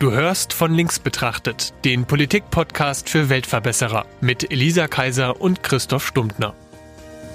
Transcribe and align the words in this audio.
Du 0.00 0.12
hörst 0.12 0.54
von 0.54 0.72
links 0.72 0.98
betrachtet, 0.98 1.74
den 1.84 2.06
Politik-Podcast 2.06 3.10
für 3.10 3.28
Weltverbesserer 3.28 4.06
mit 4.22 4.50
Elisa 4.50 4.88
Kaiser 4.88 5.38
und 5.42 5.62
Christoph 5.62 6.06
Stumptner. 6.06 6.56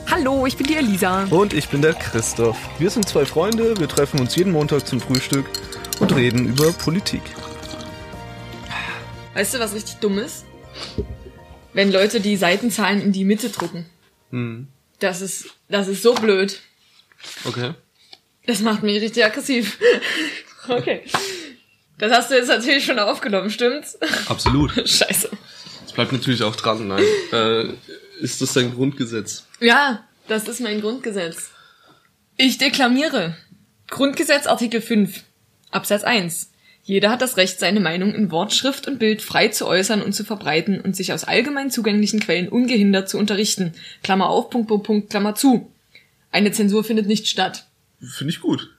Hallo, 0.09 0.47
ich 0.47 0.57
bin 0.57 0.65
die 0.65 0.73
Elisa. 0.73 1.25
Und 1.25 1.53
ich 1.53 1.69
bin 1.69 1.83
der 1.83 1.93
Christoph. 1.93 2.57
Wir 2.79 2.89
sind 2.89 3.07
zwei 3.07 3.23
Freunde, 3.23 3.77
wir 3.77 3.87
treffen 3.87 4.19
uns 4.19 4.35
jeden 4.35 4.51
Montag 4.51 4.87
zum 4.87 4.99
Frühstück 4.99 5.45
und 5.99 6.15
reden 6.15 6.47
über 6.47 6.73
Politik. 6.73 7.21
Weißt 9.35 9.53
du, 9.53 9.59
was 9.59 9.75
richtig 9.75 9.97
dumm 9.97 10.17
ist? 10.17 10.43
Wenn 11.73 11.91
Leute 11.91 12.19
die 12.19 12.35
Seitenzahlen 12.35 12.99
in 12.99 13.11
die 13.11 13.25
Mitte 13.25 13.49
drucken. 13.49 13.85
Hm. 14.31 14.69
Das 14.97 15.21
ist, 15.21 15.51
das 15.69 15.87
ist 15.87 16.01
so 16.01 16.15
blöd. 16.15 16.59
Okay. 17.43 17.75
Das 18.47 18.61
macht 18.61 18.81
mich 18.81 18.99
richtig 18.99 19.23
aggressiv. 19.23 19.77
okay. 20.67 21.03
Das 21.97 22.11
hast 22.11 22.31
du 22.31 22.35
jetzt 22.35 22.47
natürlich 22.47 22.85
schon 22.85 22.99
aufgenommen, 22.99 23.49
stimmt's? 23.49 23.97
Absolut. 24.27 24.73
Scheiße. 24.75 25.29
Es 25.85 25.93
bleibt 25.93 26.11
natürlich 26.11 26.43
auch 26.43 26.55
dran, 26.55 26.87
nein. 26.87 27.03
Äh, 27.31 27.73
ist 28.19 28.41
das 28.41 28.53
dein 28.53 28.73
Grundgesetz? 28.73 29.45
Ja, 29.59 30.03
das 30.27 30.47
ist 30.47 30.59
mein 30.61 30.81
Grundgesetz. 30.81 31.51
Ich 32.37 32.57
deklamiere. 32.57 33.37
Grundgesetz 33.89 34.47
Artikel 34.47 34.81
5, 34.81 35.23
Absatz 35.71 36.03
1. 36.03 36.51
Jeder 36.83 37.09
hat 37.09 37.21
das 37.21 37.37
Recht, 37.37 37.59
seine 37.59 37.79
Meinung 37.79 38.13
in 38.13 38.29
Wort, 38.29 38.53
Schrift 38.53 38.87
und 38.87 38.99
Bild 38.99 39.21
frei 39.21 39.47
zu 39.47 39.65
äußern 39.65 40.01
und 40.03 40.13
zu 40.13 40.23
verbreiten 40.23 40.79
und 40.81 40.95
sich 40.95 41.13
aus 41.13 41.23
allgemein 41.23 41.71
zugänglichen 41.71 42.19
Quellen 42.19 42.47
ungehindert 42.47 43.09
zu 43.09 43.17
unterrichten. 43.17 43.73
Klammer 44.03 44.29
auf, 44.29 44.49
Punkt, 44.49 44.67
Punkt, 44.67 44.85
Punkt, 44.85 45.09
Klammer 45.09 45.33
zu. 45.33 45.71
Eine 46.31 46.51
Zensur 46.51 46.83
findet 46.83 47.07
nicht 47.07 47.27
statt. 47.27 47.65
Finde 47.99 48.33
ich 48.33 48.41
gut. 48.41 48.69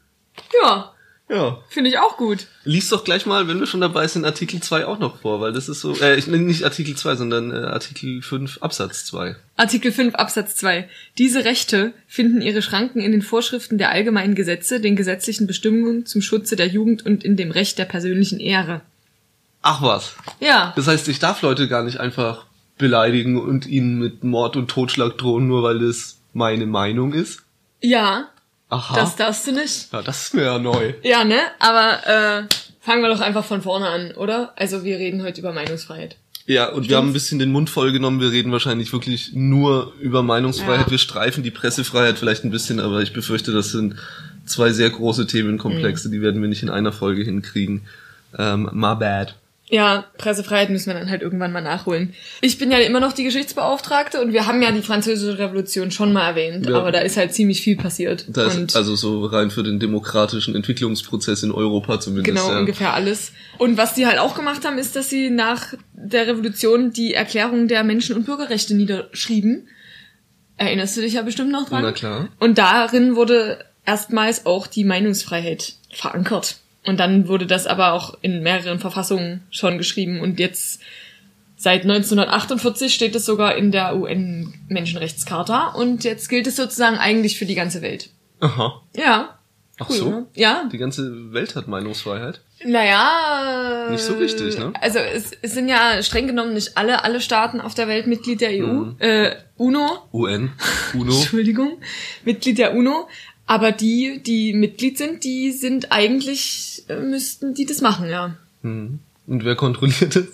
Ja, 0.62 0.94
Ja. 1.28 1.58
finde 1.68 1.90
ich 1.90 1.98
auch 1.98 2.16
gut. 2.16 2.46
Lies 2.62 2.88
doch 2.88 3.02
gleich 3.02 3.26
mal, 3.26 3.48
wenn 3.48 3.58
wir 3.58 3.66
schon 3.66 3.80
dabei 3.80 4.06
sind, 4.06 4.24
Artikel 4.24 4.62
2 4.62 4.86
auch 4.86 5.00
noch 5.00 5.20
vor, 5.20 5.40
weil 5.40 5.52
das 5.52 5.68
ist 5.68 5.80
so, 5.80 5.96
äh, 6.00 6.16
ich, 6.16 6.28
nee, 6.28 6.38
nicht 6.38 6.62
Artikel 6.62 6.96
2, 6.96 7.16
sondern 7.16 7.50
äh, 7.50 7.66
Artikel 7.66 8.22
5 8.22 8.58
Absatz 8.62 9.04
2. 9.06 9.34
Artikel 9.56 9.90
5 9.90 10.14
Absatz 10.14 10.54
2. 10.54 10.88
Diese 11.18 11.44
Rechte 11.44 11.92
finden 12.06 12.42
ihre 12.42 12.62
Schranken 12.62 13.00
in 13.00 13.10
den 13.10 13.22
Vorschriften 13.22 13.76
der 13.76 13.90
allgemeinen 13.90 14.36
Gesetze, 14.36 14.80
den 14.80 14.94
gesetzlichen 14.94 15.48
Bestimmungen 15.48 16.06
zum 16.06 16.22
Schutze 16.22 16.54
der 16.54 16.68
Jugend 16.68 17.04
und 17.04 17.24
in 17.24 17.36
dem 17.36 17.50
Recht 17.50 17.78
der 17.78 17.86
persönlichen 17.86 18.38
Ehre. 18.38 18.82
Ach 19.62 19.82
was. 19.82 20.14
Ja, 20.38 20.72
Das 20.76 20.86
heißt, 20.86 21.08
ich 21.08 21.18
darf 21.18 21.42
Leute 21.42 21.66
gar 21.66 21.82
nicht 21.82 21.98
einfach 21.98 22.46
beleidigen 22.78 23.40
und 23.40 23.66
ihnen 23.66 23.98
mit 23.98 24.22
Mord 24.22 24.54
und 24.54 24.68
Totschlag 24.68 25.18
drohen, 25.18 25.48
nur 25.48 25.64
weil 25.64 25.80
das 25.80 26.18
meine 26.34 26.66
Meinung 26.66 27.12
ist? 27.14 27.42
ja, 27.80 28.28
Aha. 28.68 28.94
das 28.94 29.16
darfst 29.16 29.46
du 29.46 29.52
nicht. 29.52 29.92
ja, 29.92 30.02
das 30.02 30.24
ist 30.24 30.34
mir 30.34 30.42
ja 30.44 30.58
neu. 30.58 30.94
Ja, 31.02 31.24
ne? 31.24 31.38
Aber 31.58 32.06
äh, 32.06 32.42
fangen 32.80 33.02
wir 33.02 33.08
doch 33.08 33.20
einfach 33.20 33.44
von 33.44 33.62
vorne 33.62 33.88
an, 33.88 34.12
oder? 34.12 34.52
Also 34.56 34.84
wir 34.84 34.98
reden 34.98 35.22
heute 35.22 35.40
über 35.40 35.52
Meinungsfreiheit. 35.52 36.16
Ja, 36.46 36.68
und 36.68 36.88
wir 36.88 36.96
haben 36.96 37.08
ein 37.08 37.12
bisschen 37.12 37.40
den 37.40 37.50
Mund 37.50 37.70
voll 37.70 37.90
genommen. 37.90 38.20
Wir 38.20 38.30
reden 38.30 38.52
wahrscheinlich 38.52 38.92
wirklich 38.92 39.32
nur 39.34 39.92
über 40.00 40.22
Meinungsfreiheit. 40.22 40.86
Ja. 40.86 40.90
Wir 40.92 40.98
streifen 40.98 41.42
die 41.42 41.50
Pressefreiheit 41.50 42.18
vielleicht 42.18 42.44
ein 42.44 42.50
bisschen, 42.50 42.78
aber 42.78 43.02
ich 43.02 43.12
befürchte, 43.12 43.52
das 43.52 43.70
sind 43.70 43.96
zwei 44.44 44.70
sehr 44.70 44.90
große 44.90 45.26
Themenkomplexe, 45.26 46.08
die 46.08 46.22
werden 46.22 46.40
wir 46.40 46.48
nicht 46.48 46.62
in 46.62 46.70
einer 46.70 46.92
Folge 46.92 47.22
hinkriegen. 47.22 47.82
Ähm, 48.38 48.70
my 48.72 48.94
bad. 48.94 49.34
Ja, 49.68 50.04
Pressefreiheit 50.16 50.70
müssen 50.70 50.86
wir 50.86 50.94
dann 50.94 51.10
halt 51.10 51.22
irgendwann 51.22 51.50
mal 51.50 51.60
nachholen. 51.60 52.14
Ich 52.40 52.56
bin 52.56 52.70
ja 52.70 52.78
immer 52.78 53.00
noch 53.00 53.12
die 53.12 53.24
Geschichtsbeauftragte 53.24 54.20
und 54.20 54.32
wir 54.32 54.46
haben 54.46 54.62
ja 54.62 54.70
die 54.70 54.82
französische 54.82 55.38
Revolution 55.38 55.90
schon 55.90 56.12
mal 56.12 56.28
erwähnt, 56.28 56.66
Ja. 56.68 56.78
aber 56.78 56.92
da 56.92 57.00
ist 57.00 57.16
halt 57.16 57.34
ziemlich 57.34 57.62
viel 57.62 57.76
passiert. 57.76 58.26
Das 58.28 58.56
und 58.56 58.76
also 58.76 58.94
so 58.94 59.24
rein 59.26 59.50
für 59.50 59.64
den 59.64 59.80
demokratischen 59.80 60.54
Entwicklungsprozess 60.54 61.42
in 61.42 61.50
Europa 61.50 61.98
zumindest. 61.98 62.36
Genau, 62.36 62.52
ja. 62.52 62.60
ungefähr 62.60 62.94
alles. 62.94 63.32
Und 63.58 63.76
was 63.76 63.94
die 63.94 64.06
halt 64.06 64.18
auch 64.18 64.36
gemacht 64.36 64.64
haben, 64.64 64.78
ist, 64.78 64.94
dass 64.94 65.10
sie 65.10 65.30
nach 65.30 65.74
der 65.94 66.28
Revolution 66.28 66.92
die 66.92 67.14
Erklärung 67.14 67.66
der 67.66 67.82
Menschen- 67.82 68.14
und 68.14 68.24
Bürgerrechte 68.24 68.74
niederschrieben. 68.74 69.66
Erinnerst 70.58 70.96
du 70.96 71.00
dich 71.00 71.14
ja 71.14 71.22
bestimmt 71.22 71.50
noch 71.50 71.68
dran? 71.68 71.82
Na 71.82 71.90
klar. 71.92 72.28
Und 72.38 72.58
darin 72.58 73.16
wurde 73.16 73.64
erstmals 73.84 74.46
auch 74.46 74.68
die 74.68 74.84
Meinungsfreiheit 74.84 75.74
verankert. 75.92 76.56
Und 76.86 76.98
dann 77.00 77.28
wurde 77.28 77.46
das 77.46 77.66
aber 77.66 77.92
auch 77.92 78.16
in 78.22 78.42
mehreren 78.42 78.78
Verfassungen 78.78 79.42
schon 79.50 79.76
geschrieben. 79.78 80.20
Und 80.20 80.38
jetzt 80.38 80.80
seit 81.56 81.82
1948 81.82 82.94
steht 82.94 83.14
es 83.16 83.24
sogar 83.24 83.56
in 83.56 83.72
der 83.72 83.96
UN-Menschenrechtscharta. 83.96 85.68
Und 85.68 86.04
jetzt 86.04 86.28
gilt 86.28 86.46
es 86.46 86.56
sozusagen 86.56 86.96
eigentlich 86.98 87.38
für 87.38 87.46
die 87.46 87.54
ganze 87.54 87.82
Welt. 87.82 88.10
Aha. 88.40 88.82
Ja. 88.94 89.38
Ach 89.78 89.90
Cool, 89.90 89.96
so? 89.96 90.10
ne? 90.10 90.26
Ja, 90.34 90.68
Die 90.72 90.78
ganze 90.78 91.32
Welt 91.34 91.54
hat 91.54 91.68
Meinungsfreiheit. 91.68 92.40
naja. 92.64 93.88
Nicht 93.90 94.02
so 94.04 94.14
richtig, 94.14 94.58
ne? 94.58 94.72
Also 94.80 94.98
es, 94.98 95.32
es 95.42 95.52
sind 95.52 95.68
ja 95.68 96.02
streng 96.02 96.26
genommen 96.26 96.54
nicht 96.54 96.76
alle, 96.78 97.04
alle 97.04 97.20
Staaten 97.20 97.60
auf 97.60 97.74
der 97.74 97.86
Welt 97.86 98.06
Mitglied 98.06 98.40
der 98.40 98.50
EU. 98.52 98.92
Äh, 98.98 99.36
UNO, 99.58 100.08
UN, 100.14 100.52
UNO. 100.94 101.12
Entschuldigung, 101.16 101.78
Mitglied 102.24 102.56
der 102.58 102.74
UNO. 102.74 103.06
Aber 103.46 103.70
die, 103.70 104.22
die 104.24 104.54
Mitglied 104.54 104.98
sind, 104.98 105.22
die 105.24 105.52
sind 105.52 105.92
eigentlich, 105.92 106.75
äh, 106.75 106.75
müssten 106.88 107.54
die 107.54 107.66
das 107.66 107.80
machen, 107.80 108.08
ja. 108.08 108.34
Hm. 108.62 108.98
Und 109.26 109.44
wer 109.44 109.56
kontrolliert 109.56 110.14
das? 110.16 110.24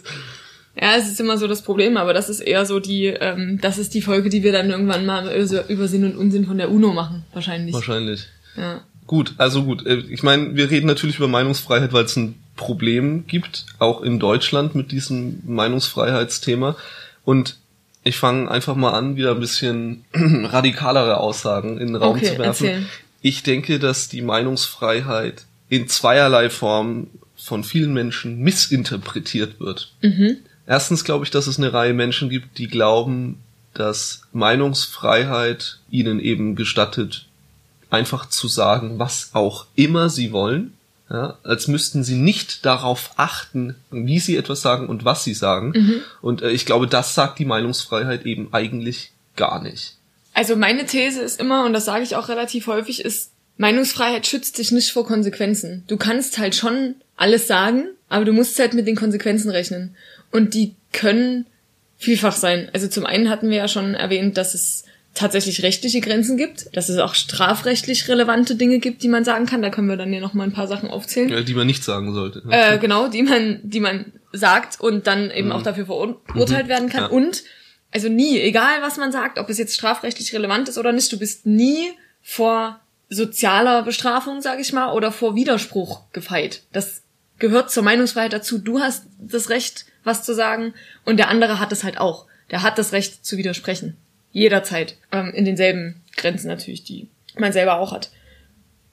Ja, 0.81 0.97
es 0.97 1.09
ist 1.09 1.21
immer 1.21 1.37
so 1.39 1.47
das 1.47 1.63
Problem, 1.63 1.97
aber 1.99 2.15
das 2.15 2.29
ist 2.31 2.41
eher 2.41 2.65
so 2.65 2.81
die, 2.81 3.07
ähm, 3.07 3.59
das 3.61 3.77
ist 3.79 3.93
die 3.95 4.01
Folge, 4.03 4.31
die 4.31 4.43
wir 4.43 4.53
dann 4.53 4.71
irgendwann 4.71 5.05
mal 5.05 5.25
über 5.35 5.69
über 5.69 5.87
Sinn 5.89 6.05
und 6.05 6.17
Unsinn 6.17 6.47
von 6.47 6.57
der 6.59 6.71
UNO 6.71 6.93
machen, 6.95 7.25
wahrscheinlich. 7.35 7.75
Wahrscheinlich. 7.75 8.27
Ja. 8.57 8.81
Gut, 9.07 9.35
also 9.37 9.65
gut. 9.65 9.85
äh, 9.87 9.99
Ich 10.09 10.23
meine, 10.23 10.55
wir 10.57 10.71
reden 10.71 10.87
natürlich 10.87 11.17
über 11.19 11.29
Meinungsfreiheit, 11.29 11.93
weil 11.93 12.05
es 12.07 12.17
ein 12.17 12.37
Problem 12.57 13.27
gibt, 13.27 13.67
auch 13.79 14.03
in 14.03 14.19
Deutschland 14.19 14.75
mit 14.75 14.93
diesem 14.93 15.41
Meinungsfreiheitsthema. 15.47 16.77
Und 17.25 17.59
ich 18.05 18.17
fange 18.17 18.51
einfach 18.51 18.75
mal 18.75 18.93
an, 18.93 19.17
wieder 19.17 19.33
ein 19.33 19.41
bisschen 19.41 20.05
radikalere 20.15 21.19
Aussagen 21.19 21.79
in 21.79 21.89
den 21.89 21.97
Raum 21.97 22.17
Okay, 22.17 22.33
zu 22.33 22.39
werfen. 22.39 22.67
erzähl. 22.67 22.87
Ich 23.21 23.43
denke, 23.43 23.79
dass 23.79 24.09
die 24.09 24.23
Meinungsfreiheit 24.23 25.45
in 25.73 25.89
zweierlei 25.89 26.51
Form 26.51 27.07
von 27.35 27.65
vielen 27.65 27.95
Menschen 27.95 28.41
missinterpretiert 28.41 29.59
wird. 29.59 29.91
Mhm. 30.03 30.37
Erstens 30.67 31.03
glaube 31.03 31.25
ich, 31.25 31.31
dass 31.31 31.47
es 31.47 31.57
eine 31.57 31.73
Reihe 31.73 31.95
Menschen 31.95 32.29
gibt, 32.29 32.59
die 32.59 32.69
glauben, 32.69 33.39
dass 33.73 34.21
Meinungsfreiheit 34.35 35.79
ihnen 35.91 36.21
eben 36.21 36.57
gestattet, 36.57 37.25
einfach 37.89 38.29
zu 38.29 38.49
sagen, 38.49 38.99
was 38.99 39.31
auch 39.33 39.65
immer 39.75 40.11
sie 40.11 40.31
wollen, 40.31 40.75
ja, 41.09 41.39
als 41.43 41.69
müssten 41.69 42.05
sie 42.05 42.17
nicht 42.17 42.67
darauf 42.67 43.13
achten, 43.17 43.75
wie 43.91 44.21
sie 44.21 44.37
etwas 44.37 44.61
sagen 44.61 44.91
und 44.91 45.07
was 45.07 45.25
sie 45.25 45.35
sagen. 45.35 45.73
Und 46.21 46.43
äh, 46.43 46.51
ich 46.51 46.67
glaube, 46.67 46.87
das 46.87 47.15
sagt 47.15 47.39
die 47.39 47.47
Meinungsfreiheit 47.47 48.27
eben 48.27 48.53
eigentlich 48.53 49.13
gar 49.37 49.63
nicht. 49.63 49.97
Also 50.35 50.55
meine 50.55 50.85
These 50.85 51.23
ist 51.23 51.41
immer, 51.41 51.65
und 51.65 51.73
das 51.73 51.87
sage 51.87 52.05
ich 52.05 52.15
auch 52.17 52.29
relativ 52.29 52.67
häufig, 52.67 53.05
ist, 53.05 53.32
Meinungsfreiheit 53.57 54.27
schützt 54.27 54.59
dich 54.59 54.73
nicht 54.73 54.91
vor 54.93 55.07
Konsequenzen. 55.07 55.85
Du 55.87 55.97
kannst 55.97 56.39
halt 56.39 56.55
schon 56.55 56.97
alles 57.17 57.47
sagen, 57.47 57.85
aber 58.09 58.25
du 58.25 58.33
musst 58.33 58.59
halt 58.59 58.75
mit 58.75 58.87
den 58.87 58.97
Konsequenzen 58.97 59.51
rechnen. 59.51 59.97
Und 60.31 60.55
die 60.55 60.75
können 60.93 61.47
vielfach 61.99 62.35
sein. 62.37 62.69
Also 62.73 62.89
zum 62.89 63.07
einen 63.07 63.29
hatten 63.29 63.51
wir 63.51 63.59
ja 63.59 63.69
schon 63.69 63.95
erwähnt, 63.95 64.37
dass 64.37 64.55
es 64.55 64.85
tatsächlich 65.15 65.63
rechtliche 65.63 66.01
Grenzen 66.01 66.37
gibt, 66.37 66.75
dass 66.75 66.89
es 66.89 66.99
auch 66.99 67.15
strafrechtlich 67.15 68.09
relevante 68.09 68.55
Dinge 68.55 68.79
gibt, 68.79 69.03
die 69.03 69.09
man 69.09 69.25
sagen 69.25 69.47
kann. 69.47 69.63
Da 69.63 69.71
können 69.71 69.89
wir 69.89 69.97
dann 69.97 70.13
ja 70.13 70.21
noch 70.21 70.33
mal 70.33 70.45
ein 70.45 70.53
paar 70.53 70.67
Sachen 70.67 70.89
aufzählen. 70.89 71.29
Ja, 71.29 71.43
die 71.43 71.55
man 71.55 71.67
nicht 71.67 71.85
sagen 71.85 72.15
sollte. 72.15 72.43
Äh, 72.51 72.79
genau, 72.79 73.09
die 73.09 73.23
man, 73.23 73.61
die 73.63 73.81
man 73.81 74.13
sagt 74.33 74.81
und 74.81 75.07
dann 75.07 75.31
eben 75.31 75.53
auch 75.53 75.63
dafür 75.63 75.87
verurteilt 75.87 76.69
werden 76.69 76.89
kann. 76.89 77.03
Ja. 77.03 77.09
Und 77.09 77.43
also 77.93 78.09
nie, 78.09 78.41
egal 78.41 78.81
was 78.81 78.97
man 78.97 79.13
sagt, 79.13 79.39
ob 79.39 79.51
es 79.51 79.59
jetzt 79.59 79.75
strafrechtlich 79.75 80.33
relevant 80.33 80.69
ist 80.69 80.79
oder 80.79 80.93
nicht, 80.93 81.13
du 81.13 81.19
bist 81.19 81.45
nie 81.45 81.93
vor 82.23 82.81
sozialer 83.13 83.83
Bestrafung, 83.83 84.41
sag 84.41 84.61
ich 84.61 84.73
mal, 84.73 84.93
oder 84.93 85.13
vor 85.13 85.35
Widerspruch 85.35 86.03
gefeit. 86.13 86.63
Das 86.73 87.03
gehört 87.39 87.71
zur 87.71 87.83
Meinungsfreiheit 87.83 88.33
dazu. 88.33 88.59
Du 88.59 88.81
hast 88.81 89.07
das 89.19 89.51
Recht, 89.51 89.87
was 90.05 90.25
zu 90.25 90.35
sagen, 90.35 90.75
und 91.05 91.19
der 91.19 91.29
andere 91.29 91.61
hat 91.61 91.73
es 91.73 91.85
halt 91.85 91.99
auch. 91.99 92.27
Der 92.51 92.63
hat 92.63 92.79
das 92.79 92.93
Recht 92.93 93.25
zu 93.25 93.37
widersprechen. 93.37 93.97
Jederzeit. 94.33 94.97
Ähm, 95.11 95.33
in 95.35 95.45
denselben 95.45 96.03
Grenzen 96.17 96.49
natürlich, 96.49 96.85
die 96.85 97.09
man 97.37 97.53
selber 97.53 97.79
auch 97.79 97.93
hat. 97.93 98.11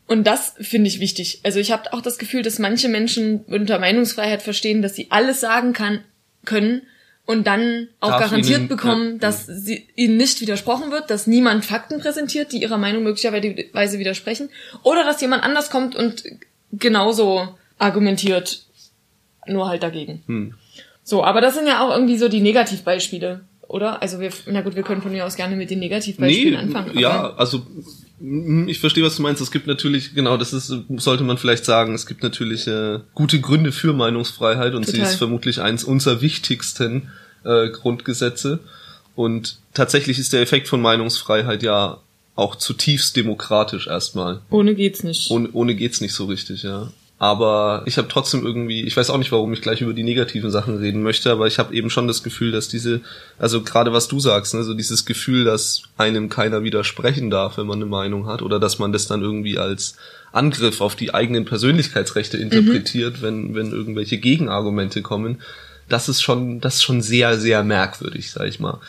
Und 0.07 0.25
das 0.25 0.55
finde 0.59 0.87
ich 0.87 0.99
wichtig. 0.99 1.41
Also 1.43 1.59
ich 1.59 1.71
habe 1.71 1.93
auch 1.93 2.01
das 2.01 2.17
Gefühl, 2.17 2.41
dass 2.41 2.57
manche 2.57 2.89
Menschen 2.89 3.41
unter 3.45 3.79
Meinungsfreiheit 3.79 4.41
verstehen, 4.41 4.81
dass 4.81 4.95
sie 4.95 5.07
alles 5.11 5.39
sagen 5.39 5.73
kann, 5.73 6.03
können 6.45 6.81
und 7.29 7.45
dann 7.45 7.89
auch 7.99 8.09
Darf 8.09 8.21
garantiert 8.21 8.61
ihnen- 8.61 8.67
bekommen, 8.69 9.11
ja, 9.11 9.17
dass 9.19 9.45
sie, 9.45 9.85
ihnen 9.95 10.17
nicht 10.17 10.41
widersprochen 10.41 10.89
wird, 10.89 11.11
dass 11.11 11.27
niemand 11.27 11.63
Fakten 11.63 11.99
präsentiert, 11.99 12.51
die 12.51 12.57
ihrer 12.59 12.79
Meinung 12.79 13.03
möglicherweise 13.03 13.99
widersprechen, 13.99 14.49
oder 14.81 15.03
dass 15.03 15.21
jemand 15.21 15.43
anders 15.43 15.69
kommt 15.69 15.95
und 15.95 16.23
genauso 16.71 17.49
argumentiert, 17.77 18.63
nur 19.45 19.67
halt 19.67 19.83
dagegen. 19.83 20.23
Hm. 20.25 20.55
So, 21.03 21.23
aber 21.23 21.39
das 21.39 21.53
sind 21.53 21.67
ja 21.67 21.85
auch 21.85 21.91
irgendwie 21.91 22.17
so 22.17 22.29
die 22.29 22.41
Negativbeispiele, 22.41 23.41
oder? 23.67 24.01
Also 24.01 24.19
wir, 24.19 24.31
na 24.47 24.61
gut, 24.61 24.75
wir 24.75 24.81
können 24.81 25.03
von 25.03 25.11
mir 25.11 25.23
aus 25.23 25.35
gerne 25.35 25.55
mit 25.55 25.69
den 25.69 25.77
Negativbeispielen 25.77 26.59
anfangen. 26.59 26.97
ja, 26.97 27.31
also 27.35 27.61
Ich 28.21 28.79
verstehe, 28.79 29.03
was 29.03 29.15
du 29.15 29.21
meinst. 29.21 29.41
Es 29.41 29.51
gibt 29.51 29.67
natürlich, 29.67 30.13
genau, 30.13 30.35
das 30.35 30.51
ist, 30.51 30.73
sollte 30.97 31.23
man 31.23 31.37
vielleicht 31.37 31.63
sagen, 31.63 31.93
es 31.93 32.05
gibt 32.05 32.21
natürlich 32.21 32.67
äh, 32.67 32.99
gute 33.13 33.39
Gründe 33.39 33.71
für 33.71 33.93
Meinungsfreiheit 33.93 34.73
und 34.73 34.85
sie 34.85 34.93
Total. 34.93 35.07
ist 35.07 35.15
vermutlich 35.15 35.61
eins 35.61 35.83
unserer 35.83 36.21
wichtigsten 36.21 37.09
äh, 37.45 37.69
Grundgesetze. 37.69 38.59
Und 39.15 39.59
tatsächlich 39.73 40.19
ist 40.19 40.33
der 40.33 40.41
Effekt 40.41 40.67
von 40.67 40.81
Meinungsfreiheit 40.81 41.63
ja 41.63 41.99
auch 42.35 42.55
zutiefst 42.55 43.15
demokratisch 43.15 43.87
erstmal. 43.87 44.41
Ohne 44.49 44.75
geht's 44.75 45.03
nicht. 45.03 45.29
Ohne, 45.29 45.49
ohne 45.53 45.75
geht's 45.75 46.01
nicht 46.01 46.13
so 46.13 46.25
richtig, 46.25 46.63
ja. 46.63 46.91
Aber 47.21 47.83
ich 47.85 47.97
habe 47.97 48.07
trotzdem 48.07 48.45
irgendwie, 48.45 48.83
ich 48.83 48.95
weiß 48.95 49.09
auch 49.09 49.17
nicht, 49.17 49.33
warum 49.33 49.51
ich 49.51 49.61
gleich 49.61 49.81
über 49.81 49.93
die 49.93 50.03
negativen 50.03 50.51
Sachen 50.51 50.77
reden 50.77 51.03
möchte, 51.03 51.29
aber 51.29 51.47
ich 51.47 51.59
habe 51.59 51.75
eben 51.75 51.89
schon 51.89 52.07
das 52.07 52.23
Gefühl, 52.23 52.53
dass 52.53 52.69
diese, 52.69 53.01
also 53.37 53.61
gerade 53.61 53.91
was 53.91 54.07
du 54.07 54.21
sagst, 54.21 54.53
ne, 54.53 54.63
so 54.63 54.73
dieses 54.73 55.05
Gefühl, 55.05 55.43
dass 55.43 55.83
einem 55.97 56.29
keiner 56.29 56.63
widersprechen 56.63 57.29
darf, 57.29 57.57
wenn 57.57 57.67
man 57.67 57.79
eine 57.79 57.87
Meinung 57.87 58.25
hat, 58.27 58.41
oder 58.41 58.57
dass 58.57 58.79
man 58.79 58.93
das 58.93 59.07
dann 59.07 59.21
irgendwie 59.21 59.57
als 59.57 59.97
Angriff 60.31 60.79
auf 60.79 60.95
die 60.95 61.13
eigenen 61.13 61.43
Persönlichkeitsrechte 61.43 62.37
interpretiert, 62.37 63.21
wenn, 63.21 63.53
wenn 63.53 63.73
irgendwelche 63.73 64.17
Gegenargumente 64.17 65.01
kommen, 65.01 65.41
das 65.89 66.07
ist 66.07 66.21
schon, 66.21 66.61
das 66.61 66.75
ist 66.75 66.83
schon 66.83 67.01
sehr, 67.01 67.37
sehr 67.37 67.65
merkwürdig, 67.65 68.31
sag 68.31 68.47
ich 68.47 68.61
mal. 68.61 68.79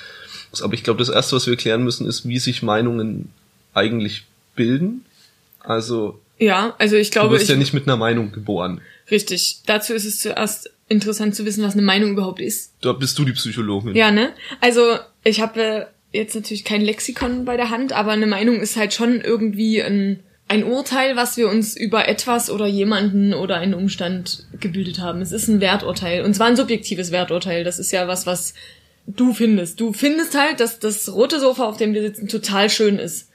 Aber 0.63 0.75
ich 0.75 0.85
glaube, 0.85 1.01
das 1.01 1.09
erste, 1.09 1.35
was 1.35 1.49
wir 1.49 1.57
klären 1.57 1.83
müssen, 1.83 2.07
ist, 2.07 2.29
wie 2.29 2.39
sich 2.39 2.63
Meinungen 2.63 3.31
eigentlich 3.75 4.25
bilden. 4.55 5.05
Also, 5.61 6.21
ja, 6.41 6.75
also 6.79 6.97
ich 6.97 7.11
du 7.11 7.21
glaube, 7.21 7.35
wirst 7.35 7.45
ich, 7.45 7.51
ja 7.51 7.57
nicht 7.57 7.73
mit 7.75 7.87
einer 7.87 7.97
Meinung 7.97 8.33
geboren. 8.33 8.81
richtig. 9.11 9.61
Dazu 9.67 9.93
ist 9.95 10.05
es 10.05 10.21
zuerst 10.21 10.71
interessant 10.89 11.37
zu 11.37 11.45
wissen, 11.45 11.63
was 11.63 11.75
eine 11.75 11.83
Meinung 11.83 12.11
überhaupt 12.13 12.41
ist. 12.41 12.73
Da 12.81 12.93
bist 12.93 13.17
du 13.19 13.25
die 13.25 13.33
Psychologin. 13.33 13.95
Ja, 13.95 14.11
ne? 14.11 14.33
Also 14.61 14.83
ich 15.23 15.41
habe 15.41 15.61
äh, 15.63 15.87
jetzt 16.13 16.35
natürlich 16.35 16.65
kein 16.65 16.81
Lexikon 16.81 17.45
bei 17.45 17.57
der 17.57 17.71
Hand, 17.71 17.93
aber 17.93 18.11
eine 18.11 18.27
Meinung 18.27 18.61
ist 18.61 18.77
halt 18.77 18.93
schon 18.93 19.21
irgendwie 19.21 19.81
ein, 19.81 20.21
ein 20.49 20.65
Urteil, 20.65 21.15
was 21.15 21.37
wir 21.37 21.49
uns 21.49 21.77
über 21.77 22.09
etwas 22.09 22.51
oder 22.51 22.67
jemanden 22.67 23.35
oder 23.35 23.59
einen 23.59 23.75
Umstand 23.75 24.47
gebildet 24.59 24.99
haben. 24.99 25.21
Es 25.21 25.31
ist 25.31 25.47
ein 25.47 25.61
Werturteil. 25.61 26.25
Und 26.25 26.35
zwar 26.35 26.49
ein 26.49 26.57
subjektives 26.57 27.13
Werturteil. 27.13 27.63
Das 27.63 27.79
ist 27.79 27.93
ja 27.93 28.09
was, 28.09 28.27
was 28.27 28.55
du 29.07 29.33
findest. 29.33 29.79
Du 29.79 29.93
findest 29.93 30.37
halt, 30.37 30.59
dass 30.59 30.81
das 30.81 31.13
rote 31.13 31.39
Sofa, 31.39 31.67
auf 31.67 31.77
dem 31.77 31.95
wir 31.95 32.03
sitzen, 32.03 32.27
total 32.27 32.69
schön 32.69 32.99
ist. 32.99 33.30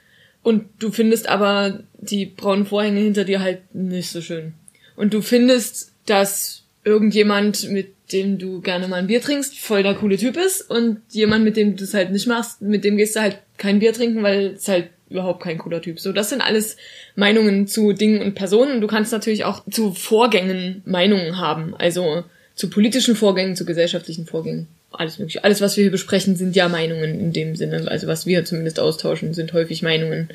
Und 0.46 0.66
du 0.78 0.92
findest 0.92 1.28
aber 1.28 1.80
die 1.98 2.24
braunen 2.24 2.66
Vorhänge 2.66 3.00
hinter 3.00 3.24
dir 3.24 3.40
halt 3.40 3.74
nicht 3.74 4.10
so 4.10 4.20
schön. 4.20 4.54
Und 4.94 5.12
du 5.12 5.20
findest, 5.20 5.90
dass 6.06 6.62
irgendjemand, 6.84 7.68
mit 7.68 8.12
dem 8.12 8.38
du 8.38 8.60
gerne 8.60 8.86
mal 8.86 8.98
ein 8.98 9.08
Bier 9.08 9.20
trinkst, 9.20 9.58
voll 9.58 9.82
der 9.82 9.96
coole 9.96 10.16
Typ 10.16 10.36
ist 10.36 10.70
und 10.70 11.00
jemand, 11.10 11.42
mit 11.42 11.56
dem 11.56 11.74
du 11.74 11.82
es 11.82 11.94
halt 11.94 12.12
nicht 12.12 12.28
machst, 12.28 12.62
mit 12.62 12.84
dem 12.84 12.96
gehst 12.96 13.16
du 13.16 13.22
halt 13.22 13.38
kein 13.56 13.80
Bier 13.80 13.92
trinken, 13.92 14.22
weil 14.22 14.52
es 14.54 14.68
halt 14.68 14.90
überhaupt 15.10 15.42
kein 15.42 15.58
cooler 15.58 15.82
Typ. 15.82 15.98
So, 15.98 16.12
das 16.12 16.30
sind 16.30 16.42
alles 16.42 16.76
Meinungen 17.16 17.66
zu 17.66 17.92
Dingen 17.92 18.22
und 18.22 18.36
Personen. 18.36 18.80
Du 18.80 18.86
kannst 18.86 19.10
natürlich 19.10 19.44
auch 19.44 19.64
zu 19.68 19.94
Vorgängen 19.94 20.80
Meinungen 20.84 21.38
haben, 21.38 21.74
also 21.74 22.22
zu 22.54 22.70
politischen 22.70 23.16
Vorgängen, 23.16 23.56
zu 23.56 23.66
gesellschaftlichen 23.66 24.26
Vorgängen. 24.26 24.68
Alles 24.92 25.18
mögliche. 25.18 25.44
Alles, 25.44 25.60
was 25.60 25.76
wir 25.76 25.84
hier 25.84 25.90
besprechen, 25.90 26.36
sind 26.36 26.56
ja 26.56 26.68
Meinungen 26.68 27.20
in 27.20 27.32
dem 27.32 27.56
Sinne. 27.56 27.88
Also 27.90 28.06
was 28.06 28.26
wir 28.26 28.44
zumindest 28.44 28.80
austauschen, 28.80 29.34
sind 29.34 29.52
häufig 29.52 29.82
Meinungen. 29.82 30.28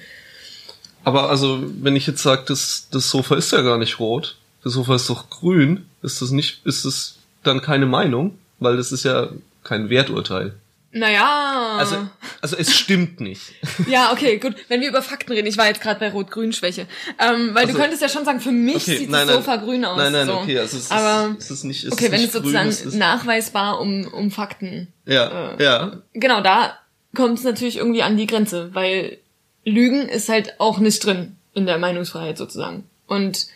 Aber 1.03 1.29
also, 1.29 1.63
wenn 1.81 1.95
ich 1.95 2.05
jetzt 2.05 2.21
sage, 2.21 2.43
das, 2.47 2.87
das 2.91 3.09
Sofa 3.09 3.35
ist 3.35 3.51
ja 3.51 3.61
gar 3.61 3.77
nicht 3.77 3.99
rot, 3.99 4.37
das 4.63 4.73
Sofa 4.73 4.95
ist 4.95 5.09
doch 5.09 5.29
grün, 5.29 5.85
ist 6.03 6.21
das 6.21 6.31
nicht, 6.31 6.65
ist 6.65 6.85
das 6.85 7.15
dann 7.43 7.61
keine 7.61 7.87
Meinung? 7.87 8.37
Weil 8.59 8.77
das 8.77 8.91
ist 8.91 9.03
ja 9.03 9.29
kein 9.63 9.89
Werturteil. 9.89 10.53
Naja. 10.93 11.77
Also, 11.77 12.07
also 12.41 12.57
es 12.57 12.75
stimmt 12.75 13.21
nicht. 13.21 13.53
Ja, 13.87 14.11
okay, 14.11 14.37
gut. 14.39 14.55
Wenn 14.67 14.81
wir 14.81 14.89
über 14.89 15.01
Fakten 15.01 15.31
reden, 15.31 15.47
ich 15.47 15.57
war 15.57 15.67
jetzt 15.67 15.79
gerade 15.81 15.99
bei 15.99 16.09
Rot-Grün-Schwäche. 16.11 16.85
Ähm, 17.17 17.51
weil 17.53 17.63
Also- 17.65 17.73
du 17.73 17.79
könntest 17.79 18.01
ja 18.01 18.09
schon 18.09 18.25
sagen, 18.25 18.41
für 18.41 18.51
mich 18.51 18.75
Okay, 18.75 18.97
sieht 18.97 19.09
nein, 19.09 19.25
das 19.27 19.35
nein. 19.37 19.45
Sofa 19.45 19.55
grün 19.57 19.85
aus. 19.85 19.97
Nein, 19.97 20.11
nein, 20.11 20.27
so. 20.27 20.33
okay, 20.33 20.59
also 20.59 20.75
es 20.77 20.83
ist, 20.83 20.91
Aber 20.91 21.35
es 21.37 21.49
ist 21.49 21.63
nicht, 21.63 21.83
es 21.85 21.93
okay, 21.93 22.05
ist 22.05 22.11
wenn 22.11 22.23
es 22.23 22.31
sozusagen 22.33 22.69
ist, 22.69 22.93
nachweisbar 22.95 23.79
um, 23.79 24.05
um 24.07 24.31
Fakten. 24.31 24.87
ja, 25.05 25.53
äh, 25.57 25.63
ja. 25.63 25.91
Genau, 26.13 26.41
da 26.41 26.77
kommt 27.15 27.37
es 27.39 27.45
natürlich 27.45 27.77
irgendwie 27.77 28.03
an 28.03 28.17
die 28.17 28.27
Grenze, 28.27 28.69
weil 28.73 29.17
Lügen 29.63 30.09
ist 30.09 30.27
halt 30.27 30.59
auch 30.59 30.79
nicht 30.79 31.05
drin 31.05 31.37
in 31.53 31.65
der 31.65 31.77
Meinungsfreiheit 31.77 32.37
sozusagen. 32.37 32.83
Und 33.07 33.47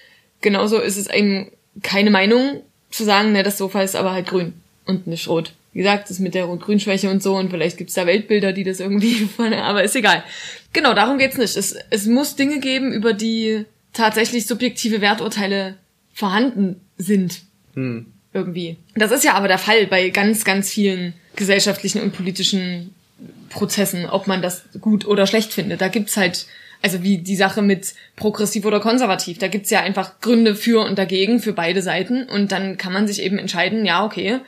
genauso 0.42 0.80
ist 0.80 0.98
es 0.98 1.08
eben 1.08 1.52
keine 1.84 2.12
Meinung 2.12 2.62
zu 2.92 3.04
sagen, 3.04 3.34
ne, 3.34 3.44
das 3.44 3.58
Sofa 3.58 3.82
ist 3.82 3.96
aber 3.98 4.14
halt 4.14 4.28
grün 4.28 4.54
und 4.86 5.08
nicht 5.08 5.28
rot. 5.28 5.52
Wie 5.76 5.80
gesagt, 5.80 6.06
das 6.06 6.12
ist 6.12 6.20
mit 6.22 6.36
der 6.36 6.46
Rot-Grün-Schwäche 6.46 7.10
und 7.10 7.22
so 7.22 7.36
und 7.36 7.50
vielleicht 7.50 7.76
gibt's 7.76 7.96
da 7.96 8.06
Weltbilder, 8.06 8.54
die 8.54 8.64
das 8.64 8.80
irgendwie, 8.80 9.28
aber 9.38 9.84
ist 9.84 9.98
egal. 9.98 10.24
Genau, 10.72 10.94
darum 10.94 11.18
geht's 11.18 11.38
nicht. 11.38 11.58
Es, 11.58 11.76
es 11.90 12.06
muss 12.06 12.38
Dinge 12.38 12.62
geben, 12.62 12.94
über 12.94 13.12
die 13.12 13.66
tatsächlich 13.92 14.48
subjektive 14.48 15.02
Werturteile 15.02 15.76
vorhanden 16.14 16.80
sind 16.98 17.42
Hm. 17.74 18.06
irgendwie. 18.32 18.78
Das 18.96 19.12
ist 19.12 19.26
ja 19.26 19.34
aber 19.34 19.50
der 19.50 19.58
Fall 19.58 19.86
bei 19.88 20.12
ganz, 20.12 20.46
ganz 20.46 20.70
vielen 20.70 21.14
gesellschaftlichen 21.36 22.02
und 22.02 22.14
politischen 22.14 22.96
Prozessen, 23.50 24.06
ob 24.06 24.28
man 24.28 24.42
das 24.42 24.64
gut 24.80 25.06
oder 25.06 25.28
schlecht 25.28 25.52
findet. 25.52 25.82
Da 25.82 25.90
gibt's 25.90 26.16
halt, 26.16 26.46
also 26.84 27.04
wie 27.04 27.18
die 27.18 27.36
Sache 27.36 27.62
mit 27.62 27.96
progressiv 28.16 28.64
oder 28.64 28.80
konservativ, 28.80 29.40
da 29.40 29.50
gibt's 29.50 29.72
ja 29.72 29.82
einfach 29.82 30.22
Gründe 30.22 30.56
für 30.56 30.86
und 30.86 30.98
dagegen, 30.98 31.42
für 31.42 31.52
beide 31.52 31.82
Seiten. 31.82 32.24
Und 32.30 32.54
dann 32.54 32.78
kann 32.78 32.94
man 32.94 33.08
sich 33.08 33.22
eben 33.22 33.38
entscheiden, 33.38 33.86
ja, 33.86 34.06
okay, 34.06 34.40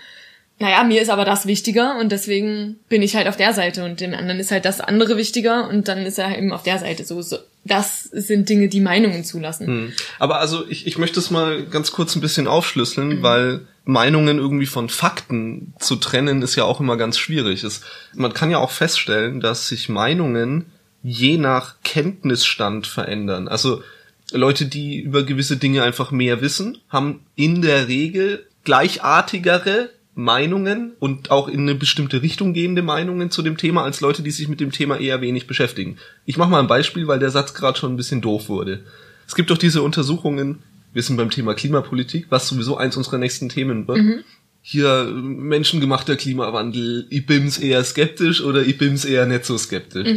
naja, 0.59 0.83
mir 0.83 1.01
ist 1.01 1.09
aber 1.09 1.23
das 1.23 1.45
wichtiger 1.45 1.97
und 1.99 2.11
deswegen 2.11 2.77
bin 2.89 3.03
ich 3.03 3.15
halt 3.15 3.27
auf 3.27 3.37
der 3.37 3.53
Seite 3.53 3.85
und 3.85 3.99
dem 3.99 4.13
anderen 4.15 4.39
ist 4.39 4.51
halt 4.51 4.65
das 4.65 4.81
andere 4.81 5.15
wichtiger 5.15 5.69
und 5.69 5.87
dann 5.87 5.99
ist 5.99 6.17
er 6.17 6.35
eben 6.35 6.51
auf 6.51 6.63
der 6.63 6.79
Seite. 6.79 7.05
So, 7.05 7.21
so 7.21 7.37
das 7.63 8.03
sind 8.03 8.49
Dinge, 8.49 8.67
die 8.67 8.79
Meinungen 8.79 9.23
zulassen. 9.23 9.67
Hm. 9.67 9.93
Aber 10.19 10.39
also 10.39 10.67
ich, 10.67 10.87
ich 10.87 10.97
möchte 10.97 11.19
es 11.19 11.29
mal 11.29 11.63
ganz 11.65 11.91
kurz 11.91 12.15
ein 12.15 12.21
bisschen 12.21 12.45
Mhm. 12.45 12.51
aufschlüsseln, 12.51 13.21
weil 13.21 13.67
Meinungen 13.85 14.39
irgendwie 14.39 14.65
von 14.65 14.89
Fakten 14.89 15.73
zu 15.79 15.97
trennen 15.97 16.41
ist 16.41 16.55
ja 16.55 16.63
auch 16.63 16.79
immer 16.79 16.97
ganz 16.97 17.17
schwierig. 17.17 17.63
Es, 17.63 17.81
man 18.15 18.33
kann 18.33 18.49
ja 18.49 18.57
auch 18.57 18.71
feststellen, 18.71 19.39
dass 19.39 19.67
sich 19.67 19.89
Meinungen 19.89 20.65
je 21.03 21.37
nach 21.37 21.75
Kenntnisstand 21.83 22.87
verändern. 22.87 23.47
Also 23.47 23.83
Leute, 24.31 24.65
die 24.65 24.99
über 24.99 25.23
gewisse 25.23 25.57
Dinge 25.57 25.83
einfach 25.83 26.11
mehr 26.11 26.41
wissen, 26.41 26.79
haben 26.89 27.21
in 27.35 27.61
der 27.61 27.87
Regel 27.87 28.45
gleichartigere 28.63 29.89
Meinungen 30.17 30.93
und 30.99 31.29
auch 31.29 31.47
in 31.47 31.61
eine 31.61 31.75
bestimmte 31.75 32.23
Richtung 32.23 32.53
gehende 32.53 32.81
Meinungen 32.81 33.29
zu 33.29 33.43
dem 33.43 33.55
Thema 33.55 33.83
als 33.83 34.01
Leute, 34.01 34.23
die 34.23 34.31
sich 34.31 34.47
mit 34.47 34.59
dem 34.59 34.71
Thema 34.71 34.99
eher 34.99 35.21
wenig 35.21 35.45
beschäftigen. 35.45 35.97
Ich 36.25 36.37
mache 36.37 36.49
mal 36.49 36.59
ein 36.59 36.67
Beispiel, 36.67 37.07
weil 37.07 37.19
der 37.19 37.29
Satz 37.29 37.53
gerade 37.53 37.77
schon 37.77 37.93
ein 37.93 37.97
bisschen 37.97 38.21
doof 38.21 38.49
wurde. 38.49 38.83
Es 39.27 39.35
gibt 39.35 39.51
doch 39.51 39.59
diese 39.59 39.83
Untersuchungen, 39.83 40.63
wir 40.91 41.03
sind 41.03 41.17
beim 41.17 41.29
Thema 41.29 41.53
Klimapolitik, 41.53 42.25
was 42.29 42.47
sowieso 42.47 42.77
eins 42.77 42.97
unserer 42.97 43.19
nächsten 43.19 43.49
Themen 43.49 43.87
wird. 43.87 43.99
Hier 44.63 45.01
äh, 45.07 45.11
menschengemachter 45.11 46.15
Klimawandel, 46.15 47.05
ich 47.11 47.27
bin's 47.27 47.59
eher 47.59 47.83
skeptisch 47.83 48.41
oder 48.41 48.63
ich 48.63 48.79
bin's 48.79 49.05
eher 49.05 49.27
nicht 49.27 49.45
so 49.45 49.55
skeptisch. 49.55 50.07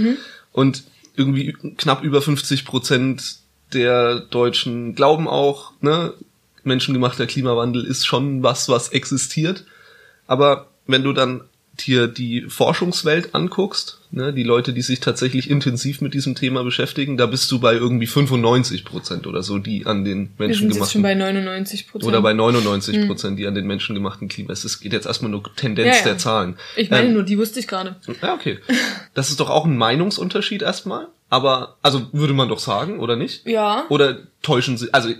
Und 0.52 0.84
irgendwie 1.14 1.52
knapp 1.76 2.02
über 2.02 2.22
50 2.22 2.64
Prozent 2.64 3.40
der 3.74 4.20
Deutschen 4.20 4.94
glauben 4.94 5.28
auch, 5.28 5.72
ne, 5.82 6.14
menschengemachter 6.64 7.26
Klimawandel 7.26 7.84
ist 7.84 8.06
schon 8.06 8.42
was, 8.42 8.70
was 8.70 8.88
existiert. 8.88 9.66
Aber 10.30 10.68
wenn 10.86 11.02
du 11.02 11.12
dann 11.12 11.42
dir 11.80 12.06
die 12.08 12.42
Forschungswelt 12.42 13.34
anguckst, 13.34 14.00
ne, 14.10 14.32
die 14.32 14.42
Leute, 14.42 14.72
die 14.72 14.82
sich 14.82 15.00
tatsächlich 15.00 15.48
intensiv 15.50 16.00
mit 16.02 16.14
diesem 16.14 16.34
Thema 16.34 16.62
beschäftigen, 16.62 17.16
da 17.16 17.26
bist 17.26 17.50
du 17.50 17.58
bei 17.58 17.72
irgendwie 17.74 18.06
95 18.06 18.84
Prozent 18.84 19.26
oder 19.26 19.42
so, 19.42 19.58
die 19.58 19.86
an 19.86 20.04
den 20.04 20.30
Wir 20.36 20.54
sind 20.54 20.74
jetzt 20.74 20.92
schon 20.92 21.02
bei 21.02 21.14
99 21.14 21.88
Prozent. 21.88 22.06
oder 22.08 22.20
bei 22.22 22.32
99 22.32 23.06
Prozent, 23.06 23.38
die 23.38 23.46
an 23.46 23.54
den 23.54 23.66
menschengemachten 23.66 24.28
Klima. 24.28 24.52
Es 24.52 24.78
geht 24.80 24.92
jetzt 24.92 25.06
erstmal 25.06 25.30
nur 25.30 25.42
Tendenz 25.56 25.88
Ja, 25.88 25.96
ja. 25.96 26.04
der 26.04 26.18
Zahlen. 26.18 26.56
Ich 26.76 26.90
meine 26.90 27.08
Ähm, 27.08 27.14
nur, 27.14 27.22
die 27.24 27.38
wusste 27.38 27.58
ich 27.60 27.66
gerade. 27.66 27.96
ja, 28.22 28.34
okay. 28.34 28.58
Das 29.14 29.30
ist 29.30 29.40
doch 29.40 29.50
auch 29.50 29.64
ein 29.64 29.76
Meinungsunterschied 29.76 30.62
erstmal. 30.62 31.08
Aber, 31.28 31.76
also 31.82 32.08
würde 32.12 32.34
man 32.34 32.48
doch 32.48 32.58
sagen, 32.60 33.00
oder 33.00 33.16
nicht? 33.16 33.46
Ja. 33.46 33.84
Oder 33.88 34.18
täuschen 34.42 34.76
sie, 34.76 34.92
also 34.92 35.10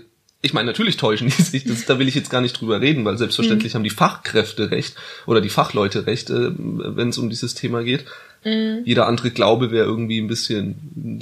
ich 0.41 0.53
meine, 0.53 0.67
natürlich 0.67 0.97
täuschen 0.97 1.27
die 1.27 1.41
sich, 1.41 1.63
das, 1.65 1.85
da 1.85 1.99
will 1.99 2.07
ich 2.07 2.15
jetzt 2.15 2.29
gar 2.29 2.41
nicht 2.41 2.59
drüber 2.59 2.81
reden, 2.81 3.05
weil 3.05 3.13
Mhm. 3.13 3.17
selbstverständlich 3.19 3.75
haben 3.75 3.83
die 3.83 3.89
Fachkräfte 3.89 4.71
recht 4.71 4.95
oder 5.27 5.41
die 5.41 5.49
Fachleute 5.49 6.05
recht, 6.07 6.29
äh, 6.29 6.51
wenn 6.57 7.09
es 7.09 7.17
um 7.17 7.29
dieses 7.29 7.53
Thema 7.55 7.83
geht. 7.83 8.05
Mhm. 8.43 8.81
Jeder 8.85 9.07
andere 9.07 9.31
Glaube 9.31 9.71
wäre 9.71 9.85
irgendwie 9.85 10.19
ein 10.19 10.27
bisschen 10.27 10.75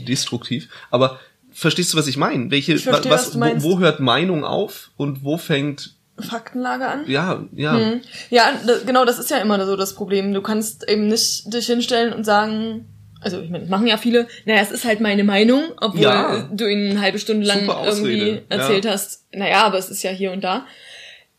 destruktiv. 0.08 0.70
Aber 0.90 1.20
verstehst 1.52 1.94
du, 1.94 1.98
was 1.98 2.08
ich 2.08 2.16
meine? 2.18 2.50
Welche, 2.52 2.74
Ich 2.74 2.84
verstehe, 2.84 3.12
was, 3.12 3.40
was 3.40 3.64
wo, 3.64 3.76
wo 3.76 3.80
hört 3.80 4.00
Meinung 4.00 4.44
auf 4.46 4.92
und 4.98 5.24
wo 5.24 5.38
fängt, 5.38 5.96
Faktenlage 6.18 6.86
an? 6.88 7.04
ja, 7.08 7.44
ja, 7.54 7.74
Mhm. 7.74 8.02
Ja, 8.30 8.52
da, 8.66 8.74
genau, 8.86 9.06
das 9.06 9.20
ist 9.20 9.30
ja 9.30 9.38
immer 9.38 9.66
so 9.66 9.76
das 9.78 9.96
Problem. 9.96 10.34
Du 10.34 10.42
kannst 10.42 10.88
eben 10.90 11.08
nicht 11.08 11.54
dich 11.54 11.66
hinstellen 11.68 12.14
und 12.14 12.26
sagen, 12.26 12.86
also 13.22 13.42
ich 13.42 13.50
meine, 13.50 13.64
das 13.64 13.70
machen 13.70 13.88
ja 13.88 13.98
viele, 13.98 14.28
naja, 14.46 14.62
es 14.62 14.72
ist 14.72 14.86
halt 14.86 15.02
meine 15.02 15.24
Meinung, 15.24 15.64
obwohl 15.82 16.02
Ja. 16.04 16.50
du 16.52 16.68
ihnen 16.68 16.92
eine 16.92 17.02
halbe 17.02 17.20
Stunde 17.20 17.46
lang 17.46 17.68
irgendwie 17.68 18.42
erzählt 18.50 18.86
ja. 18.86 18.92
hast, 18.92 19.26
naja, 19.34 19.64
aber 19.64 19.78
es 19.78 19.90
ist 19.90 20.04
ja 20.04 20.12
hier 20.12 20.32
und 20.32 20.44
da. 20.44 20.66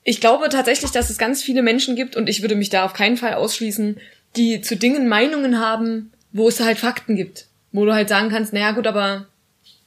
Ich 0.05 0.21
glaube 0.21 0.49
tatsächlich, 0.49 0.91
dass 0.91 1.11
es 1.11 1.19
ganz 1.19 1.43
viele 1.43 1.63
Menschen 1.63 1.97
gibt, 1.97 2.17
und 2.17 2.29
ich 2.29 2.43
würde 2.43 2.55
mich 2.55 2.71
da 2.71 2.85
auf 2.85 2.93
keinen 2.95 3.17
Fall 3.17 3.35
ausschließen, 3.35 3.99
die 4.37 4.61
zu 4.61 4.77
Dingen 4.77 5.09
Meinungen 5.09 5.59
haben, 5.61 6.13
wo 6.33 6.49
es 6.49 6.61
halt 6.61 6.79
Fakten 6.79 7.17
gibt. 7.17 7.47
Wo 7.73 7.85
du 7.85 7.93
halt 7.93 8.09
sagen 8.09 8.31
kannst, 8.31 8.53
naja 8.53 8.73
gut, 8.73 8.87
aber 8.87 9.27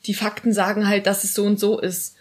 die 0.06 0.14
Fakten 0.14 0.54
sagen 0.54 0.88
halt, 0.88 1.06
dass 1.08 1.24
es 1.24 1.34
so 1.34 1.44
und 1.46 1.60
so 1.60 1.80
ist. 1.80 2.16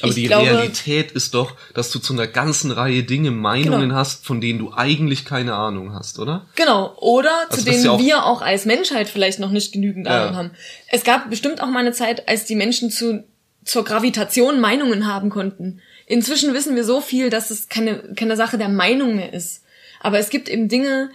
Aber 0.00 0.08
Ich 0.08 0.14
die 0.16 0.24
glaube- 0.24 0.46
Realität 0.50 1.12
ist 1.12 1.34
doch, 1.34 1.54
dass 1.74 1.90
du 1.90 1.98
zu 1.98 2.12
einer 2.14 2.26
ganzen 2.26 2.70
Reihe 2.70 3.02
Dinge 3.04 3.30
Meinungen 3.30 3.80
Genau. 3.90 3.94
hast, 3.94 4.24
von 4.26 4.40
denen 4.40 4.58
du 4.58 4.72
eigentlich 4.72 5.24
keine 5.24 5.54
Ahnung 5.54 5.94
hast, 5.94 6.18
oder? 6.18 6.46
Genau, 6.56 6.94
oder 6.98 7.30
Also 7.50 7.58
zu 7.62 7.64
denen 7.70 7.84
ja 7.84 7.90
auch- 7.92 8.00
wir 8.00 8.24
auch 8.24 8.42
als 8.42 8.64
Menschheit 8.64 9.08
vielleicht 9.08 9.38
noch 9.38 9.50
nicht 9.50 9.72
genügend 9.72 10.06
Ja. 10.06 10.22
Ahnung 10.24 10.36
haben. 10.36 10.50
Es 10.88 11.04
gab 11.04 11.28
bestimmt 11.30 11.60
auch 11.62 11.66
mal 11.68 11.80
eine 11.80 11.92
Zeit, 11.92 12.26
als 12.28 12.46
die 12.46 12.56
Menschen 12.56 12.90
zu, 12.90 13.22
zur 13.64 13.84
Gravitation 13.84 14.60
Meinungen 14.60 15.06
haben 15.06 15.30
konnten. 15.30 15.80
Inzwischen 16.06 16.52
wissen 16.54 16.74
wir 16.74 16.84
so 16.84 17.00
viel, 17.00 17.30
dass 17.30 17.50
es 17.50 17.68
keine, 17.68 17.96
keine 18.16 18.36
Sache 18.36 18.58
der 18.58 18.68
Meinung 18.70 19.14
mehr 19.14 19.32
ist. 19.32 19.62
Aber 20.00 20.18
es 20.18 20.30
gibt 20.30 20.48
eben 20.48 20.68
Dinge, 20.68 21.10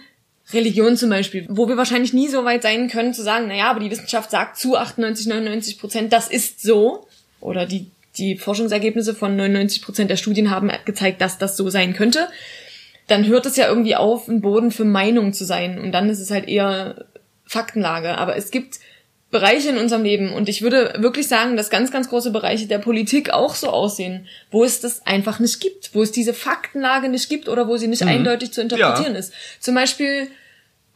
Religion 0.52 0.96
zum 0.96 1.10
Beispiel, 1.10 1.44
wo 1.50 1.68
wir 1.68 1.76
wahrscheinlich 1.76 2.14
nie 2.14 2.28
so 2.28 2.44
weit 2.46 2.62
sein 2.62 2.88
können 2.88 3.12
zu 3.12 3.22
sagen, 3.22 3.48
naja, 3.48 3.68
aber 3.70 3.80
die 3.80 3.90
Wissenschaft 3.90 4.30
sagt 4.30 4.56
zu 4.56 4.76
98, 4.78 5.26
99 5.26 5.78
Prozent, 5.78 6.10
das 6.12 6.28
ist 6.28 6.62
so. 6.62 7.06
Oder 7.40 7.66
die, 7.66 7.90
die 8.18 8.36
Forschungsergebnisse 8.36 9.14
von 9.14 9.36
99 9.36 9.82
Prozent 9.82 10.10
der 10.10 10.16
Studien 10.16 10.50
haben 10.50 10.70
gezeigt, 10.84 11.20
dass 11.20 11.38
das 11.38 11.56
so 11.56 11.70
sein 11.70 11.94
könnte 11.94 12.28
dann 13.08 13.26
hört 13.26 13.46
es 13.46 13.56
ja 13.56 13.66
irgendwie 13.66 13.96
auf, 13.96 14.28
ein 14.28 14.40
Boden 14.40 14.70
für 14.70 14.84
Meinung 14.84 15.32
zu 15.32 15.44
sein. 15.44 15.80
Und 15.80 15.92
dann 15.92 16.08
ist 16.08 16.20
es 16.20 16.30
halt 16.30 16.46
eher 16.46 17.06
Faktenlage. 17.44 18.16
Aber 18.16 18.36
es 18.36 18.50
gibt 18.50 18.78
Bereiche 19.30 19.70
in 19.70 19.78
unserem 19.78 20.04
Leben 20.04 20.32
und 20.32 20.48
ich 20.48 20.62
würde 20.62 20.94
wirklich 20.98 21.28
sagen, 21.28 21.56
dass 21.56 21.68
ganz, 21.68 21.90
ganz 21.90 22.08
große 22.08 22.30
Bereiche 22.30 22.66
der 22.66 22.78
Politik 22.78 23.30
auch 23.30 23.54
so 23.54 23.68
aussehen, 23.68 24.26
wo 24.50 24.64
es 24.64 24.80
das 24.80 25.04
einfach 25.06 25.38
nicht 25.38 25.60
gibt, 25.60 25.94
wo 25.94 26.02
es 26.02 26.12
diese 26.12 26.32
Faktenlage 26.32 27.10
nicht 27.10 27.28
gibt 27.28 27.48
oder 27.48 27.68
wo 27.68 27.76
sie 27.76 27.88
nicht 27.88 28.02
eindeutig 28.02 28.52
zu 28.52 28.62
interpretieren 28.62 29.14
ist. 29.16 29.34
Zum 29.60 29.74
Beispiel, 29.74 30.28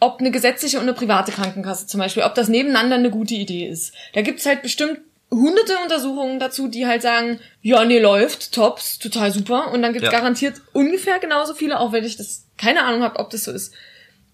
ob 0.00 0.20
eine 0.20 0.30
gesetzliche 0.30 0.78
und 0.78 0.84
eine 0.84 0.94
private 0.94 1.30
Krankenkasse 1.30 1.86
zum 1.86 2.00
Beispiel, 2.00 2.22
ob 2.22 2.34
das 2.34 2.48
nebeneinander 2.48 2.96
eine 2.96 3.10
gute 3.10 3.34
Idee 3.34 3.66
ist. 3.66 3.92
Da 4.14 4.22
gibt's 4.22 4.46
halt 4.46 4.62
bestimmt 4.62 5.00
hunderte 5.32 5.72
Untersuchungen 5.82 6.38
dazu, 6.38 6.68
die 6.68 6.86
halt 6.86 7.02
sagen, 7.02 7.40
ja, 7.62 7.84
nee, 7.84 7.98
läuft, 7.98 8.52
tops, 8.52 8.98
total 8.98 9.32
super. 9.32 9.72
Und 9.72 9.82
dann 9.82 9.92
gibt's 9.94 10.10
Ja. 10.12 10.18
garantiert 10.18 10.60
ungefähr 10.72 11.18
genauso 11.18 11.54
viele, 11.54 11.80
auch 11.80 11.92
wenn 11.92 12.04
ich 12.04 12.16
das 12.16 12.46
keine 12.58 12.84
Ahnung 12.84 13.02
habe, 13.02 13.18
ob 13.18 13.30
das 13.30 13.44
so 13.44 13.50
ist, 13.50 13.72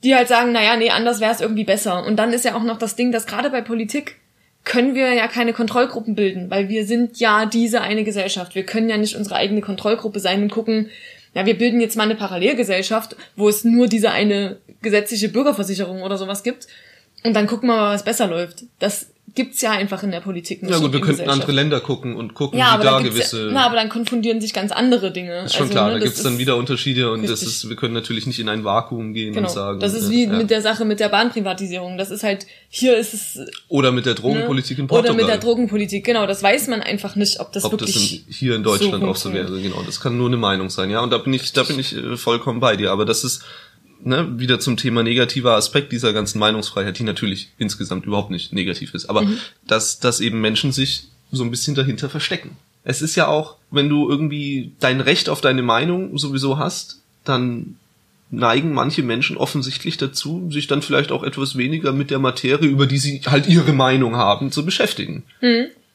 die 0.03 0.15
halt 0.15 0.29
sagen, 0.29 0.53
naja, 0.53 0.77
nee, 0.77 0.91
anders 0.91 1.21
wäre 1.21 1.33
es 1.33 1.41
irgendwie 1.41 1.65
besser. 1.65 2.05
Und 2.05 2.17
dann 2.17 2.33
ist 2.33 2.45
ja 2.45 2.57
auch 2.57 2.63
noch 2.65 2.79
das 2.79 2.97
Ding, 2.97 3.13
dass 3.13 3.27
gerade 3.27 3.51
bei 3.51 3.61
Politik 3.61 4.17
können 4.65 4.95
wir 4.95 5.15
ja 5.15 5.29
keine 5.29 5.53
Kontrollgruppen 5.53 6.15
bilden, 6.15 6.51
weil 6.51 6.69
wir 6.69 6.85
sind 6.85 7.19
ja 7.21 7.47
diese 7.47 7.81
eine 7.81 8.05
Gesellschaft. 8.05 8.55
Wir 8.55 8.65
können 8.65 8.91
ja 8.91 8.97
nicht 8.99 9.17
unsere 9.17 9.37
eigene 9.37 9.61
Kontrollgruppe 9.61 10.21
sein 10.21 10.43
und 10.43 10.51
gucken, 10.51 10.91
ja, 11.33 11.47
wir 11.47 11.57
bilden 11.57 11.81
jetzt 11.81 11.97
mal 11.97 12.03
eine 12.03 12.17
Parallelgesellschaft, 12.17 13.17
wo 13.37 13.49
es 13.49 13.65
nur 13.65 13.87
diese 13.87 14.11
eine 14.11 14.59
gesetzliche 14.83 15.29
Bürgerversicherung 15.29 16.03
oder 16.03 16.19
sowas 16.19 16.43
gibt. 16.43 16.67
Und 17.25 17.35
dann 17.35 17.47
gucken 17.47 17.69
wir 17.69 17.77
mal, 17.77 17.95
was 17.95 18.05
besser 18.05 18.27
läuft. 18.27 18.65
Das 18.79 19.07
gibt's 19.35 19.61
ja 19.61 19.73
einfach 19.73 20.03
in 20.03 20.11
der 20.11 20.21
Politik 20.21 20.63
nicht. 20.63 20.71
Ja 20.71 20.79
gut, 20.79 20.93
wir 20.93 21.01
in 21.01 21.05
könnten 21.05 21.29
andere 21.29 21.53
Länder 21.53 21.81
gucken 21.81 22.17
und 22.17 22.35
gucken, 22.35 22.59
ja, 22.59 22.79
wie 22.79 22.85
da 22.85 23.01
gewisse... 23.01 23.47
ja, 23.47 23.53
na, 23.53 23.67
aber 23.67 23.77
dann 23.77 23.89
konfundieren 23.89 24.41
sich 24.41 24.53
ganz 24.53 24.73
andere 24.73 25.13
Dinge. 25.13 25.45
ist 25.45 25.55
schon 25.55 25.63
Also, 25.63 25.73
klar, 25.73 25.87
ne, 25.89 25.93
da 25.95 25.99
das 25.99 26.05
gibt's 26.05 26.23
dann 26.23 26.39
wieder 26.39 26.57
Unterschiede 26.57 27.11
und 27.11 27.23
das 27.23 27.33
Richtig. 27.33 27.49
ist, 27.49 27.69
wir 27.69 27.77
können 27.77 27.95
natürlich 27.95 28.27
nicht 28.27 28.39
in 28.39 28.49
ein 28.49 28.65
Vakuum 28.65 29.13
gehen 29.13 29.35
Genau. 29.35 29.49
und 29.49 29.55
sagen. 29.55 29.81
das 29.81 29.95
ist 29.95 30.11
wie 30.11 30.25
ja. 30.25 30.33
mit 30.33 30.51
der 30.51 30.63
Sache 30.63 30.85
mit 30.85 31.01
der 31.01 31.09
Bahnprivatisierung. 31.09 31.99
Das 31.99 32.11
ist 32.11 32.23
halt, 32.23 32.47
hier 32.69 32.97
ist 32.97 33.15
es 33.15 33.41
Oder 33.69 33.93
mit 33.93 34.07
der 34.07 34.15
Drogenpolitik 34.15 34.79
in 34.79 34.85
Ne? 34.87 34.91
Oder 34.91 35.03
Portugal. 35.03 35.17
mit 35.17 35.29
der 35.29 35.39
Drogenpolitik, 35.39 36.05
genau. 36.05 36.27
Das 36.27 36.43
weiß 36.43 36.69
man 36.69 36.83
einfach 36.83 37.17
nicht, 37.17 37.41
ob 37.41 37.53
das 37.53 37.65
ob 37.65 37.73
das 37.79 37.89
wirklich. 37.89 38.27
in, 38.27 38.33
hier 38.33 38.55
in 38.55 38.63
Deutschland 38.63 39.03
so 39.03 39.09
auch 39.09 39.17
so 39.17 39.33
wäre, 39.33 39.61
genau. 39.61 39.83
Das 39.85 40.01
kann 40.01 40.17
nur 40.17 40.29
eine 40.29 40.37
Meinung 40.37 40.71
sein, 40.71 40.91
ja. 40.91 41.01
Und 41.01 41.11
da 41.11 41.19
bin 41.19 41.33
ich, 41.35 41.53
da 41.53 41.63
bin 41.63 41.79
ich 41.79 41.97
äh, 41.97 42.17
vollkommen 42.17 42.61
bei 42.61 42.77
dir. 42.77 42.91
Aber 42.93 43.05
das 43.05 43.25
ist 43.25 43.45
ne, 44.03 44.39
wieder 44.39 44.61
zum 44.61 44.77
Thema 44.77 45.03
negativer 45.03 45.55
Aspekt 45.55 45.93
dieser 45.93 46.13
ganzen 46.13 46.39
Meinungsfreiheit, 46.39 46.99
die 46.99 47.05
natürlich 47.05 47.49
insgesamt 47.59 48.07
überhaupt 48.07 48.31
nicht 48.31 48.53
negativ 48.53 48.95
ist. 48.95 49.07
Aber 49.11 49.23
Mhm. 49.23 49.39
dass, 49.67 49.99
dass 50.01 50.21
eben 50.21 50.41
Menschen 50.41 50.73
sich 50.73 51.05
so 51.31 51.45
ein 51.45 51.51
bisschen 51.51 51.75
dahinter 51.75 52.09
verstecken. 52.09 52.57
Es 52.85 53.03
ist 53.03 53.17
ja 53.17 53.27
auch, 53.29 53.57
wenn 53.71 53.89
du 53.89 54.09
irgendwie 54.09 54.73
dein 54.81 55.01
Recht 55.01 55.29
auf 55.29 55.41
deine 55.41 55.63
Meinung 55.63 56.17
sowieso 56.17 56.59
hast, 56.59 57.03
dann 57.25 57.77
neigen 58.31 58.73
manche 58.73 59.03
Menschen 59.03 59.37
offensichtlich 59.37 59.97
dazu, 59.97 60.51
sich 60.51 60.67
dann 60.67 60.83
vielleicht 60.83 61.13
auch 61.13 61.23
etwas 61.23 61.57
weniger 61.57 61.93
mit 61.93 62.11
der 62.11 62.19
Materie, 62.19 62.69
über 62.69 62.87
die 62.87 62.99
sie 62.99 63.21
halt 63.27 63.47
ihre 63.47 63.73
Meinung 63.73 64.17
haben, 64.17 64.53
zu 64.53 64.65
beschäftigen. 64.65 65.25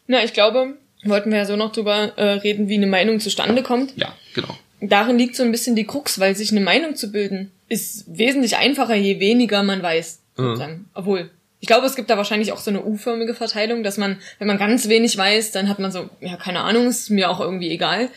Na, 0.08 0.24
ich 0.24 0.34
glaube, 0.34 0.74
wollten 1.04 1.32
wir 1.32 1.38
ja 1.40 1.46
so 1.46 1.56
noch 1.56 1.72
drüber 1.72 2.14
äh, 2.18 2.40
reden, 2.40 2.70
wie 2.70 2.76
eine 2.76 2.88
Meinung 2.88 3.20
zustande 3.20 3.62
kommt. 3.64 3.94
Ja, 3.96 4.14
genau. 4.34 4.58
Darin 4.90 5.18
liegt 5.18 5.36
so 5.36 5.44
ein 5.44 5.52
bisschen 5.52 5.76
die 5.76 5.86
Krux, 5.86 6.20
weil 6.20 6.36
sich 6.36 6.52
eine 6.52 6.62
Meinung 6.62 6.96
zu 6.96 7.12
bilden 7.12 7.52
ist 7.74 8.06
wesentlich 8.08 8.56
einfacher, 8.58 8.96
je 8.96 9.20
weniger 9.20 9.64
man 9.64 9.82
weiß. 9.82 10.20
Sozusagen. 10.36 10.90
Obwohl, 10.94 11.30
ich 11.60 11.68
glaube, 11.68 11.86
es 11.86 11.96
gibt 11.96 12.10
da 12.10 12.18
wahrscheinlich 12.18 12.52
auch 12.52 12.60
so 12.60 12.72
eine 12.72 12.84
U-förmige 12.84 13.34
Verteilung, 13.34 13.84
dass 13.84 13.98
man, 13.98 14.18
wenn 14.40 14.48
man 14.48 14.58
ganz 14.58 14.90
wenig 14.90 15.18
weiß, 15.18 15.52
dann 15.52 15.70
hat 15.70 15.80
man 15.80 15.92
so, 15.92 16.10
ja, 16.22 16.38
keine 16.38 16.62
Ahnung, 16.62 16.88
ist 16.88 17.10
mir 17.10 17.30
auch 17.30 17.40
irgendwie 17.40 17.70
egal. 17.70 18.10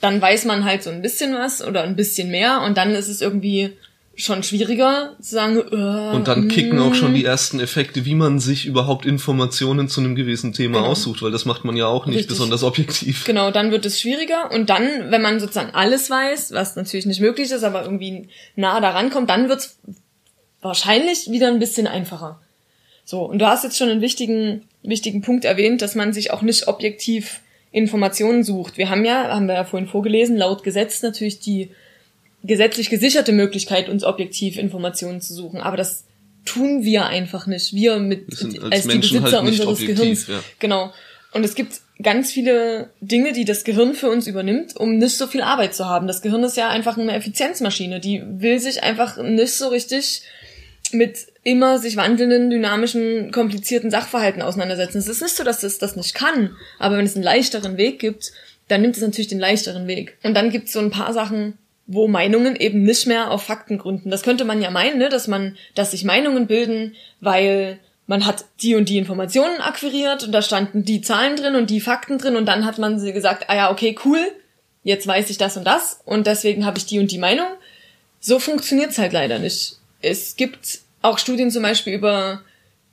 Dann 0.00 0.20
weiß 0.20 0.44
man 0.44 0.64
halt 0.64 0.82
so 0.82 0.90
ein 0.90 1.02
bisschen 1.02 1.34
was 1.34 1.64
oder 1.64 1.82
ein 1.82 1.96
bisschen 1.96 2.30
mehr 2.30 2.62
und 2.62 2.76
dann 2.76 2.94
ist 2.94 3.08
es 3.08 3.20
irgendwie 3.20 3.72
schon 4.16 4.42
schwieriger 4.42 5.16
zu 5.20 5.34
sagen, 5.34 5.56
äh, 5.58 6.14
Und 6.14 6.28
dann 6.28 6.48
kicken 6.48 6.78
auch 6.78 6.94
schon 6.94 7.14
die 7.14 7.24
ersten 7.24 7.58
Effekte, 7.60 8.04
wie 8.04 8.14
man 8.14 8.38
sich 8.38 8.66
überhaupt 8.66 9.06
Informationen 9.06 9.88
zu 9.88 10.00
einem 10.00 10.14
gewissen 10.14 10.52
Thema 10.52 10.78
Genau. 10.78 10.90
aussucht, 10.90 11.22
weil 11.22 11.32
das 11.32 11.44
macht 11.44 11.64
man 11.64 11.76
ja 11.76 11.86
auch 11.86 12.06
nicht 12.06 12.16
Richtig. 12.18 12.28
besonders 12.28 12.62
objektiv. 12.62 13.24
Genau, 13.24 13.50
dann 13.50 13.70
wird 13.70 13.84
es 13.86 14.00
schwieriger 14.00 14.50
und 14.52 14.70
dann, 14.70 15.10
wenn 15.10 15.22
man 15.22 15.40
sozusagen 15.40 15.74
alles 15.74 16.10
weiß, 16.10 16.52
was 16.52 16.76
natürlich 16.76 17.06
nicht 17.06 17.20
möglich 17.20 17.50
ist, 17.50 17.64
aber 17.64 17.82
irgendwie 17.84 18.28
nah 18.56 18.80
daran 18.80 19.10
kommt, 19.10 19.30
dann 19.30 19.48
wird 19.48 19.60
es 19.60 19.78
wahrscheinlich 20.60 21.30
wieder 21.30 21.48
ein 21.48 21.58
bisschen 21.58 21.86
einfacher. 21.86 22.40
So, 23.04 23.22
und 23.22 23.38
du 23.38 23.46
hast 23.46 23.64
jetzt 23.64 23.76
schon 23.76 23.88
einen 23.90 24.00
wichtigen, 24.00 24.62
wichtigen 24.82 25.22
Punkt 25.22 25.44
erwähnt, 25.44 25.82
dass 25.82 25.94
man 25.94 26.12
sich 26.12 26.30
auch 26.30 26.42
nicht 26.42 26.68
objektiv 26.68 27.40
Informationen 27.70 28.44
sucht. 28.44 28.78
Wir 28.78 28.88
haben 28.88 29.04
ja, 29.04 29.28
haben 29.34 29.46
wir 29.46 29.54
ja 29.54 29.64
vorhin 29.64 29.88
vorgelesen, 29.88 30.36
laut 30.36 30.62
Gesetz 30.62 31.02
natürlich 31.02 31.40
die 31.40 31.70
gesetzlich 32.44 32.90
gesicherte 32.90 33.32
Möglichkeit, 33.32 33.88
uns 33.88 34.04
objektiv 34.04 34.58
Informationen 34.58 35.20
zu 35.20 35.34
suchen. 35.34 35.60
Aber 35.60 35.76
das 35.76 36.04
tun 36.44 36.84
wir 36.84 37.06
einfach 37.06 37.46
nicht. 37.46 37.72
Wir 37.74 37.98
mit 37.98 38.26
Wir 38.30 38.62
als 38.62 38.72
als 38.72 38.82
die 38.82 38.88
Menschen 38.88 39.22
Besitzer 39.22 39.38
halt 39.38 39.48
unseres 39.48 39.68
objektiv, 39.68 39.96
Gehirns. 39.96 40.26
ja. 40.28 40.44
Genau. 40.58 40.92
Und 41.32 41.44
es 41.44 41.54
gibt 41.54 41.80
ganz 42.02 42.30
viele 42.30 42.90
Dinge, 43.00 43.32
die 43.32 43.44
das 43.44 43.64
Gehirn 43.64 43.94
für 43.94 44.10
uns 44.10 44.26
übernimmt, 44.26 44.76
um 44.76 44.98
nicht 44.98 45.16
so 45.16 45.26
viel 45.26 45.42
Arbeit 45.42 45.74
zu 45.74 45.86
haben. 45.86 46.06
Das 46.06 46.22
Gehirn 46.22 46.44
ist 46.44 46.56
ja 46.56 46.68
einfach 46.68 46.96
eine 46.96 47.14
Effizienzmaschine. 47.14 47.98
Die 47.98 48.22
will 48.24 48.60
sich 48.60 48.82
einfach 48.82 49.16
nicht 49.16 49.54
so 49.54 49.68
richtig 49.68 50.22
mit 50.92 51.18
immer 51.42 51.78
sich 51.78 51.96
wandelnden, 51.96 52.50
dynamischen, 52.50 53.32
komplizierten 53.32 53.90
Sachverhalten 53.90 54.42
auseinandersetzen. 54.42 54.98
Es 54.98 55.08
ist 55.08 55.22
nicht 55.22 55.34
so, 55.34 55.44
dass 55.44 55.62
es 55.62 55.78
das 55.78 55.96
nicht 55.96 56.14
kann, 56.14 56.56
aber 56.78 56.96
wenn 56.98 57.04
es 57.04 57.16
einen 57.16 57.24
leichteren 57.24 57.76
Weg 57.76 57.98
gibt, 57.98 58.32
dann 58.68 58.82
nimmt 58.82 58.96
es 58.96 59.02
natürlich 59.02 59.28
den 59.28 59.40
leichteren 59.40 59.86
Weg. 59.86 60.16
Und 60.22 60.34
dann 60.34 60.50
gibt 60.50 60.68
es 60.68 60.72
so 60.72 60.80
ein 60.80 60.90
paar 60.90 61.12
Sachen, 61.12 61.58
wo 61.86 62.08
Meinungen 62.08 62.56
eben 62.56 62.82
nicht 62.82 63.06
mehr 63.06 63.30
auf 63.30 63.42
Fakten 63.42 63.78
gründen. 63.78 64.10
Das 64.10 64.22
könnte 64.22 64.44
man 64.44 64.62
ja 64.62 64.70
meinen, 64.70 64.98
ne? 64.98 65.08
dass 65.08 65.28
man, 65.28 65.56
dass 65.74 65.90
sich 65.90 66.04
Meinungen 66.04 66.46
bilden, 66.46 66.94
weil 67.20 67.78
man 68.06 68.26
hat 68.26 68.44
die 68.62 68.74
und 68.74 68.88
die 68.88 68.98
Informationen 68.98 69.60
akquiriert 69.60 70.24
und 70.24 70.32
da 70.32 70.42
standen 70.42 70.84
die 70.84 71.00
Zahlen 71.00 71.36
drin 71.36 71.54
und 71.54 71.70
die 71.70 71.80
Fakten 71.80 72.18
drin 72.18 72.36
und 72.36 72.46
dann 72.46 72.64
hat 72.64 72.78
man 72.78 72.98
sie 72.98 73.12
gesagt, 73.12 73.48
ah 73.48 73.56
ja, 73.56 73.70
okay, 73.70 73.96
cool, 74.04 74.20
jetzt 74.82 75.06
weiß 75.06 75.30
ich 75.30 75.38
das 75.38 75.56
und 75.56 75.64
das 75.64 76.00
und 76.04 76.26
deswegen 76.26 76.64
habe 76.64 76.78
ich 76.78 76.86
die 76.86 76.98
und 76.98 77.10
die 77.10 77.18
Meinung. 77.18 77.46
So 78.20 78.38
funktioniert's 78.38 78.98
halt 78.98 79.12
leider 79.12 79.38
nicht. 79.38 79.76
Es 80.00 80.36
gibt 80.36 80.80
auch 81.02 81.18
Studien 81.18 81.50
zum 81.50 81.62
Beispiel 81.62 81.92
über, 81.92 82.42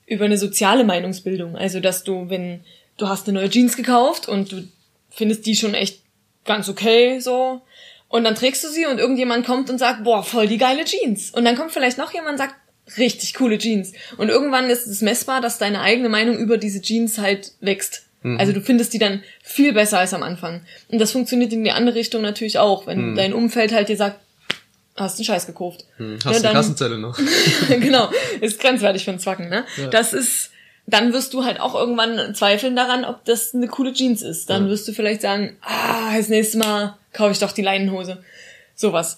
über 0.05 0.25
eine 0.25 0.37
soziale 0.37 0.83
Meinungsbildung. 0.83 1.55
Also, 1.55 1.79
dass 1.79 2.03
du, 2.03 2.29
wenn 2.29 2.61
du 2.97 3.07
hast 3.07 3.27
eine 3.27 3.39
neue 3.39 3.49
Jeans 3.49 3.77
gekauft 3.77 4.27
und 4.27 4.51
du 4.51 4.67
findest 5.09 5.45
die 5.45 5.55
schon 5.55 5.73
echt 5.73 6.01
ganz 6.43 6.67
okay, 6.67 7.19
so, 7.19 7.61
und 8.11 8.23
dann 8.23 8.35
trägst 8.35 8.63
du 8.63 8.69
sie 8.69 8.85
und 8.85 8.99
irgendjemand 8.99 9.45
kommt 9.45 9.69
und 9.69 9.77
sagt, 9.77 10.03
boah, 10.03 10.23
voll 10.23 10.47
die 10.47 10.57
geile 10.57 10.85
Jeans. 10.85 11.31
Und 11.31 11.45
dann 11.45 11.55
kommt 11.55 11.71
vielleicht 11.71 11.97
noch 11.97 12.13
jemand 12.13 12.33
und 12.33 12.37
sagt, 12.37 12.55
richtig 12.97 13.33
coole 13.33 13.57
Jeans. 13.57 13.93
Und 14.17 14.29
irgendwann 14.29 14.69
ist 14.69 14.85
es 14.85 15.01
messbar, 15.01 15.41
dass 15.41 15.57
deine 15.57 15.81
eigene 15.81 16.09
Meinung 16.09 16.37
über 16.37 16.57
diese 16.57 16.81
Jeans 16.81 17.17
halt 17.17 17.53
wächst. 17.61 18.03
Also 18.37 18.53
du 18.53 18.61
findest 18.61 18.93
die 18.93 18.99
dann 18.99 19.23
viel 19.41 19.73
besser 19.73 19.97
als 19.97 20.13
am 20.13 20.21
Anfang. 20.21 20.61
Und 20.89 20.99
das 20.99 21.11
funktioniert 21.11 21.51
in 21.53 21.63
die 21.63 21.71
andere 21.71 21.95
Richtung 21.95 22.21
natürlich 22.21 22.59
auch, 22.59 22.85
wenn 22.85 23.15
dein 23.15 23.33
Umfeld 23.33 23.73
halt 23.73 23.89
dir 23.89 23.97
sagt, 23.97 24.19
hast 24.95 25.17
einen 25.17 25.25
Scheiß 25.25 25.47
gekauft. 25.47 25.85
Hm, 25.97 26.19
Hast 26.23 26.43
Ja, 26.43 26.49
eine 26.49 26.57
Kassenzelle 26.59 26.99
noch? 26.99 27.17
genau, 27.69 28.11
ist 28.39 28.59
grenzwertig 28.59 29.05
für 29.05 29.11
einen 29.11 29.19
Zwacken, 29.19 29.49
ne? 29.49 29.65
Das 29.89 30.13
ist, 30.13 30.51
dann 30.85 31.13
wirst 31.13 31.33
du 31.33 31.45
halt 31.45 31.59
auch 31.59 31.73
irgendwann 31.73 32.35
zweifeln 32.35 32.75
daran, 32.75 33.05
ob 33.05 33.25
das 33.25 33.55
eine 33.55 33.67
coole 33.67 33.93
Jeans 33.93 34.21
ist. 34.21 34.51
Dann 34.51 34.67
wirst 34.69 34.87
du 34.87 34.93
vielleicht 34.93 35.21
sagen, 35.21 35.57
ah, 35.61 36.15
das 36.15 36.29
nächste 36.29 36.59
Mal 36.59 36.97
kaufe 37.13 37.31
ich 37.31 37.39
doch 37.39 37.51
die 37.51 37.61
Leinenhose. 37.61 38.23
Sowas. 38.75 39.17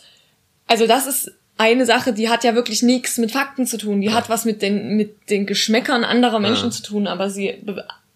Also 0.67 0.87
das 0.87 1.07
ist 1.07 1.31
eine 1.57 1.85
Sache, 1.85 2.13
die 2.13 2.29
hat 2.29 2.43
ja 2.43 2.55
wirklich 2.55 2.81
nichts 2.81 3.17
mit 3.17 3.31
Fakten 3.31 3.65
zu 3.67 3.77
tun. 3.77 4.01
Die 4.01 4.11
hat 4.11 4.29
was 4.29 4.45
mit 4.45 4.61
den, 4.61 4.95
mit 4.97 5.29
den 5.29 5.45
Geschmäckern 5.45 6.03
anderer 6.03 6.39
Menschen 6.39 6.69
Ja. 6.69 6.71
zu 6.71 6.81
tun, 6.83 7.07
aber 7.07 7.29
sie 7.29 7.61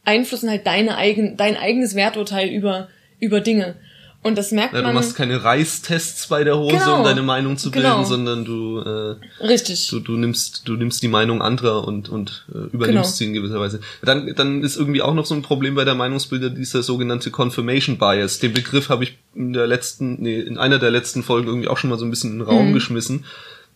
beeinflussen 0.03 0.49
halt 0.49 0.65
deine 0.65 0.97
eigen, 0.97 1.37
dein 1.37 1.55
eigenes 1.55 1.95
Werturteil 1.95 2.49
über, 2.49 2.89
über 3.19 3.39
Dinge. 3.41 3.75
Und 4.23 4.37
das 4.37 4.51
merkt 4.51 4.73
Ja, 4.73 4.81
man. 4.81 4.91
du 4.91 4.95
machst 4.99 5.15
keine 5.15 5.43
Reistests 5.43 6.27
bei 6.27 6.43
der 6.43 6.57
Hose, 6.57 6.75
Genau. 6.77 6.97
um 6.97 7.03
deine 7.05 7.21
Meinung 7.21 7.57
zu 7.57 7.71
bilden, 7.71 7.87
Genau. 7.91 8.03
sondern 8.03 8.43
du, 8.43 8.79
äh, 8.79 9.15
richtig. 9.45 9.87
du, 9.89 9.99
du 10.01 10.13
nimmst, 10.17 10.63
du 10.67 10.73
nimmst 10.73 11.01
die 11.01 11.07
Meinung 11.07 11.41
anderer 11.41 11.87
und, 11.87 12.09
und 12.09 12.45
äh, 12.53 12.57
übernimmst 12.73 12.87
Genau. 12.87 13.03
sie 13.03 13.25
in 13.25 13.33
gewisser 13.33 13.59
Weise. 13.59 13.79
Dann, 14.01 14.33
dann 14.35 14.63
ist 14.63 14.75
irgendwie 14.75 15.01
auch 15.01 15.13
noch 15.13 15.25
so 15.25 15.33
ein 15.35 15.43
Problem 15.43 15.75
bei 15.75 15.85
der 15.85 15.95
Meinungsbilder 15.95 16.49
dieser 16.49 16.83
sogenannte 16.83 17.31
Confirmation 17.31 17.97
Bias. 17.97 18.39
Den 18.39 18.53
Begriff 18.53 18.89
habe 18.89 19.03
ich 19.05 19.17
in 19.35 19.53
der 19.53 19.67
letzten, 19.67 20.21
nee, 20.21 20.39
in 20.39 20.57
einer 20.57 20.79
der 20.79 20.91
letzten 20.91 21.23
Folgen 21.23 21.47
irgendwie 21.47 21.67
auch 21.69 21.77
schon 21.77 21.89
mal 21.89 21.99
so 21.99 22.03
ein 22.05 22.09
bisschen 22.09 22.31
in 22.33 22.39
den 22.39 22.47
Raum 22.47 22.69
Mhm. 22.69 22.73
geschmissen. 22.73 23.23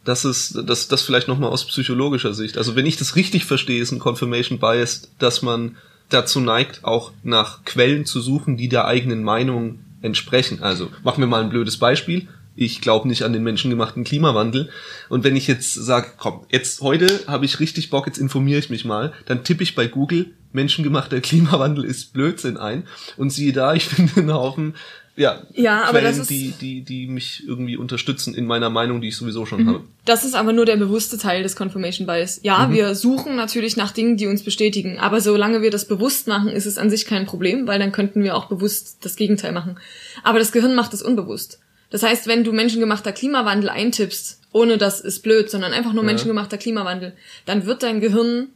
Das 0.03 0.25
ist, 0.25 0.57
das, 0.65 0.87
das 0.87 1.03
vielleicht 1.03 1.27
nochmal 1.27 1.51
aus 1.51 1.65
psychologischer 1.65 2.33
Sicht. 2.33 2.57
Also 2.57 2.75
wenn 2.75 2.87
ich 2.87 2.97
das 2.97 3.15
richtig 3.15 3.45
verstehe, 3.45 3.79
ist 3.81 3.91
ein 3.91 3.99
Confirmation 3.99 4.57
Bias, 4.59 5.11
dass 5.19 5.43
man 5.43 5.77
dazu 6.09 6.39
neigt, 6.41 6.83
auch 6.83 7.11
nach 7.23 7.63
Quellen 7.63 8.05
zu 8.05 8.19
suchen, 8.19 8.57
die 8.57 8.67
der 8.67 8.85
eigenen 8.85 9.23
Meinung 9.23 9.79
entsprechen. 10.01 10.61
Also 10.61 10.89
machen 11.03 11.21
wir 11.21 11.27
mal 11.27 11.43
ein 11.43 11.49
blödes 11.49 11.77
Beispiel. 11.77 12.27
Ich 12.55 12.81
glaube 12.81 13.07
nicht 13.07 13.23
an 13.23 13.33
den 13.33 13.43
menschengemachten 13.43 14.03
Klimawandel. 14.03 14.69
Und 15.07 15.23
wenn 15.23 15.35
ich 15.35 15.47
jetzt 15.47 15.73
sage, 15.73 16.11
komm, 16.17 16.45
jetzt 16.49 16.81
heute 16.81 17.21
habe 17.27 17.45
ich 17.45 17.59
richtig 17.59 17.89
Bock, 17.89 18.07
jetzt 18.07 18.17
informiere 18.17 18.59
ich 18.59 18.69
mich 18.69 18.83
mal, 18.83 19.13
dann 19.25 19.43
tippe 19.43 19.63
ich 19.63 19.75
bei 19.75 19.87
Google 19.87 20.33
menschengemachter 20.53 21.21
Klimawandel 21.21 21.85
ist 21.85 22.13
Blödsinn 22.13 22.57
ein 22.57 22.83
und 23.17 23.29
siehe 23.29 23.53
da, 23.53 23.73
ich 23.73 23.85
finde 23.87 24.17
einen 24.17 24.33
Haufen 24.33 24.75
ja, 25.15 25.41
Ja, 25.53 25.83
aber 25.83 25.99
Quellen, 25.99 26.05
das 26.05 26.17
ist- 26.19 26.29
die, 26.29 26.51
die, 26.59 26.81
die 26.81 27.07
mich 27.07 27.43
irgendwie 27.45 27.77
unterstützen 27.77 28.33
in 28.33 28.45
meiner 28.45 28.69
Meinung, 28.69 29.01
die 29.01 29.09
ich 29.09 29.17
sowieso 29.17 29.41
Mhm. 29.41 29.45
schon 29.47 29.67
habe. 29.67 29.83
Das 30.05 30.23
ist 30.25 30.33
aber 30.35 30.53
nur 30.53 30.65
der 30.65 30.77
bewusste 30.77 31.17
Teil 31.17 31.43
des 31.43 31.55
Confirmation 31.55 32.07
Bias. 32.07 32.39
Ja, 32.43 32.67
Mhm. 32.67 32.73
wir 32.73 32.95
suchen 32.95 33.35
natürlich 33.35 33.75
nach 33.77 33.91
Dingen, 33.91 34.17
die 34.17 34.27
uns 34.27 34.43
bestätigen, 34.43 34.99
aber 34.99 35.19
solange 35.21 35.61
wir 35.61 35.69
das 35.71 35.87
bewusst 35.87 36.27
machen, 36.27 36.49
ist 36.49 36.65
es 36.65 36.77
an 36.77 36.89
sich 36.89 37.05
kein 37.05 37.25
Problem, 37.25 37.67
weil 37.67 37.79
dann 37.79 37.91
könnten 37.91 38.23
wir 38.23 38.35
auch 38.35 38.45
bewusst 38.45 38.97
das 39.01 39.15
Gegenteil 39.15 39.51
machen. 39.51 39.77
Aber 40.23 40.39
das 40.39 40.51
Gehirn 40.51 40.75
macht 40.75 40.93
es 40.93 41.01
unbewusst. 41.01 41.59
Das 41.89 42.03
heißt, 42.03 42.27
wenn 42.27 42.43
du 42.45 42.53
menschengemachter 42.53 43.11
Klimawandel 43.11 43.69
eintippst, 43.69 44.39
ohne 44.53 44.77
das 44.77 45.01
ist 45.01 45.21
blöd, 45.23 45.49
sondern 45.49 45.73
einfach 45.73 45.91
nur 45.93 46.03
Ja. 46.03 46.07
menschengemachter 46.07 46.57
Klimawandel, 46.57 47.13
dann 47.45 47.65
wird 47.65 47.83
dein 47.83 47.99
Gehirn 47.99 48.47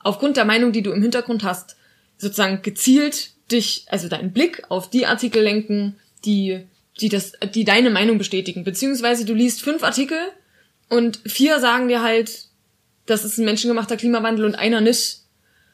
aufgrund 0.00 0.36
der 0.36 0.44
Meinung, 0.44 0.72
die 0.72 0.82
du 0.82 0.90
im 0.90 1.02
Hintergrund 1.02 1.44
hast, 1.44 1.76
sozusagen 2.18 2.62
gezielt 2.62 3.30
dich, 3.52 3.84
also 3.88 4.08
deinen 4.08 4.32
Blick 4.32 4.62
auf 4.68 4.90
die 4.90 5.06
Artikel 5.06 5.42
lenken, 5.42 5.96
die, 6.24 6.60
die 7.00 7.08
das, 7.08 7.32
die 7.54 7.64
deine 7.64 7.90
Meinung 7.90 8.18
bestätigen. 8.18 8.64
Beziehungsweise 8.64 9.24
du 9.24 9.34
liest 9.34 9.62
fünf 9.62 9.82
Artikel 9.82 10.18
und 10.88 11.20
vier 11.26 11.60
sagen 11.60 11.88
dir 11.88 12.02
halt, 12.02 12.44
das 13.06 13.24
ist 13.24 13.38
ein 13.38 13.44
menschengemachter 13.44 13.96
Klimawandel 13.96 14.44
und 14.44 14.54
einer 14.54 14.80
nicht. 14.80 15.18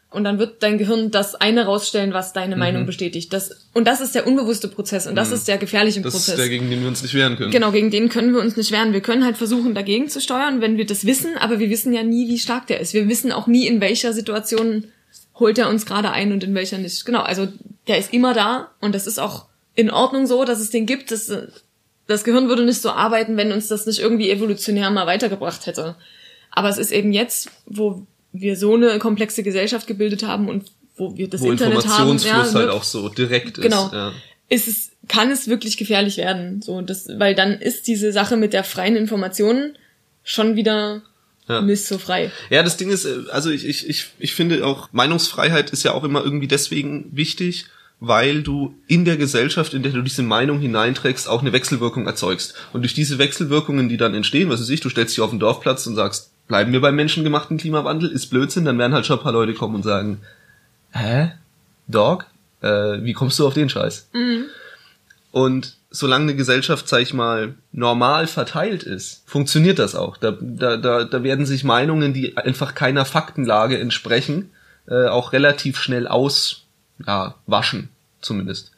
Und 0.08 0.22
dann 0.24 0.38
wird 0.38 0.62
dein 0.62 0.78
Gehirn 0.78 1.10
das 1.10 1.34
eine 1.34 1.66
rausstellen, 1.66 2.14
was 2.14 2.32
deine 2.32 2.54
Mhm. 2.54 2.60
Meinung 2.60 2.86
bestätigt. 2.86 3.32
Das, 3.32 3.66
und 3.74 3.86
das 3.86 4.00
ist 4.00 4.14
der 4.14 4.26
unbewusste 4.26 4.68
Prozess 4.68 5.06
und 5.06 5.16
das 5.16 5.32
ist 5.32 5.48
der 5.48 5.58
gefährliche 5.58 6.00
Das 6.00 6.12
Prozess. 6.14 6.34
ist 6.34 6.38
der, 6.38 6.48
gegen 6.48 6.70
den 6.70 6.80
wir 6.80 6.88
uns 6.88 7.02
nicht 7.02 7.12
wehren 7.12 7.36
können. 7.36 7.50
Genau, 7.50 7.72
gegen 7.72 7.90
den 7.90 8.08
können 8.08 8.32
wir 8.32 8.40
uns 8.40 8.56
nicht 8.56 8.70
wehren. 8.70 8.92
Wir 8.92 9.00
können 9.00 9.24
halt 9.24 9.36
versuchen, 9.36 9.74
dagegen 9.74 10.08
zu 10.08 10.20
steuern, 10.20 10.60
wenn 10.60 10.76
wir 10.78 10.86
das 10.86 11.04
wissen, 11.06 11.36
aber 11.36 11.58
wir 11.58 11.68
wissen 11.70 11.92
ja 11.92 12.02
nie, 12.04 12.28
wie 12.28 12.38
stark 12.38 12.68
der 12.68 12.80
ist. 12.80 12.94
Wir 12.94 13.08
wissen 13.08 13.32
auch 13.32 13.46
nie, 13.48 13.66
in 13.66 13.80
welcher 13.80 14.12
Situation 14.12 14.84
holt 15.38 15.58
er 15.58 15.68
uns 15.68 15.86
gerade 15.86 16.10
ein 16.10 16.32
und 16.32 16.44
in 16.44 16.54
welcher 16.54 16.78
nicht. 16.78 17.04
Genau, 17.04 17.20
also 17.22 17.48
der 17.88 17.98
ist 17.98 18.12
immer 18.12 18.34
da 18.34 18.70
und 18.80 18.94
das 18.94 19.06
ist 19.06 19.18
auch 19.18 19.46
in 19.74 19.90
Ordnung 19.90 20.26
so, 20.26 20.44
dass 20.44 20.60
es 20.60 20.70
den 20.70 20.86
gibt. 20.86 21.10
Das, 21.10 21.30
das 22.06 22.24
Gehirn 22.24 22.48
würde 22.48 22.64
nicht 22.64 22.80
so 22.80 22.90
arbeiten, 22.90 23.36
wenn 23.36 23.52
uns 23.52 23.68
das 23.68 23.86
nicht 23.86 23.98
irgendwie 23.98 24.30
evolutionär 24.30 24.90
mal 24.90 25.06
weitergebracht 25.06 25.66
hätte. 25.66 25.96
Aber 26.50 26.68
es 26.68 26.78
ist 26.78 26.90
eben 26.92 27.12
jetzt, 27.12 27.50
wo 27.66 28.06
wir 28.32 28.56
so 28.56 28.74
eine 28.74 28.98
komplexe 28.98 29.42
Gesellschaft 29.42 29.86
gebildet 29.86 30.22
haben 30.22 30.48
und 30.48 30.70
wo 30.96 31.16
wir 31.16 31.28
das 31.28 31.42
Wo 31.42 31.50
Internet 31.50 31.86
haben, 31.86 32.10
Informationsfluss 32.12 32.54
halt 32.54 32.70
auch 32.70 32.82
so 32.82 33.08
direkt 33.10 33.60
Genau. 33.60 33.86
ist. 33.86 33.92
Ja. 33.92 34.12
ist 34.48 34.68
es, 34.68 34.90
kann 35.08 35.30
es 35.30 35.48
wirklich 35.48 35.76
gefährlich 35.76 36.16
werden. 36.16 36.62
So, 36.62 36.80
das, 36.80 37.08
weil 37.18 37.34
dann 37.34 37.52
ist 37.52 37.86
diese 37.86 38.12
Sache 38.12 38.36
mit 38.36 38.54
der 38.54 38.64
freien 38.64 38.96
Information 38.96 39.76
schon 40.24 40.56
wieder 40.56 41.02
Ja. 41.48 41.60
nicht 41.60 41.84
so 41.84 41.98
frei. 41.98 42.32
Ja, 42.50 42.62
das 42.62 42.76
Ding 42.76 42.90
ist, 42.90 43.04
äh, 43.04 43.24
also 43.30 43.50
ich, 43.50 43.66
ich, 43.66 43.88
ich, 43.88 44.08
ich 44.18 44.34
finde 44.34 44.66
auch, 44.66 44.88
Meinungsfreiheit 44.92 45.70
ist 45.70 45.84
ja 45.84 45.92
auch 45.92 46.04
immer 46.04 46.24
irgendwie 46.24 46.48
deswegen 46.48 47.08
wichtig, 47.12 47.66
weil 48.00 48.42
du 48.42 48.74
in 48.88 49.04
der 49.04 49.16
Gesellschaft, 49.16 49.72
in 49.72 49.82
der 49.82 49.92
du 49.92 50.02
diese 50.02 50.22
Meinung 50.22 50.58
hineinträgst, 50.60 51.28
auch 51.28 51.40
eine 51.40 51.52
Wechselwirkung 51.52 52.06
erzeugst. 52.06 52.54
Und 52.72 52.82
durch 52.82 52.94
diese 52.94 53.18
Wechselwirkungen, 53.18 53.88
die 53.88 53.96
dann 53.96 54.14
entstehen, 54.14 54.50
was 54.50 54.60
weiß 54.60 54.68
ich, 54.68 54.80
du 54.80 54.90
stellst 54.90 55.16
dich 55.16 55.22
auf 55.22 55.30
den 55.30 55.38
Dorfplatz 55.38 55.86
und 55.86 55.94
sagst, 55.94 56.30
bleiben 56.48 56.72
wir 56.72 56.80
beim 56.80 56.96
menschengemachten 56.96 57.56
Klimawandel, 57.56 58.10
ist 58.10 58.26
Blödsinn, 58.26 58.64
dann 58.64 58.78
werden 58.78 58.92
halt 58.92 59.06
schon 59.06 59.18
ein 59.18 59.22
paar 59.22 59.32
Leute 59.32 59.54
kommen 59.54 59.76
und 59.76 59.82
sagen, 59.82 60.20
hä? 60.90 61.32
Dog? 61.88 62.26
Äh, 62.60 63.02
wie 63.02 63.12
kommst 63.12 63.38
du 63.38 63.46
auf 63.46 63.54
den 63.54 63.68
Scheiß? 63.68 64.08
Und 65.30 65.76
solange 65.96 66.24
eine 66.24 66.36
Gesellschaft, 66.36 66.88
sag 66.88 67.00
ich 67.02 67.14
mal, 67.14 67.54
normal 67.72 68.26
verteilt 68.26 68.82
ist, 68.82 69.22
funktioniert 69.26 69.78
das 69.78 69.94
auch. 69.94 70.16
Da, 70.16 70.36
da, 70.40 70.76
da, 70.76 71.04
da 71.04 71.22
werden 71.22 71.46
sich 71.46 71.64
Meinungen, 71.64 72.12
die 72.12 72.36
einfach 72.36 72.74
keiner 72.74 73.04
Faktenlage 73.04 73.78
entsprechen, 73.78 74.50
äh, 74.88 75.06
auch 75.08 75.32
relativ 75.32 75.78
schnell 75.78 76.06
aus, 76.06 76.62
ja, 77.06 77.34
waschen, 77.46 77.88
zumindest. 78.20 78.72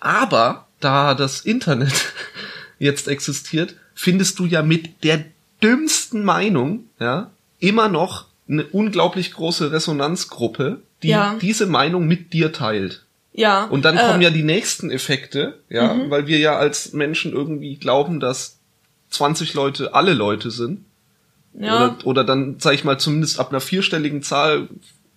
Aber 0.00 0.66
da 0.80 1.14
das 1.14 1.40
Internet 1.42 2.12
jetzt 2.78 3.08
existiert, 3.08 3.74
findest 3.94 4.38
du 4.38 4.46
ja 4.46 4.62
mit 4.62 5.04
der 5.04 5.24
dümmsten 5.62 6.24
Meinung, 6.24 6.84
ja, 6.98 7.30
immer 7.58 7.88
noch 7.88 8.26
eine 8.48 8.64
unglaublich 8.64 9.32
große 9.32 9.70
Resonanzgruppe, 9.72 10.80
die 11.02 11.08
Ja. 11.08 11.36
diese 11.40 11.66
Meinung 11.66 12.06
mit 12.06 12.32
dir 12.32 12.52
teilt. 12.52 13.04
Ja. 13.32 13.64
Und 13.64 13.84
dann 13.84 13.96
äh, 13.96 14.00
kommen 14.00 14.22
ja 14.22 14.30
die 14.30 14.42
nächsten 14.42 14.90
Effekte, 14.90 15.58
ja, 15.68 15.94
Mhm. 15.94 16.10
weil 16.10 16.26
wir 16.26 16.38
ja 16.38 16.56
als 16.58 16.92
Menschen 16.92 17.32
irgendwie 17.32 17.76
glauben, 17.76 18.18
dass 18.20 18.58
20 19.10 19.54
Leute 19.54 19.94
alle 19.94 20.14
Leute 20.14 20.50
sind. 20.50 20.84
ja, 21.58 21.76
Oder, 21.94 22.06
oder 22.06 22.24
dann, 22.24 22.56
sag 22.58 22.74
ich 22.74 22.84
mal, 22.84 22.98
zumindest 22.98 23.40
ab 23.40 23.50
einer 23.50 23.60
vierstelligen 23.60 24.22
Zahl 24.22 24.68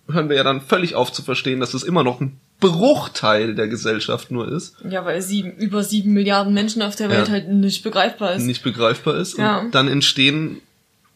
hören 0.08 0.28
wir 0.28 0.36
ja 0.36 0.42
dann 0.44 0.60
völlig 0.60 0.94
auf 0.96 1.12
zu 1.12 1.22
verstehen, 1.22 1.60
dass 1.60 1.74
es 1.74 1.82
immer 1.82 2.02
noch 2.02 2.20
ein 2.20 2.38
Bruchteil 2.60 3.54
der 3.54 3.68
Gesellschaft 3.68 4.30
nur 4.30 4.50
ist, 4.50 4.76
ja, 4.88 5.04
weil 5.04 5.20
sieben, 5.22 5.52
über 5.56 5.82
sieben 5.82 6.12
Milliarden 6.12 6.52
Menschen 6.52 6.82
auf 6.82 6.96
der 6.96 7.08
Welt 7.08 7.28
Ja. 7.28 7.32
halt 7.34 7.48
nicht 7.48 7.82
begreifbar 7.82 8.34
ist. 8.34 8.42
nicht 8.42 8.62
begreifbar 8.62 9.16
ist. 9.16 9.38
Ja. 9.38 9.58
Und 9.60 9.74
dann 9.74 9.88
entstehen, 9.88 10.60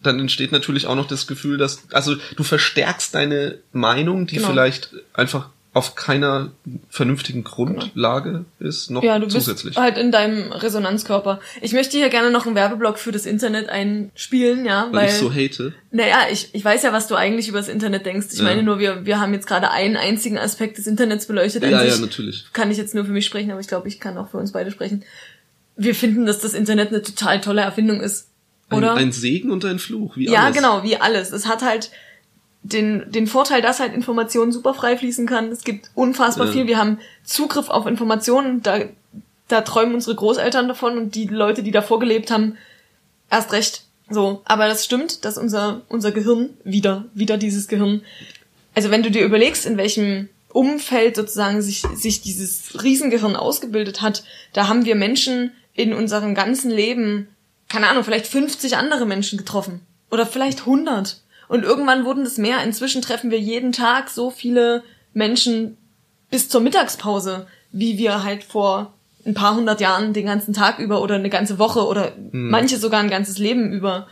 dann 0.03 0.19
entsteht 0.21 0.53
natürlich 0.53 0.87
auch 0.87 0.95
noch 0.95 1.07
das 1.09 1.27
Gefühl, 1.27 1.59
dass, 1.59 1.83
also 1.93 2.15
du 2.37 2.43
verstärkst 2.45 3.15
deine 3.15 3.59
Meinung, 3.73 4.27
die 4.27 4.37
Genau. 4.37 4.49
vielleicht 4.49 4.91
einfach 5.15 5.49
auf 5.79 5.95
keiner 5.95 6.51
vernünftigen 6.91 7.45
Grundlage 7.45 8.45
ist, 8.59 8.91
noch 8.91 9.03
Ja, 9.03 9.19
du 9.19 9.27
zusätzlich. 9.29 9.75
bist 9.75 9.79
halt 9.79 9.97
in 9.97 10.12
deinem 10.12 10.53
Resonanzkörper. 10.53 11.41
Ich 11.62 11.73
möchte 11.73 11.97
hier 11.97 12.09
gerne 12.11 12.31
noch 12.31 12.45
einen 12.47 12.55
Werbeblock 12.55 12.99
für 12.99 13.12
das 13.12 13.25
Internet 13.27 13.69
einspielen, 13.71 14.67
ja, 14.67 14.88
weil 14.91 15.03
weil, 15.03 15.09
ich 15.09 15.14
so 15.14 15.33
hate. 15.33 15.73
naja, 15.91 16.27
ich, 16.31 16.51
ich 16.53 16.64
weiß 16.64 16.83
ja, 16.83 16.93
was 16.93 17.07
du 17.09 17.14
eigentlich 17.14 17.49
über 17.49 17.59
das 17.59 17.69
Internet 17.69 18.05
denkst. 18.05 18.27
Ich 18.33 18.38
Ja. 18.41 18.45
meine 18.45 18.62
nur, 18.62 18.79
wir, 18.79 19.07
wir 19.07 19.21
haben 19.21 19.33
jetzt 19.33 19.47
gerade 19.47 19.71
einen 19.71 19.97
einzigen 19.97 20.37
Aspekt 20.37 20.79
des 20.79 20.87
Internets 20.87 21.27
beleuchtet. 21.27 21.62
Ja, 21.62 21.83
ja, 21.83 21.97
natürlich. 21.97 22.45
kann 22.53 22.71
ich 22.71 22.77
jetzt 22.77 22.95
nur 22.95 23.05
für 23.05 23.12
mich 23.12 23.25
sprechen, 23.25 23.51
aber 23.51 23.61
ich 23.61 23.69
glaube, 23.69 23.88
ich 23.88 24.01
kann 24.01 24.19
auch 24.19 24.29
für 24.31 24.37
uns 24.37 24.53
beide 24.53 24.71
sprechen. 24.71 25.05
Wir 25.77 25.95
finden, 25.95 26.27
dass 26.27 26.41
das 26.41 26.55
Internet 26.55 26.88
eine 26.88 27.03
total 27.03 27.41
tolle 27.41 27.61
Erfindung 27.62 28.01
ist. 28.01 28.29
Oder? 28.71 28.93
Ein, 28.95 28.99
ein 29.09 29.12
Segen 29.12 29.51
und 29.51 29.64
ein 29.64 29.79
Fluch, 29.79 30.17
wie 30.17 30.29
ja, 30.29 30.43
alles. 30.45 30.57
genau, 30.57 30.83
wie 30.83 30.97
alles. 30.97 31.33
Es 31.33 31.47
hat 31.47 31.62
halt 31.62 31.91
den, 32.62 33.11
den 33.11 33.27
Vorteil, 33.27 33.62
dass 33.62 33.81
halt 33.81 33.94
Informationen 33.94 34.53
super 34.53 34.75
frei 34.75 34.97
fließen 34.97 35.27
kann. 35.27 35.51
Es 35.51 35.62
gibt 35.64 35.90
unfassbar 35.94 36.47
Ja. 36.47 36.53
viel. 36.53 36.66
Wir 36.66 36.79
haben 36.79 36.99
Zugriff 37.25 37.71
auf 37.71 37.87
Informationen. 37.87 38.62
Da, 38.62 38.81
da 39.49 39.61
träumen 39.62 39.94
unsere 39.94 40.16
Großeltern 40.16 40.68
davon 40.68 40.99
und 40.99 41.14
die 41.14 41.27
Leute, 41.27 41.62
die 41.62 41.71
davor 41.71 41.99
gelebt 42.01 42.31
haben, 42.31 42.57
erst 43.31 43.53
recht. 43.53 43.83
So, 44.11 44.42
aber 44.44 44.68
das 44.68 44.85
stimmt, 44.85 45.25
dass 45.25 45.37
unser, 45.38 45.83
unser 45.88 46.12
Gehirn, 46.12 46.51
wieder, 46.64 47.05
wieder 47.14 47.37
dieses 47.37 47.68
Gehirn, 47.68 48.03
also 48.75 48.90
wenn 48.90 49.03
du 49.03 49.11
dir 49.11 49.25
überlegst, 49.25 49.66
in 49.66 49.77
welchem 49.77 50.29
Umfeld 50.51 51.16
sozusagen 51.16 51.61
sich, 51.61 51.83
sich 51.94 52.23
dieses 52.23 52.83
Riesengehirn 52.83 53.37
ausgebildet 53.37 54.01
hat, 54.01 54.25
da 54.55 54.66
haben 54.68 54.87
wir 54.87 54.94
Menschen 54.94 55.53
in 55.75 55.92
unserem 55.92 56.35
ganzen 56.35 56.71
Leben, 56.71 57.29
keine 57.68 57.88
Ahnung, 57.88 58.03
vielleicht 58.03 58.27
50 58.27 58.77
andere 58.79 59.05
Menschen 59.05 59.37
getroffen. 59.38 59.81
Oder 60.11 60.25
vielleicht 60.27 60.61
100. 60.61 61.21
Und 61.49 61.65
irgendwann 61.65 62.05
wurden 62.05 62.25
es 62.25 62.39
mehr. 62.39 62.63
Inzwischen 62.63 63.03
treffen 63.03 63.31
wir 63.31 63.41
jeden 63.41 63.73
Tag 63.73 64.11
so 64.11 64.31
viele 64.31 64.83
Menschen 65.15 65.77
bis 66.31 66.49
zur 66.49 66.61
Mittagspause, 66.61 67.47
wie 67.73 67.99
wir 67.99 68.23
halt 68.23 68.45
vor 68.45 68.95
ein 69.27 69.35
paar 69.35 69.57
hundert 69.57 69.81
Jahren 69.81 70.13
den 70.13 70.27
ganzen 70.27 70.55
Tag 70.55 70.79
über 70.79 71.03
oder 71.03 71.17
eine 71.17 71.31
ganze 71.31 71.59
Woche 71.59 71.87
oder 71.87 72.13
manche 72.33 72.79
sogar 72.79 73.01
ein 73.01 73.11
ganzes 73.11 73.39
Leben 73.39 73.73
über 73.73 74.09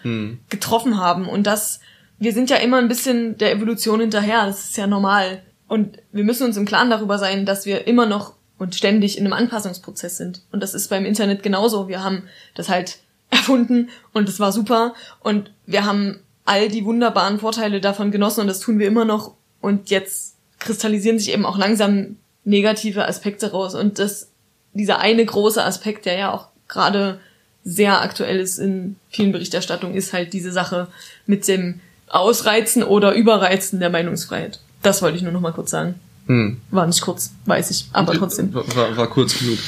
getroffen 0.48 0.98
haben. 0.98 1.28
Und 1.28 1.46
das, 1.46 1.80
wir 2.18 2.32
sind 2.32 2.50
ja 2.50 2.56
immer 2.56 2.78
ein 2.78 2.88
bisschen 2.88 3.38
der 3.38 3.52
Evolution 3.52 4.00
hinterher. 4.00 4.46
Das 4.46 4.64
ist 4.64 4.76
ja 4.76 4.86
normal. 4.86 5.42
Und 5.68 5.98
wir 6.12 6.24
müssen 6.24 6.46
uns 6.46 6.56
im 6.56 6.66
Klaren 6.66 6.90
darüber 6.90 7.18
sein, 7.18 7.44
dass 7.46 7.66
wir 7.66 7.86
immer 7.86 8.06
noch 8.06 8.34
und 8.58 8.74
ständig 8.74 9.18
in 9.18 9.24
einem 9.24 9.34
Anpassungsprozess 9.34 10.16
sind. 10.16 10.42
Und 10.52 10.62
das 10.62 10.74
ist 10.74 10.88
beim 10.88 11.04
Internet 11.04 11.42
genauso. 11.42 11.88
Wir 11.88 12.02
haben 12.02 12.24
das 12.54 12.68
halt 12.68 12.98
erfunden 13.30 13.90
und 14.12 14.28
es 14.28 14.40
war 14.40 14.52
super. 14.52 14.94
Und 15.20 15.50
wir 15.66 15.84
haben 15.84 16.20
all 16.46 16.68
die 16.68 16.84
wunderbaren 16.84 17.38
Vorteile 17.38 17.80
davon 17.80 18.10
genossen 18.10 18.40
und 18.40 18.46
das 18.46 18.60
tun 18.60 18.78
wir 18.78 18.86
immer 18.86 19.04
noch. 19.04 19.34
Und 19.60 19.90
jetzt 19.90 20.36
kristallisieren 20.58 21.18
sich 21.18 21.32
eben 21.32 21.44
auch 21.44 21.58
langsam 21.58 22.16
negative 22.44 23.06
Aspekte 23.06 23.50
raus. 23.50 23.74
Und 23.74 23.98
das 23.98 24.28
dieser 24.72 25.00
eine 25.00 25.24
große 25.24 25.62
Aspekt, 25.62 26.06
der 26.06 26.18
ja 26.18 26.32
auch 26.32 26.48
gerade 26.68 27.20
sehr 27.64 28.00
aktuell 28.00 28.38
ist 28.38 28.58
in 28.58 28.96
vielen 29.10 29.32
Berichterstattungen, 29.32 29.96
ist 29.96 30.12
halt 30.12 30.32
diese 30.32 30.52
Sache 30.52 30.88
mit 31.26 31.48
dem 31.48 31.80
Ausreizen 32.08 32.84
oder 32.84 33.12
Überreizen 33.12 33.80
der 33.80 33.90
Meinungsfreiheit. 33.90 34.60
Das 34.82 35.02
wollte 35.02 35.16
ich 35.16 35.22
nur 35.22 35.32
noch 35.32 35.40
mal 35.40 35.52
kurz 35.52 35.70
sagen. 35.70 35.96
Hm. 36.26 36.60
War 36.70 36.86
nicht 36.86 37.00
kurz, 37.00 37.32
weiß 37.46 37.70
ich, 37.70 37.86
aber 37.92 38.12
trotzdem. 38.12 38.54
War, 38.54 38.76
war, 38.76 38.96
war 38.96 39.06
kurz 39.08 39.38
genug. 39.38 39.58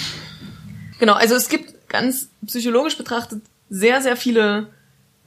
Genau, 1.00 1.14
also 1.14 1.34
es 1.34 1.48
gibt 1.48 1.88
ganz 1.88 2.28
psychologisch 2.46 2.96
betrachtet 2.96 3.42
sehr, 3.70 4.00
sehr 4.00 4.16
viele 4.16 4.68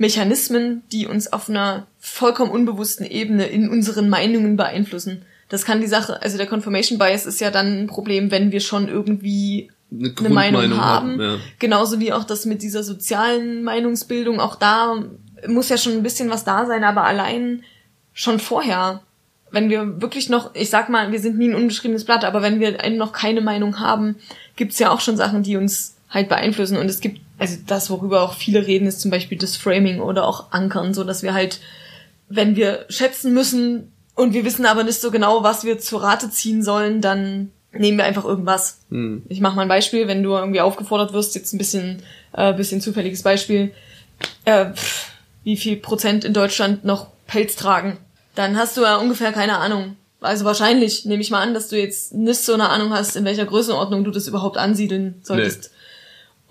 Mechanismen, 0.01 0.81
die 0.91 1.05
uns 1.05 1.31
auf 1.31 1.47
einer 1.47 1.85
vollkommen 1.99 2.49
unbewussten 2.49 3.05
Ebene 3.05 3.45
in 3.45 3.69
unseren 3.69 4.09
Meinungen 4.09 4.57
beeinflussen. 4.57 5.21
Das 5.47 5.63
kann 5.63 5.79
die 5.79 5.87
Sache, 5.87 6.19
also 6.23 6.37
der 6.37 6.47
Confirmation 6.47 6.97
Bias 6.97 7.27
ist 7.27 7.39
ja 7.39 7.51
dann 7.51 7.83
ein 7.83 7.87
Problem, 7.87 8.31
wenn 8.31 8.51
wir 8.51 8.61
schon 8.61 8.87
irgendwie 8.87 9.69
Eine, 9.91 10.11
eine 10.17 10.29
Meinung 10.29 10.61
Grundmeinung 10.61 10.81
haben. 10.81 11.21
ja. 11.21 11.37
Genauso 11.59 11.99
wie 11.99 12.13
auch 12.13 12.23
das 12.23 12.45
mit 12.45 12.63
dieser 12.63 12.81
sozialen 12.81 13.63
Meinungsbildung. 13.63 14.39
Auch 14.39 14.55
da 14.55 15.03
muss 15.47 15.69
ja 15.69 15.77
schon 15.77 15.93
ein 15.93 16.03
bisschen 16.03 16.31
was 16.31 16.43
da 16.45 16.65
sein, 16.65 16.83
aber 16.83 17.03
allein 17.03 17.63
schon 18.11 18.39
vorher, 18.39 19.01
wenn 19.51 19.69
wir 19.69 20.01
wirklich 20.01 20.29
noch, 20.29 20.55
ich 20.55 20.71
sag 20.71 20.89
mal, 20.89 21.11
wir 21.11 21.19
sind 21.19 21.37
nie 21.37 21.49
ein 21.49 21.55
unbeschriebenes 21.55 22.05
Blatt, 22.05 22.25
aber 22.25 22.41
wenn 22.41 22.59
wir 22.59 22.75
noch 22.89 23.11
keine 23.11 23.41
Meinung 23.41 23.79
haben, 23.79 24.15
gibt's 24.55 24.79
ja 24.79 24.89
auch 24.89 24.99
schon 24.99 25.15
Sachen, 25.15 25.43
die 25.43 25.57
uns 25.57 25.95
halt 26.09 26.27
beeinflussen. 26.27 26.77
Und 26.77 26.87
es 26.87 27.01
gibt, 27.01 27.21
also 27.41 27.57
das, 27.65 27.89
worüber 27.89 28.21
auch 28.21 28.35
viele 28.35 28.67
reden, 28.67 28.85
ist 28.85 29.01
zum 29.01 29.09
Beispiel 29.09 29.35
das 29.35 29.57
Framing 29.57 29.99
oder 29.99 30.27
auch 30.27 30.51
Ankern, 30.51 30.93
so 30.93 31.03
dass 31.03 31.23
wir 31.23 31.33
halt, 31.33 31.59
wenn 32.29 32.55
wir 32.55 32.85
schätzen 32.87 33.33
müssen 33.33 33.91
und 34.13 34.35
wir 34.35 34.45
wissen 34.45 34.67
aber 34.67 34.83
nicht 34.83 35.01
so 35.01 35.09
genau, 35.09 35.41
was 35.41 35.63
wir 35.63 35.79
zur 35.79 36.03
Rate 36.03 36.29
ziehen 36.29 36.61
sollen, 36.61 37.01
dann 37.01 37.51
nehmen 37.71 37.97
wir 37.97 38.05
einfach 38.05 38.25
irgendwas. 38.25 38.81
Hm. 38.91 39.23
Ich 39.27 39.41
mache 39.41 39.55
mal 39.55 39.63
ein 39.63 39.69
Beispiel, 39.69 40.07
wenn 40.07 40.21
du 40.21 40.35
irgendwie 40.35 40.61
aufgefordert 40.61 41.13
wirst, 41.13 41.33
jetzt 41.33 41.51
ein 41.51 41.57
bisschen, 41.57 42.03
äh, 42.33 42.53
bisschen 42.53 42.79
zufälliges 42.79 43.23
Beispiel, 43.23 43.73
äh, 44.45 44.67
wie 45.43 45.57
viel 45.57 45.77
Prozent 45.77 46.23
in 46.23 46.33
Deutschland 46.33 46.85
noch 46.85 47.07
Pelz 47.25 47.55
tragen, 47.55 47.97
dann 48.35 48.55
hast 48.55 48.77
du 48.77 48.81
ja 48.81 48.97
ungefähr 48.97 49.31
keine 49.31 49.57
Ahnung. 49.57 49.95
Also 50.19 50.45
wahrscheinlich 50.45 51.05
nehme 51.05 51.23
ich 51.23 51.31
mal 51.31 51.41
an, 51.41 51.55
dass 51.55 51.69
du 51.69 51.79
jetzt 51.79 52.13
nicht 52.13 52.41
so 52.41 52.53
eine 52.53 52.69
Ahnung 52.69 52.93
hast, 52.93 53.15
in 53.15 53.25
welcher 53.25 53.45
Größenordnung 53.45 54.03
du 54.03 54.11
das 54.11 54.27
überhaupt 54.27 54.57
ansiedeln 54.57 55.15
solltest. 55.23 55.71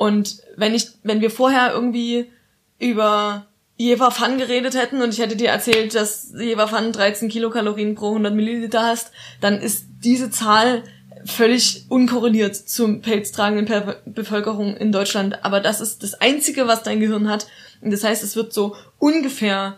Und 0.01 0.39
wenn 0.57 0.75
ich, 0.75 0.89
wenn 1.03 1.21
wir 1.21 1.31
vorher 1.31 1.75
irgendwie 1.75 2.31
über 2.79 3.45
Jever 3.77 4.11
Fun 4.11 4.39
geredet 4.39 4.75
hätten 4.75 5.03
und 5.03 5.13
ich 5.13 5.21
hätte 5.21 5.37
dir 5.37 5.51
erzählt, 5.51 5.95
dass 5.95 6.33
Jever 6.35 6.69
Fun 6.69 6.91
13 6.91 7.29
Kilokalorien 7.29 7.97
pro 7.97 8.09
100 8.09 8.35
Milliliter 8.35 8.83
hast, 8.83 9.13
dann 9.43 9.61
ist 9.61 9.85
diese 10.03 10.31
Zahl 10.31 10.85
völlig 11.27 11.85
unkorreliert 11.91 12.57
zum 12.57 13.03
pelztragenden 13.03 13.67
per 13.67 13.97
Bevölkerung 14.07 14.75
in 14.75 14.91
Deutschland. 14.91 15.45
Aber 15.45 15.61
das 15.61 15.83
ist 15.83 16.03
das 16.03 16.15
Einzige, 16.15 16.67
was 16.67 16.83
dein 16.83 17.01
Gehirn 17.01 17.29
hat. 17.29 17.47
Und 17.83 17.91
das 17.91 18.03
heißt, 18.03 18.25
es 18.25 18.37
wird 18.37 18.55
so 18.55 18.77
ungefähr 18.99 19.77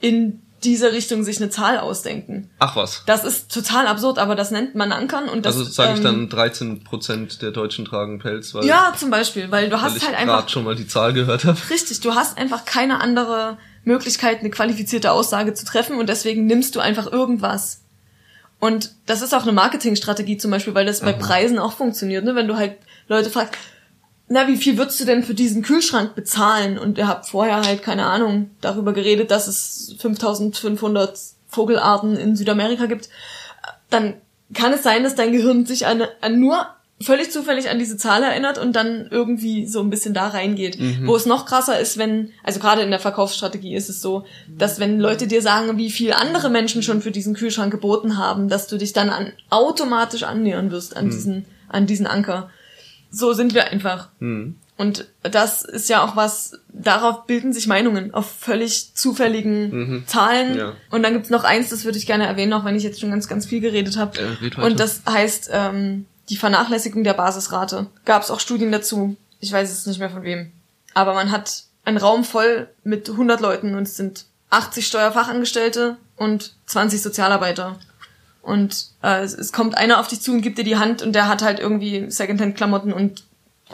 in 0.00 0.40
dieser 0.64 0.92
Richtung 0.92 1.22
sich 1.24 1.40
eine 1.40 1.50
Zahl 1.50 1.78
ausdenken. 1.78 2.50
Ach 2.58 2.76
was. 2.76 3.02
Das 3.06 3.24
ist 3.24 3.52
total 3.52 3.86
absurd, 3.86 4.18
aber 4.18 4.34
das 4.34 4.50
nennt 4.50 4.74
man 4.74 4.92
Ankern 4.92 5.28
und 5.28 5.46
das 5.46 5.56
Also 5.56 5.70
sage 5.70 5.92
ich 5.92 6.04
ähm, 6.04 6.28
dann 6.28 6.50
13% 6.84 7.40
der 7.40 7.50
Deutschen 7.52 7.84
tragen 7.84 8.18
Pelz, 8.18 8.54
weil, 8.54 8.66
ja 8.66 8.92
zum 8.96 9.10
Beispiel, 9.10 9.50
weil 9.50 9.68
du 9.68 9.76
weil 9.76 9.82
hast 9.82 9.96
ich 9.96 10.04
halt 10.04 10.16
gerade 10.16 10.32
einfach 10.32 10.48
schon 10.48 10.64
mal 10.64 10.74
die 10.74 10.86
Zahl 10.86 11.12
gehört 11.12 11.44
habe. 11.44 11.58
richtig, 11.70 12.00
du 12.00 12.14
hast 12.14 12.38
einfach 12.38 12.64
keine 12.64 13.00
andere 13.00 13.58
Möglichkeit, 13.84 14.40
eine 14.40 14.50
qualifizierte 14.50 15.12
Aussage 15.12 15.54
zu 15.54 15.64
treffen 15.64 15.98
und 15.98 16.08
deswegen 16.08 16.46
nimmst 16.46 16.74
du 16.74 16.80
einfach 16.80 17.10
irgendwas. 17.10 17.82
Und 18.60 18.92
das 19.06 19.22
ist 19.22 19.34
auch 19.34 19.42
eine 19.42 19.52
Marketingstrategie 19.52 20.36
zum 20.36 20.50
Beispiel, 20.50 20.74
weil 20.74 20.86
das 20.86 21.00
bei 21.00 21.14
Aha. 21.14 21.18
Preisen 21.18 21.58
auch 21.58 21.72
funktioniert, 21.72 22.24
ne? 22.24 22.34
Wenn 22.34 22.48
du 22.48 22.56
halt 22.56 22.76
Leute 23.06 23.30
fragst, 23.30 23.54
na, 24.28 24.46
wie 24.46 24.56
viel 24.56 24.76
würdest 24.76 25.00
du 25.00 25.04
denn 25.04 25.22
für 25.22 25.34
diesen 25.34 25.62
Kühlschrank 25.62 26.14
bezahlen? 26.14 26.78
Und 26.78 26.98
ihr 26.98 27.08
habt 27.08 27.26
vorher 27.26 27.62
halt, 27.62 27.82
keine 27.82 28.06
Ahnung, 28.06 28.50
darüber 28.60 28.92
geredet, 28.92 29.30
dass 29.30 29.46
es 29.48 29.94
5500 29.98 31.18
Vogelarten 31.48 32.16
in 32.16 32.36
Südamerika 32.36 32.86
gibt. 32.86 33.08
Dann 33.88 34.14
kann 34.52 34.72
es 34.72 34.82
sein, 34.82 35.02
dass 35.02 35.14
dein 35.14 35.32
Gehirn 35.32 35.64
sich 35.64 35.86
an, 35.86 36.02
an 36.20 36.40
nur 36.40 36.66
völlig 37.00 37.30
zufällig 37.30 37.70
an 37.70 37.78
diese 37.78 37.96
Zahl 37.96 38.22
erinnert 38.22 38.58
und 38.58 38.74
dann 38.74 39.08
irgendwie 39.10 39.66
so 39.66 39.80
ein 39.80 39.90
bisschen 39.90 40.14
da 40.14 40.28
reingeht. 40.28 40.78
Wo 41.06 41.14
es 41.16 41.26
noch 41.26 41.46
krasser 41.46 41.78
ist, 41.78 41.96
wenn, 41.96 42.32
also 42.42 42.60
gerade 42.60 42.82
in 42.82 42.90
der 42.90 42.98
Verkaufsstrategie 42.98 43.74
ist 43.74 43.88
es 43.88 44.02
so, 44.02 44.24
dass 44.48 44.80
wenn 44.80 44.98
Leute 44.98 45.26
dir 45.26 45.40
sagen, 45.40 45.78
wie 45.78 45.90
viel 45.90 46.12
andere 46.12 46.50
Menschen 46.50 46.82
schon 46.82 47.00
für 47.00 47.12
diesen 47.12 47.34
Kühlschrank 47.34 47.70
geboten 47.70 48.18
haben, 48.18 48.48
dass 48.48 48.66
du 48.66 48.76
dich 48.78 48.92
dann 48.92 49.10
an, 49.10 49.32
automatisch 49.48 50.24
annähern 50.24 50.70
wirst 50.70 50.96
an 50.96 51.10
diesen, 51.10 51.44
an 51.68 51.86
diesen 51.86 52.06
Anker. 52.06 52.50
So 53.10 53.32
sind 53.32 53.54
wir 53.54 53.68
einfach. 53.68 54.08
Hm. 54.20 54.56
Und 54.76 55.08
das 55.22 55.62
ist 55.62 55.88
ja 55.88 56.04
auch 56.04 56.14
was, 56.14 56.52
darauf 56.68 57.26
bilden 57.26 57.52
sich 57.52 57.66
Meinungen, 57.66 58.14
auf 58.14 58.30
völlig 58.30 58.94
zufälligen 58.94 60.04
Zahlen. 60.06 60.52
Mhm. 60.52 60.58
Ja. 60.58 60.72
Und 60.90 61.02
dann 61.02 61.14
gibt's 61.14 61.30
noch 61.30 61.42
eins, 61.42 61.68
das 61.70 61.84
würde 61.84 61.98
ich 61.98 62.06
gerne 62.06 62.26
erwähnen, 62.26 62.52
auch 62.52 62.64
wenn 62.64 62.76
ich 62.76 62.84
jetzt 62.84 63.00
schon 63.00 63.10
ganz, 63.10 63.26
ganz 63.26 63.44
viel 63.46 63.60
geredet 63.60 63.96
habe. 63.96 64.16
Ja. 64.16 64.62
Und 64.62 64.78
das 64.78 65.02
heißt 65.04 65.50
ähm, 65.52 66.06
die 66.28 66.36
Vernachlässigung 66.36 67.02
der 67.02 67.14
Basisrate. 67.14 67.88
Gab 68.04 68.22
es 68.22 68.30
auch 68.30 68.38
Studien 68.38 68.70
dazu. 68.70 69.16
Ich 69.40 69.52
weiß 69.52 69.68
es 69.68 69.86
nicht 69.86 69.98
mehr 69.98 70.10
von 70.10 70.22
wem. 70.22 70.52
Aber 70.94 71.12
man 71.12 71.32
hat 71.32 71.64
einen 71.84 71.96
Raum 71.96 72.22
voll 72.22 72.68
mit 72.84 73.10
100 73.10 73.40
Leuten 73.40 73.74
und 73.74 73.82
es 73.82 73.96
sind 73.96 74.26
80 74.50 74.86
Steuerfachangestellte 74.86 75.96
und 76.16 76.54
20 76.66 77.02
Sozialarbeiter. 77.02 77.80
Und 78.42 78.86
äh, 79.02 79.22
es, 79.22 79.34
es 79.34 79.52
kommt 79.52 79.76
einer 79.76 80.00
auf 80.00 80.08
dich 80.08 80.20
zu 80.20 80.32
und 80.32 80.40
gibt 80.42 80.58
dir 80.58 80.64
die 80.64 80.76
Hand 80.78 81.02
und 81.02 81.12
der 81.12 81.28
hat 81.28 81.42
halt 81.42 81.58
irgendwie 81.60 82.10
Secondhand-Klamotten 82.10 82.92
und 82.92 83.24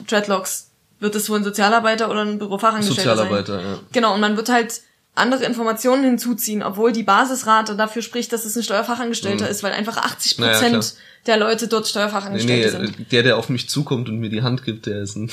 Dreadlocks. 0.07 0.71
Wird 0.99 1.15
es 1.15 1.29
wohl 1.29 1.39
ein 1.39 1.43
Sozialarbeiter 1.43 2.09
oder 2.09 2.21
ein 2.21 2.39
Bürofachangestellter 2.39 3.15
sein? 3.15 3.27
Sozialarbeiter, 3.29 3.61
ja. 3.61 3.79
Genau, 3.91 4.13
und 4.13 4.21
man 4.21 4.37
wird 4.37 4.49
halt 4.49 4.81
andere 5.13 5.45
Informationen 5.45 6.03
hinzuziehen, 6.03 6.61
obwohl 6.61 6.91
die 6.91 7.03
Basisrate 7.03 7.75
dafür 7.75 8.01
spricht, 8.01 8.33
dass 8.33 8.43
es 8.43 8.55
ein 8.57 8.63
Steuerfachangestellter 8.63 9.47
ist, 9.47 9.63
weil 9.63 9.71
einfach 9.71 9.97
80 9.97 10.37
Mhm. 10.37 10.43
Naja, 10.43 10.53
Prozent 10.53 10.73
klar. 10.73 10.93
der 11.27 11.37
Leute 11.37 11.67
dort 11.69 11.85
Nee, 11.85 11.89
Steuerfachangestellte 11.89 12.79
nee, 12.79 12.85
sind. 12.87 13.11
der, 13.11 13.23
der 13.23 13.37
auf 13.37 13.47
mich 13.49 13.69
zukommt 13.69 14.09
und 14.09 14.19
mir 14.19 14.29
die 14.29 14.41
Hand 14.41 14.65
gibt, 14.65 14.85
der 14.87 15.01
ist 15.01 15.15
ein... 15.15 15.29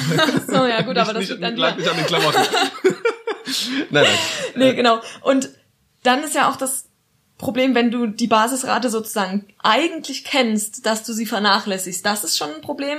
So, 0.48 0.66
ja 0.66 0.82
gut, 0.82 0.96
aber 0.98 1.12
das 1.12 1.28
liegt 1.28 1.42
an 1.44 1.54
nicht 1.54 1.64
an 1.88 1.96
den 1.96 2.06
Klamotten. 2.06 2.40
nein, 3.90 4.04
nein. 4.04 4.06
Nee, 4.56 4.74
genau. 4.74 5.00
Und 5.22 5.48
dann 6.02 6.24
ist 6.24 6.34
ja 6.34 6.50
auch 6.50 6.56
das 6.56 6.86
Problem, 7.40 7.74
wenn 7.74 7.90
du 7.90 8.06
die 8.06 8.26
Basisrate 8.26 8.90
sozusagen 8.90 9.46
eigentlich 9.58 10.24
kennst, 10.24 10.84
dass 10.86 11.02
du 11.02 11.12
sie 11.12 11.26
vernachlässigst. 11.26 12.04
Das 12.04 12.22
ist 12.22 12.36
schon 12.36 12.54
ein 12.54 12.60
Problem. 12.60 12.98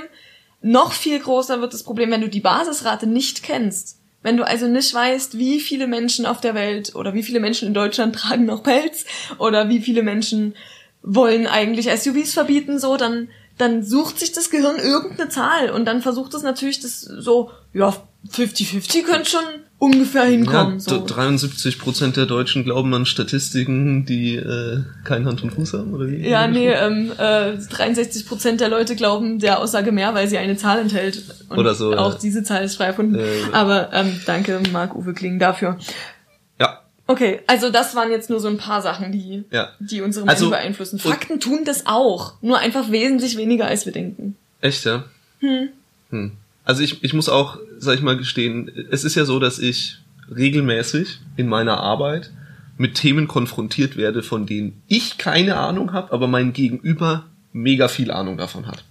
Noch 0.60 0.92
viel 0.92 1.18
größer 1.18 1.60
wird 1.60 1.72
das 1.72 1.84
Problem, 1.84 2.10
wenn 2.10 2.20
du 2.20 2.28
die 2.28 2.40
Basisrate 2.40 3.06
nicht 3.06 3.42
kennst. 3.42 3.98
Wenn 4.22 4.36
du 4.36 4.46
also 4.46 4.66
nicht 4.66 4.92
weißt, 4.92 5.38
wie 5.38 5.60
viele 5.60 5.86
Menschen 5.86 6.26
auf 6.26 6.40
der 6.40 6.54
Welt 6.54 6.94
oder 6.94 7.14
wie 7.14 7.22
viele 7.22 7.40
Menschen 7.40 7.68
in 7.68 7.74
Deutschland 7.74 8.14
tragen 8.16 8.44
noch 8.44 8.62
Pelz 8.62 9.04
oder 9.38 9.68
wie 9.68 9.80
viele 9.80 10.02
Menschen 10.02 10.54
wollen 11.02 11.46
eigentlich 11.46 11.88
SUVs 11.90 12.34
verbieten, 12.34 12.78
so, 12.78 12.96
dann, 12.96 13.28
dann 13.58 13.82
sucht 13.84 14.18
sich 14.18 14.32
das 14.32 14.50
Gehirn 14.50 14.76
irgendeine 14.76 15.30
Zahl 15.30 15.70
und 15.70 15.84
dann 15.84 16.02
versucht 16.02 16.34
es 16.34 16.42
natürlich 16.42 16.80
das 16.80 17.00
so, 17.00 17.50
ja, 17.72 17.96
50-50 18.28 19.02
könnte 19.02 19.30
schon 19.30 19.44
ungefähr 19.82 20.24
Ja, 20.24 20.30
hinkommen. 20.30 20.78
so. 20.80 21.04
73 21.04 21.78
Prozent 21.78 22.16
der 22.16 22.26
Deutschen 22.26 22.62
glauben 22.62 22.94
an 22.94 23.04
Statistiken, 23.04 24.06
die 24.06 24.36
äh, 24.36 24.82
kein 25.04 25.26
Hand 25.26 25.42
und 25.42 25.50
Fuß 25.50 25.72
haben, 25.72 25.92
oder 25.92 26.06
wie? 26.08 26.26
Ja, 26.28 26.46
nee, 26.46 26.68
ähm, 26.70 27.10
äh, 27.18 27.56
63 27.58 28.26
Prozent 28.26 28.60
der 28.60 28.68
Leute 28.68 28.94
glauben 28.94 29.40
der 29.40 29.58
Aussage 29.58 29.90
mehr, 29.90 30.14
weil 30.14 30.28
sie 30.28 30.38
eine 30.38 30.56
Zahl 30.56 30.78
enthält. 30.78 31.22
Und 31.48 31.58
Oder 31.58 31.74
so, 31.74 31.92
Auch 31.96 32.12
ja. 32.12 32.18
diese 32.22 32.44
Zahl 32.44 32.62
ist 32.64 32.76
frei 32.76 32.86
erfunden. 32.86 33.16
Ja, 33.16 33.24
ja. 33.26 33.52
Aber 33.52 33.92
ähm, 33.92 34.20
danke, 34.24 34.60
Marc-Uwe 34.72 35.12
Kling, 35.14 35.38
dafür. 35.40 35.78
Ja, 36.60 36.78
Okay, 37.08 37.40
also 37.48 37.68
das 37.70 37.96
waren 37.96 38.10
jetzt 38.12 38.30
nur 38.30 38.38
so 38.38 38.46
ein 38.48 38.58
paar 38.58 38.80
Sachen, 38.82 39.10
die, 39.10 39.42
Ja. 39.50 39.70
die 39.80 40.00
unsere 40.00 40.24
Meinung 40.24 40.36
Also, 40.38 40.50
beeinflussen. 40.50 41.00
Fakten 41.00 41.40
tun 41.40 41.64
das 41.64 41.86
auch, 41.86 42.34
nur 42.40 42.58
einfach 42.58 42.90
wesentlich 42.92 43.36
weniger, 43.36 43.66
als 43.66 43.84
wir 43.84 43.92
denken. 43.92 44.36
echt, 44.60 44.84
ja? 44.84 45.04
Hm. 45.40 46.32
Also 46.64 46.82
ich, 46.82 47.02
ich 47.02 47.14
muss 47.14 47.28
auch, 47.28 47.58
sag 47.78 47.96
ich 47.96 48.02
mal, 48.02 48.16
gestehen, 48.16 48.70
es 48.90 49.04
ist 49.04 49.14
ja 49.14 49.24
so, 49.24 49.38
dass 49.38 49.58
ich 49.58 49.98
regelmäßig 50.34 51.20
in 51.36 51.48
meiner 51.48 51.78
Arbeit 51.78 52.30
mit 52.78 52.94
Themen 52.94 53.28
konfrontiert 53.28 53.96
werde, 53.96 54.22
von 54.22 54.46
denen 54.46 54.82
ich 54.88 55.18
keine 55.18 55.56
Ahnung 55.56 55.92
habe, 55.92 56.12
aber 56.12 56.26
mein 56.26 56.52
Gegenüber 56.52 57.26
mega 57.52 57.88
viel 57.88 58.10
Ahnung 58.10 58.38
davon 58.38 58.66
hat. 58.66 58.84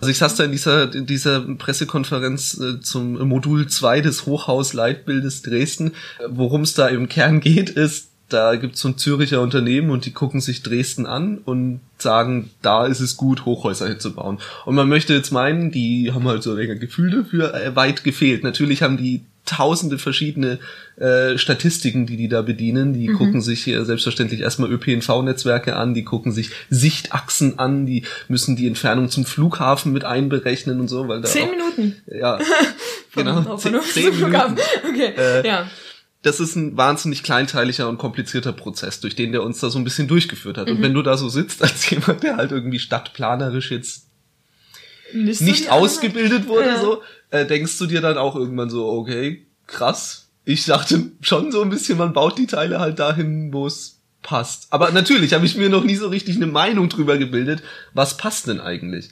Also 0.00 0.10
ich 0.10 0.18
saß 0.18 0.34
da 0.34 0.44
in 0.44 0.52
dieser, 0.52 0.92
in 0.92 1.06
dieser 1.06 1.40
Pressekonferenz 1.40 2.58
äh, 2.58 2.80
zum 2.80 3.14
Modul 3.28 3.68
2 3.68 4.00
des 4.00 4.26
Hochhausleitbildes 4.26 5.42
Dresden. 5.42 5.92
Worum 6.28 6.62
es 6.62 6.74
da 6.74 6.88
im 6.88 7.08
Kern 7.08 7.40
geht, 7.40 7.70
ist, 7.70 8.11
da 8.32 8.56
gibt's 8.56 8.80
so 8.80 8.88
ein 8.88 8.98
Züricher 8.98 9.40
Unternehmen 9.40 9.90
und 9.90 10.06
die 10.06 10.12
gucken 10.12 10.40
sich 10.40 10.62
Dresden 10.62 11.06
an 11.06 11.38
und 11.38 11.80
sagen, 11.98 12.50
da 12.62 12.86
ist 12.86 13.00
es 13.00 13.16
gut, 13.16 13.44
Hochhäuser 13.44 13.88
hinzubauen. 13.88 14.38
Und 14.64 14.74
man 14.74 14.88
möchte 14.88 15.14
jetzt 15.14 15.30
meinen, 15.30 15.70
die 15.70 16.12
haben 16.12 16.26
halt 16.26 16.42
so 16.42 16.54
ein 16.54 16.80
Gefühl 16.80 17.10
dafür, 17.10 17.54
äh, 17.54 17.76
weit 17.76 18.04
gefehlt. 18.04 18.44
Natürlich 18.44 18.82
haben 18.82 18.96
die 18.96 19.22
tausende 19.44 19.98
verschiedene 19.98 20.58
äh, 20.96 21.36
Statistiken, 21.36 22.06
die 22.06 22.16
die 22.16 22.28
da 22.28 22.42
bedienen. 22.42 22.92
Die 22.92 23.08
mhm. 23.08 23.18
gucken 23.18 23.40
sich 23.40 23.64
hier 23.64 23.84
selbstverständlich 23.84 24.40
erstmal 24.40 24.70
ÖPNV-Netzwerke 24.70 25.76
an, 25.76 25.94
die 25.94 26.04
gucken 26.04 26.32
sich 26.32 26.50
Sichtachsen 26.70 27.58
an, 27.58 27.86
die 27.86 28.04
müssen 28.28 28.54
die 28.56 28.68
Entfernung 28.68 29.10
zum 29.10 29.24
Flughafen 29.24 29.92
mit 29.92 30.04
einberechnen 30.04 30.80
und 30.80 30.88
so, 30.88 31.08
weil 31.08 31.20
da 31.20 31.28
Zehn 31.28 31.48
auch, 31.48 31.50
Minuten. 31.50 31.96
Ja, 32.06 32.38
genau. 33.14 33.56
Zehn, 33.56 33.80
zehn 33.82 34.14
Minuten. 34.14 34.56
Okay, 34.88 35.12
äh, 35.16 35.46
ja 35.46 35.66
das 36.22 36.38
ist 36.38 36.54
ein 36.54 36.76
wahnsinnig 36.76 37.24
kleinteiliger 37.24 37.88
und 37.88 37.98
komplizierter 37.98 38.52
Prozess, 38.52 39.00
durch 39.00 39.16
den 39.16 39.32
der 39.32 39.42
uns 39.42 39.58
da 39.58 39.70
so 39.70 39.78
ein 39.78 39.84
bisschen 39.84 40.06
durchgeführt 40.06 40.56
hat. 40.56 40.68
Mhm. 40.68 40.76
Und 40.76 40.82
wenn 40.82 40.94
du 40.94 41.02
da 41.02 41.16
so 41.16 41.28
sitzt 41.28 41.62
als 41.62 41.90
jemand, 41.90 42.22
der 42.22 42.36
halt 42.36 42.52
irgendwie 42.52 42.78
stadtplanerisch 42.78 43.70
jetzt 43.70 44.06
nicht, 45.12 45.40
nicht 45.42 45.70
ausgebildet 45.70 46.46
wurde, 46.46 46.68
ja. 46.68 46.80
so, 46.80 47.02
äh, 47.30 47.44
denkst 47.44 47.76
du 47.78 47.86
dir 47.86 48.00
dann 48.00 48.18
auch 48.18 48.36
irgendwann 48.36 48.70
so, 48.70 48.88
okay, 48.88 49.46
krass. 49.66 50.28
Ich 50.44 50.64
dachte 50.64 51.10
schon 51.20 51.52
so 51.52 51.62
ein 51.62 51.70
bisschen, 51.70 51.98
man 51.98 52.12
baut 52.12 52.38
die 52.38 52.46
Teile 52.46 52.80
halt 52.80 52.98
dahin, 52.98 53.52
wo 53.52 53.66
es 53.66 54.00
passt. 54.22 54.68
Aber 54.70 54.90
natürlich 54.90 55.34
habe 55.34 55.46
ich 55.46 55.56
mir 55.56 55.68
noch 55.68 55.84
nie 55.84 55.96
so 55.96 56.08
richtig 56.08 56.36
eine 56.36 56.46
Meinung 56.46 56.88
drüber 56.88 57.18
gebildet, 57.18 57.62
was 57.94 58.16
passt 58.16 58.46
denn 58.46 58.60
eigentlich. 58.60 59.10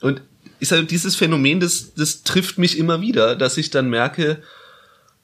Und 0.00 0.22
ist 0.60 0.72
halt 0.72 0.90
dieses 0.90 1.14
Phänomen, 1.14 1.60
das, 1.60 1.94
das 1.94 2.22
trifft 2.22 2.58
mich 2.58 2.78
immer 2.78 3.00
wieder, 3.00 3.36
dass 3.36 3.56
ich 3.56 3.70
dann 3.70 3.88
merke, 3.90 4.42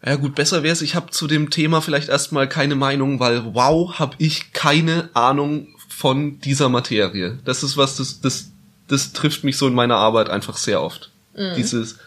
ja 0.07 0.17
gut, 0.17 0.35
besser 0.35 0.63
wäre 0.63 0.73
es, 0.73 0.83
ich 0.83 0.95
habe 0.95 1.11
zu 1.11 1.27
dem 1.27 1.51
Thema 1.51 1.81
vielleicht 1.81 2.09
erstmal 2.09 2.49
keine 2.49 2.75
Meinung, 2.75 3.21
weil 3.21 3.55
wow, 3.55 3.99
habe 3.99 4.17
ich 4.19 4.53
keine 4.53 5.09
Ahnung 5.15 5.69
von 5.89 6.41
dieser 6.41 6.69
Materie. 6.69 7.39
Das 7.45 7.63
ist 7.63 7.77
was, 7.77 7.97
das, 7.97 8.21
das, 8.21 8.51
das 8.89 9.13
trifft 9.13 9.45
mich 9.45 9.57
so 9.57 9.67
in 9.67 9.75
meiner 9.75 9.97
Arbeit 9.97 10.29
einfach 10.29 10.57
sehr 10.57 10.83
oft. 10.83 11.11
Mhm. 11.35 11.55
Dieses, 11.57 11.99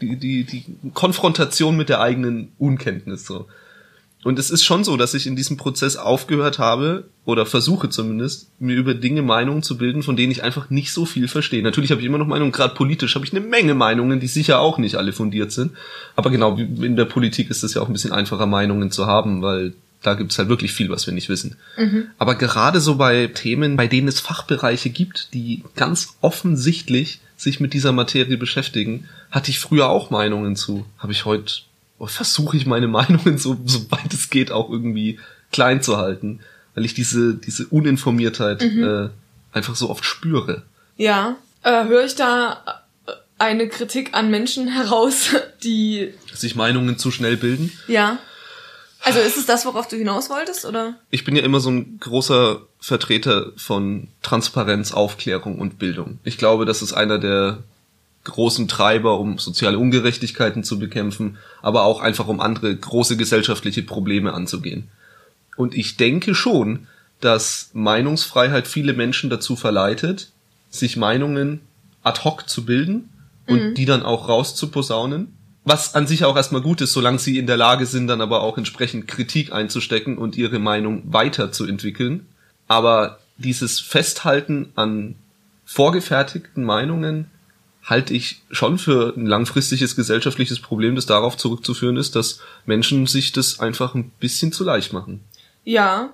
die, 0.00 0.16
die, 0.16 0.44
die 0.44 0.64
Konfrontation 0.92 1.76
mit 1.76 1.88
der 1.88 2.00
eigenen 2.00 2.52
Unkenntnis 2.58 3.26
so. 3.26 3.46
Und 4.26 4.40
es 4.40 4.50
ist 4.50 4.64
schon 4.64 4.82
so, 4.82 4.96
dass 4.96 5.14
ich 5.14 5.28
in 5.28 5.36
diesem 5.36 5.56
Prozess 5.56 5.94
aufgehört 5.94 6.58
habe, 6.58 7.04
oder 7.24 7.46
versuche 7.46 7.90
zumindest, 7.90 8.48
mir 8.58 8.74
über 8.74 8.92
Dinge 8.92 9.22
Meinungen 9.22 9.62
zu 9.62 9.78
bilden, 9.78 10.02
von 10.02 10.16
denen 10.16 10.32
ich 10.32 10.42
einfach 10.42 10.68
nicht 10.68 10.92
so 10.92 11.06
viel 11.06 11.28
verstehe. 11.28 11.62
Natürlich 11.62 11.92
habe 11.92 12.00
ich 12.00 12.06
immer 12.08 12.18
noch 12.18 12.26
Meinungen, 12.26 12.50
gerade 12.50 12.74
politisch 12.74 13.14
habe 13.14 13.24
ich 13.24 13.30
eine 13.30 13.40
Menge 13.40 13.76
Meinungen, 13.76 14.18
die 14.18 14.26
sicher 14.26 14.58
auch 14.58 14.78
nicht 14.78 14.96
alle 14.96 15.12
fundiert 15.12 15.52
sind. 15.52 15.74
Aber 16.16 16.30
genau, 16.30 16.56
in 16.56 16.96
der 16.96 17.04
Politik 17.04 17.50
ist 17.50 17.62
es 17.62 17.74
ja 17.74 17.82
auch 17.82 17.86
ein 17.86 17.92
bisschen 17.92 18.10
einfacher, 18.10 18.46
Meinungen 18.46 18.90
zu 18.90 19.06
haben, 19.06 19.42
weil 19.42 19.74
da 20.02 20.14
gibt 20.14 20.32
es 20.32 20.38
halt 20.40 20.48
wirklich 20.48 20.72
viel, 20.72 20.90
was 20.90 21.06
wir 21.06 21.14
nicht 21.14 21.28
wissen. 21.28 21.54
Mhm. 21.78 22.06
Aber 22.18 22.34
gerade 22.34 22.80
so 22.80 22.96
bei 22.96 23.28
Themen, 23.28 23.76
bei 23.76 23.86
denen 23.86 24.08
es 24.08 24.18
Fachbereiche 24.18 24.90
gibt, 24.90 25.34
die 25.34 25.62
ganz 25.76 26.16
offensichtlich 26.20 27.20
sich 27.36 27.60
mit 27.60 27.74
dieser 27.74 27.92
Materie 27.92 28.38
beschäftigen, 28.38 29.06
hatte 29.30 29.52
ich 29.52 29.60
früher 29.60 29.88
auch 29.88 30.10
Meinungen 30.10 30.56
zu. 30.56 30.84
Habe 30.98 31.12
ich 31.12 31.26
heute 31.26 31.52
versuche 32.04 32.56
ich 32.56 32.66
meine 32.66 32.88
Meinungen 32.88 33.38
so, 33.38 33.56
so 33.64 33.90
weit 33.90 34.12
es 34.12 34.30
geht 34.30 34.52
auch 34.52 34.70
irgendwie 34.70 35.18
klein 35.52 35.82
zu 35.82 35.96
halten, 35.96 36.40
weil 36.74 36.84
ich 36.84 36.94
diese, 36.94 37.34
diese 37.34 37.66
Uninformiertheit 37.66 38.62
mhm. 38.62 38.84
äh, 38.84 39.08
einfach 39.52 39.76
so 39.76 39.90
oft 39.90 40.04
spüre. 40.04 40.62
Ja, 40.96 41.36
äh, 41.62 41.84
höre 41.84 42.04
ich 42.04 42.14
da 42.14 42.82
äh, 43.06 43.12
eine 43.38 43.68
Kritik 43.68 44.14
an 44.14 44.30
Menschen 44.30 44.68
heraus, 44.72 45.30
die 45.62 46.12
sich 46.34 46.56
Meinungen 46.56 46.98
zu 46.98 47.10
schnell 47.10 47.36
bilden? 47.36 47.72
Ja. 47.88 48.18
Also 49.02 49.20
ist 49.20 49.36
es 49.36 49.46
das, 49.46 49.64
worauf 49.64 49.86
du 49.86 49.96
hinaus 49.96 50.30
wolltest, 50.30 50.64
oder? 50.64 50.98
Ich 51.10 51.24
bin 51.24 51.36
ja 51.36 51.42
immer 51.42 51.60
so 51.60 51.70
ein 51.70 52.00
großer 52.00 52.62
Vertreter 52.80 53.52
von 53.56 54.08
Transparenz, 54.22 54.92
Aufklärung 54.92 55.60
und 55.60 55.78
Bildung. 55.78 56.18
Ich 56.24 56.38
glaube, 56.38 56.64
das 56.64 56.82
ist 56.82 56.92
einer 56.92 57.18
der 57.18 57.62
großen 58.26 58.68
Treiber, 58.68 59.18
um 59.18 59.38
soziale 59.38 59.78
Ungerechtigkeiten 59.78 60.62
zu 60.62 60.78
bekämpfen, 60.78 61.38
aber 61.62 61.84
auch 61.84 62.00
einfach 62.00 62.28
um 62.28 62.40
andere 62.40 62.74
große 62.76 63.16
gesellschaftliche 63.16 63.82
Probleme 63.82 64.34
anzugehen. 64.34 64.88
Und 65.56 65.74
ich 65.74 65.96
denke 65.96 66.34
schon, 66.34 66.86
dass 67.20 67.70
Meinungsfreiheit 67.72 68.68
viele 68.68 68.92
Menschen 68.92 69.30
dazu 69.30 69.56
verleitet, 69.56 70.30
sich 70.68 70.96
Meinungen 70.96 71.62
ad 72.02 72.24
hoc 72.24 72.48
zu 72.48 72.64
bilden 72.64 73.08
und 73.46 73.70
mhm. 73.70 73.74
die 73.74 73.86
dann 73.86 74.02
auch 74.02 74.28
rauszuposaunen. 74.28 75.32
Was 75.64 75.94
an 75.94 76.06
sich 76.06 76.24
auch 76.24 76.36
erstmal 76.36 76.60
gut 76.60 76.80
ist, 76.80 76.92
solange 76.92 77.18
sie 77.18 77.38
in 77.38 77.46
der 77.46 77.56
Lage 77.56 77.86
sind, 77.86 78.06
dann 78.06 78.20
aber 78.20 78.42
auch 78.42 78.58
entsprechend 78.58 79.08
Kritik 79.08 79.52
einzustecken 79.52 80.18
und 80.18 80.36
ihre 80.36 80.58
Meinung 80.58 81.02
weiterzuentwickeln. 81.06 82.26
Aber 82.68 83.18
dieses 83.38 83.80
Festhalten 83.80 84.72
an 84.76 85.16
vorgefertigten 85.64 86.62
Meinungen 86.62 87.30
halte 87.86 88.14
ich 88.14 88.42
schon 88.50 88.78
für 88.78 89.14
ein 89.16 89.26
langfristiges 89.26 89.94
gesellschaftliches 89.94 90.60
Problem, 90.60 90.96
das 90.96 91.06
darauf 91.06 91.36
zurückzuführen 91.36 91.96
ist, 91.96 92.16
dass 92.16 92.40
Menschen 92.66 93.06
sich 93.06 93.32
das 93.32 93.60
einfach 93.60 93.94
ein 93.94 94.10
bisschen 94.20 94.52
zu 94.52 94.64
leicht 94.64 94.92
machen. 94.92 95.20
Ja. 95.64 96.10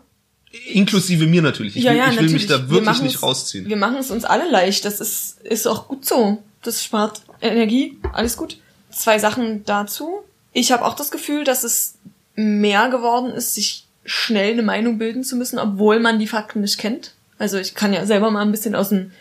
Inklusive 0.67 1.27
mir 1.27 1.41
natürlich. 1.41 1.77
Ich, 1.77 1.85
ja, 1.85 1.93
will, 1.93 1.99
ja, 1.99 2.05
ich 2.05 2.11
will 2.11 2.27
natürlich. 2.27 2.43
mich 2.43 2.47
da 2.47 2.69
wirklich 2.69 3.03
nicht 3.03 3.23
rausziehen. 3.23 3.69
Wir 3.69 3.79
machen 3.79 3.97
es 3.97 4.11
uns 4.11 4.25
alle 4.25 4.51
leicht. 4.51 4.85
Das 4.85 5.01
ist, 5.01 5.41
ist 5.43 5.67
auch 5.67 5.89
gut 5.89 6.05
so. 6.05 6.43
Das 6.61 6.85
spart 6.85 7.23
Energie. 7.41 7.97
Alles 8.13 8.37
gut. 8.37 8.59
Zwei 8.91 9.19
Sachen 9.19 9.65
dazu. 9.65 10.21
Ich 10.53 10.73
habe 10.73 10.85
auch 10.85 10.95
das 10.95 11.11
Gefühl, 11.11 11.45
dass 11.45 11.65
es 11.65 11.95
mehr 12.35 12.91
geworden 12.91 13.31
ist, 13.33 13.55
sich 13.55 13.87
schnell 14.05 14.53
eine 14.53 14.63
Meinung 14.63 14.99
bilden 14.99 15.25
zu 15.25 15.37
müssen, 15.37 15.59
obwohl 15.59 16.01
man 16.01 16.19
die 16.19 16.27
Fakten 16.27 16.61
nicht 16.61 16.77
kennt. 16.77 17.15
Also 17.39 17.57
ich 17.57 17.75
kann 17.75 17.95
ja 17.95 18.05
selber 18.05 18.31
mal 18.31 18.43
ein 18.43 18.53
bisschen 18.53 18.75
aus 18.75 18.91
dem 18.91 19.13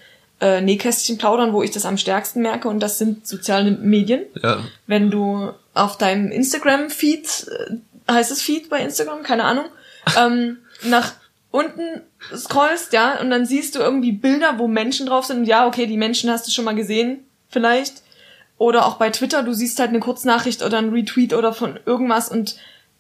äh, 0.41 0.60
Nähkästchen 0.60 1.17
plaudern, 1.17 1.54
wo 1.54 1.63
ich 1.63 1.71
das 1.71 1.86
am 1.86 1.97
stärksten 1.97 2.41
merke, 2.41 2.67
und 2.67 2.80
das 2.80 2.97
sind 2.97 3.27
soziale 3.27 3.71
Medien. 3.71 4.23
Ja. 4.41 4.60
Wenn 4.88 5.12
du 5.12 5.51
auf 5.73 5.97
deinem 5.97 6.32
Instagram-Feed, 6.32 7.47
äh, 7.47 8.12
heißt 8.12 8.32
es 8.32 8.41
Feed 8.41 8.69
bei 8.69 8.80
Instagram, 8.80 9.23
keine 9.23 9.45
Ahnung, 9.45 9.65
ähm, 10.19 10.58
nach 10.84 11.13
unten 11.51 12.01
scrollst, 12.36 12.91
ja, 12.91 13.19
und 13.21 13.30
dann 13.30 13.45
siehst 13.45 13.75
du 13.75 13.80
irgendwie 13.80 14.12
Bilder, 14.12 14.58
wo 14.58 14.67
Menschen 14.67 15.06
drauf 15.06 15.25
sind, 15.25 15.39
und 15.39 15.45
ja, 15.45 15.67
okay, 15.67 15.86
die 15.86 15.97
Menschen 15.97 16.30
hast 16.30 16.47
du 16.47 16.51
schon 16.51 16.65
mal 16.65 16.75
gesehen, 16.75 17.19
vielleicht. 17.49 18.01
Oder 18.58 18.86
auch 18.86 18.95
bei 18.95 19.10
Twitter, 19.10 19.43
du 19.43 19.54
siehst 19.54 19.80
halt 19.80 19.89
eine 19.89 19.99
Kurznachricht 19.99 20.63
oder 20.63 20.77
ein 20.77 20.89
Retweet 20.89 21.34
oder 21.34 21.54
von 21.54 21.80
irgendwas 21.86 22.30
und 22.30 22.58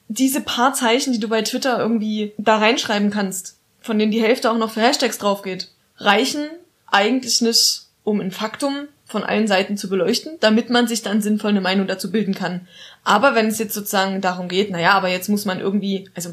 diese 0.07 0.41
paar 0.41 0.73
Zeichen, 0.73 1.13
die 1.13 1.19
du 1.19 1.27
bei 1.27 1.41
Twitter 1.41 1.79
irgendwie 1.79 2.33
da 2.37 2.57
reinschreiben 2.57 3.11
kannst, 3.11 3.57
von 3.79 3.97
denen 3.97 4.11
die 4.11 4.21
Hälfte 4.21 4.51
auch 4.51 4.57
noch 4.57 4.71
für 4.71 4.81
Hashtags 4.81 5.17
drauf 5.17 5.41
geht, 5.41 5.69
reichen 5.97 6.49
eigentlich 6.91 7.41
nicht, 7.41 7.83
um 8.03 8.19
ein 8.19 8.31
Faktum 8.31 8.87
von 9.05 9.23
allen 9.23 9.47
Seiten 9.47 9.77
zu 9.77 9.89
beleuchten, 9.89 10.37
damit 10.39 10.69
man 10.69 10.87
sich 10.87 11.01
dann 11.01 11.21
sinnvoll 11.21 11.51
eine 11.51 11.61
Meinung 11.61 11.87
dazu 11.87 12.11
bilden 12.11 12.33
kann. 12.33 12.67
Aber 13.03 13.35
wenn 13.35 13.47
es 13.47 13.59
jetzt 13.59 13.73
sozusagen 13.73 14.21
darum 14.21 14.47
geht, 14.47 14.71
naja, 14.71 14.91
aber 14.91 15.09
jetzt 15.09 15.27
muss 15.29 15.45
man 15.45 15.59
irgendwie, 15.59 16.09
also 16.15 16.31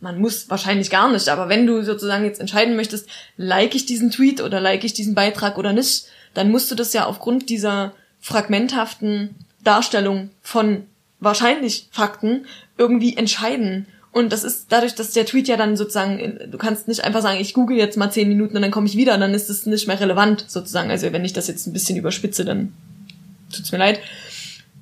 man 0.00 0.18
muss 0.20 0.48
wahrscheinlich 0.50 0.90
gar 0.90 1.10
nicht, 1.10 1.28
aber 1.28 1.48
wenn 1.48 1.66
du 1.66 1.82
sozusagen 1.82 2.24
jetzt 2.24 2.40
entscheiden 2.40 2.76
möchtest, 2.76 3.08
like 3.36 3.74
ich 3.74 3.86
diesen 3.86 4.10
Tweet 4.10 4.40
oder 4.40 4.60
like 4.60 4.84
ich 4.84 4.92
diesen 4.92 5.14
Beitrag 5.14 5.58
oder 5.58 5.72
nicht, 5.72 6.06
dann 6.34 6.50
musst 6.50 6.70
du 6.70 6.74
das 6.74 6.92
ja 6.92 7.06
aufgrund 7.06 7.48
dieser 7.48 7.92
fragmenthaften 8.20 9.34
Darstellung 9.64 10.30
von 10.42 10.86
wahrscheinlich 11.18 11.88
Fakten 11.90 12.46
irgendwie 12.78 13.16
entscheiden. 13.16 13.86
Und 14.16 14.32
das 14.32 14.44
ist 14.44 14.72
dadurch, 14.72 14.94
dass 14.94 15.10
der 15.10 15.26
Tweet 15.26 15.46
ja 15.46 15.58
dann 15.58 15.76
sozusagen, 15.76 16.38
du 16.50 16.56
kannst 16.56 16.88
nicht 16.88 17.04
einfach 17.04 17.20
sagen, 17.20 17.38
ich 17.38 17.52
google 17.52 17.76
jetzt 17.76 17.98
mal 17.98 18.10
zehn 18.10 18.28
Minuten 18.28 18.56
und 18.56 18.62
dann 18.62 18.70
komme 18.70 18.86
ich 18.86 18.96
wieder, 18.96 19.18
dann 19.18 19.34
ist 19.34 19.50
es 19.50 19.66
nicht 19.66 19.86
mehr 19.88 20.00
relevant 20.00 20.46
sozusagen. 20.48 20.90
Also 20.90 21.12
wenn 21.12 21.26
ich 21.26 21.34
das 21.34 21.48
jetzt 21.48 21.66
ein 21.66 21.74
bisschen 21.74 21.98
überspitze, 21.98 22.46
dann 22.46 22.72
tut's 23.54 23.72
mir 23.72 23.78
leid. 23.78 24.00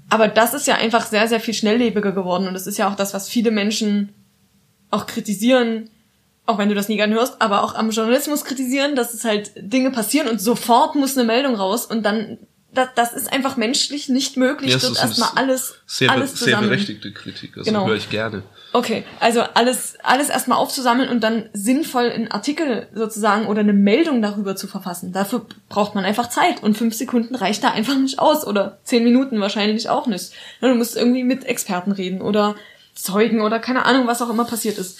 Aber 0.09 0.29
das 0.29 0.55
ist 0.55 0.69
ja 0.69 0.77
einfach 0.77 1.05
sehr, 1.05 1.27
sehr 1.27 1.41
viel 1.41 1.53
schnelllebiger 1.53 2.13
geworden 2.13 2.47
und 2.47 2.55
das 2.55 2.69
ist 2.69 2.79
ja 2.79 2.89
auch 2.89 2.95
das, 2.95 3.13
was 3.13 3.29
viele 3.29 3.51
Menschen 3.51 4.11
auch 4.93 5.07
kritisieren, 5.07 5.91
auch 6.47 6.59
wenn 6.59 6.69
du 6.69 6.77
das 6.77 6.89
nie 6.89 6.97
gern 6.97 7.13
hörst, 7.13 7.43
aber 7.43 7.65
auch 7.65 7.75
am 7.75 7.91
Journalismus 7.91 8.45
kritisieren, 8.45 8.95
dass 8.95 9.15
es 9.15 9.25
halt 9.25 9.51
Dinge 9.57 9.91
passieren 9.91 10.29
und 10.29 10.41
sofort 10.41 10.95
muss 10.95 11.19
eine 11.19 11.27
Meldung 11.27 11.57
raus 11.57 11.87
und 11.87 12.05
dann 12.05 12.39
das, 12.75 12.89
das 12.95 13.13
ist 13.13 13.33
einfach 13.33 13.57
menschlich 13.57 14.09
nicht 14.09 14.37
möglich, 14.37 14.73
ja, 14.73 14.79
dort 14.79 14.99
erstmal 14.99 15.31
alles, 15.37 15.77
sehr, 15.87 16.11
alles 16.11 16.35
zusammen. 16.35 16.61
Sehr 16.63 16.69
berechtigte 16.69 17.13
Kritik, 17.13 17.57
also 17.57 17.71
genau. 17.71 17.87
höre 17.87 17.97
ich 17.97 18.11
gerne. 18.11 18.43
Okay, 18.73 19.05
also 19.21 19.41
alles, 19.41 19.97
alles 20.03 20.31
erstmal 20.31 20.59
aufzusammeln 20.59 21.09
und 21.09 21.21
dann 21.21 21.49
sinnvoll 21.53 22.11
einen 22.11 22.31
Artikel 22.31 22.89
sozusagen 22.93 23.47
oder 23.47 23.61
eine 23.61 23.73
Meldung 23.73 24.21
darüber 24.21 24.57
zu 24.57 24.67
verfassen. 24.67 25.13
Dafür 25.13 25.47
braucht 25.69 25.95
man 25.95 26.05
einfach 26.05 26.29
Zeit 26.29 26.63
und 26.63 26.77
fünf 26.77 26.95
Sekunden 26.95 27.37
reicht 27.37 27.63
da 27.63 27.71
einfach 27.71 27.97
nicht 27.97 28.19
aus 28.19 28.47
oder 28.47 28.79
zehn 28.83 29.05
Minuten 29.05 29.41
wahrscheinlich 29.41 29.89
auch 29.89 30.07
nicht. 30.07 30.33
Du 30.61 30.75
musst 30.75 30.97
irgendwie 30.97 31.23
mit 31.23 31.45
Experten 31.45 31.93
reden 31.93 32.21
oder 32.21 32.57
Zeugen 32.95 33.43
oder 33.43 33.61
keine 33.61 33.85
Ahnung, 33.85 34.07
was 34.07 34.23
auch 34.23 34.31
immer 34.31 34.45
passiert 34.45 34.79
ist. 34.79 34.99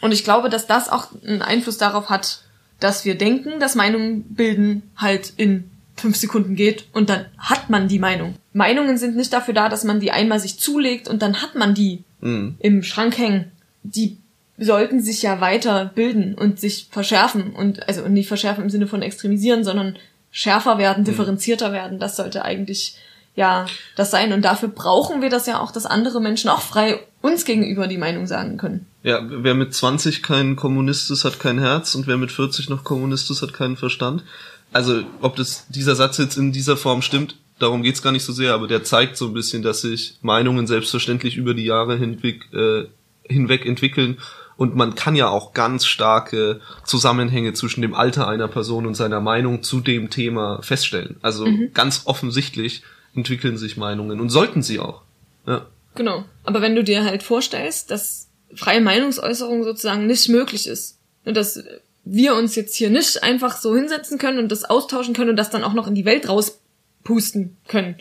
Und 0.00 0.12
ich 0.12 0.24
glaube, 0.24 0.48
dass 0.48 0.66
das 0.66 0.88
auch 0.88 1.08
einen 1.26 1.42
Einfluss 1.42 1.78
darauf 1.78 2.08
hat, 2.08 2.40
dass 2.80 3.04
wir 3.04 3.16
denken, 3.16 3.58
dass 3.58 3.74
Meinungen 3.74 4.22
bilden 4.34 4.90
halt 4.96 5.32
in 5.36 5.70
fünf 5.96 6.16
Sekunden 6.16 6.54
geht 6.54 6.86
und 6.92 7.08
dann 7.08 7.26
hat 7.38 7.70
man 7.70 7.88
die 7.88 7.98
Meinung. 7.98 8.34
Meinungen 8.52 8.98
sind 8.98 9.16
nicht 9.16 9.32
dafür 9.32 9.54
da, 9.54 9.68
dass 9.68 9.84
man 9.84 10.00
die 10.00 10.10
einmal 10.10 10.40
sich 10.40 10.58
zulegt 10.58 11.08
und 11.08 11.22
dann 11.22 11.42
hat 11.42 11.54
man 11.54 11.74
die 11.74 12.04
mhm. 12.20 12.56
im 12.58 12.82
Schrank 12.82 13.18
hängen. 13.18 13.52
Die 13.82 14.18
sollten 14.58 15.00
sich 15.00 15.22
ja 15.22 15.40
weiter 15.40 15.90
bilden 15.94 16.34
und 16.34 16.60
sich 16.60 16.88
verschärfen 16.90 17.52
und 17.52 17.88
also 17.88 18.06
nicht 18.08 18.28
verschärfen 18.28 18.64
im 18.64 18.70
Sinne 18.70 18.86
von 18.86 19.02
extremisieren, 19.02 19.64
sondern 19.64 19.96
schärfer 20.30 20.78
werden, 20.78 21.02
mhm. 21.02 21.06
differenzierter 21.06 21.72
werden. 21.72 21.98
Das 21.98 22.16
sollte 22.16 22.44
eigentlich 22.44 22.96
ja 23.34 23.66
das 23.94 24.10
sein. 24.10 24.32
Und 24.32 24.42
dafür 24.42 24.68
brauchen 24.68 25.22
wir 25.22 25.30
das 25.30 25.46
ja 25.46 25.60
auch, 25.60 25.70
dass 25.70 25.86
andere 25.86 26.20
Menschen 26.20 26.50
auch 26.50 26.62
frei 26.62 27.00
uns 27.20 27.44
gegenüber 27.44 27.86
die 27.86 27.98
Meinung 27.98 28.26
sagen 28.26 28.56
können. 28.56 28.86
Ja, 29.02 29.20
wer 29.22 29.54
mit 29.54 29.74
20 29.74 30.22
kein 30.22 30.56
Kommunist 30.56 31.10
ist, 31.10 31.24
hat 31.24 31.38
kein 31.38 31.58
Herz 31.58 31.94
und 31.94 32.06
wer 32.06 32.16
mit 32.16 32.32
40 32.32 32.68
noch 32.70 32.82
Kommunist 32.82 33.30
ist, 33.30 33.42
hat 33.42 33.52
keinen 33.52 33.76
Verstand. 33.76 34.24
Also, 34.76 35.04
ob 35.22 35.36
das, 35.36 35.66
dieser 35.68 35.96
Satz 35.96 36.18
jetzt 36.18 36.36
in 36.36 36.52
dieser 36.52 36.76
Form 36.76 37.00
stimmt, 37.00 37.36
darum 37.58 37.82
geht's 37.82 38.02
gar 38.02 38.12
nicht 38.12 38.24
so 38.24 38.32
sehr, 38.34 38.52
aber 38.52 38.68
der 38.68 38.84
zeigt 38.84 39.16
so 39.16 39.24
ein 39.26 39.32
bisschen, 39.32 39.62
dass 39.62 39.80
sich 39.80 40.18
Meinungen 40.20 40.66
selbstverständlich 40.66 41.38
über 41.38 41.54
die 41.54 41.64
Jahre 41.64 41.96
hinweg, 41.96 42.52
äh, 42.52 42.84
hinweg 43.26 43.64
entwickeln 43.64 44.18
und 44.58 44.76
man 44.76 44.94
kann 44.94 45.16
ja 45.16 45.30
auch 45.30 45.54
ganz 45.54 45.86
starke 45.86 46.60
Zusammenhänge 46.84 47.54
zwischen 47.54 47.80
dem 47.80 47.94
Alter 47.94 48.28
einer 48.28 48.48
Person 48.48 48.84
und 48.84 48.96
seiner 48.96 49.22
Meinung 49.22 49.62
zu 49.62 49.80
dem 49.80 50.10
Thema 50.10 50.60
feststellen. 50.60 51.16
Also 51.22 51.46
mhm. 51.46 51.70
ganz 51.72 52.02
offensichtlich 52.04 52.82
entwickeln 53.14 53.56
sich 53.56 53.78
Meinungen 53.78 54.20
und 54.20 54.28
sollten 54.28 54.62
sie 54.62 54.78
auch. 54.78 55.00
Ja. 55.46 55.64
Genau. 55.94 56.26
Aber 56.44 56.60
wenn 56.60 56.76
du 56.76 56.84
dir 56.84 57.04
halt 57.04 57.22
vorstellst, 57.22 57.90
dass 57.90 58.28
freie 58.54 58.82
Meinungsäußerung 58.82 59.64
sozusagen 59.64 60.06
nicht 60.06 60.28
möglich 60.28 60.66
ist 60.66 60.98
und 61.24 61.34
dass 61.34 61.64
wir 62.06 62.34
uns 62.36 62.54
jetzt 62.54 62.76
hier 62.76 62.88
nicht 62.88 63.22
einfach 63.22 63.56
so 63.56 63.74
hinsetzen 63.74 64.16
können 64.16 64.38
und 64.38 64.50
das 64.50 64.64
austauschen 64.64 65.12
können 65.12 65.30
und 65.30 65.36
das 65.36 65.50
dann 65.50 65.64
auch 65.64 65.74
noch 65.74 65.88
in 65.88 65.94
die 65.94 66.04
Welt 66.04 66.28
rauspusten 66.28 67.56
können, 67.68 67.96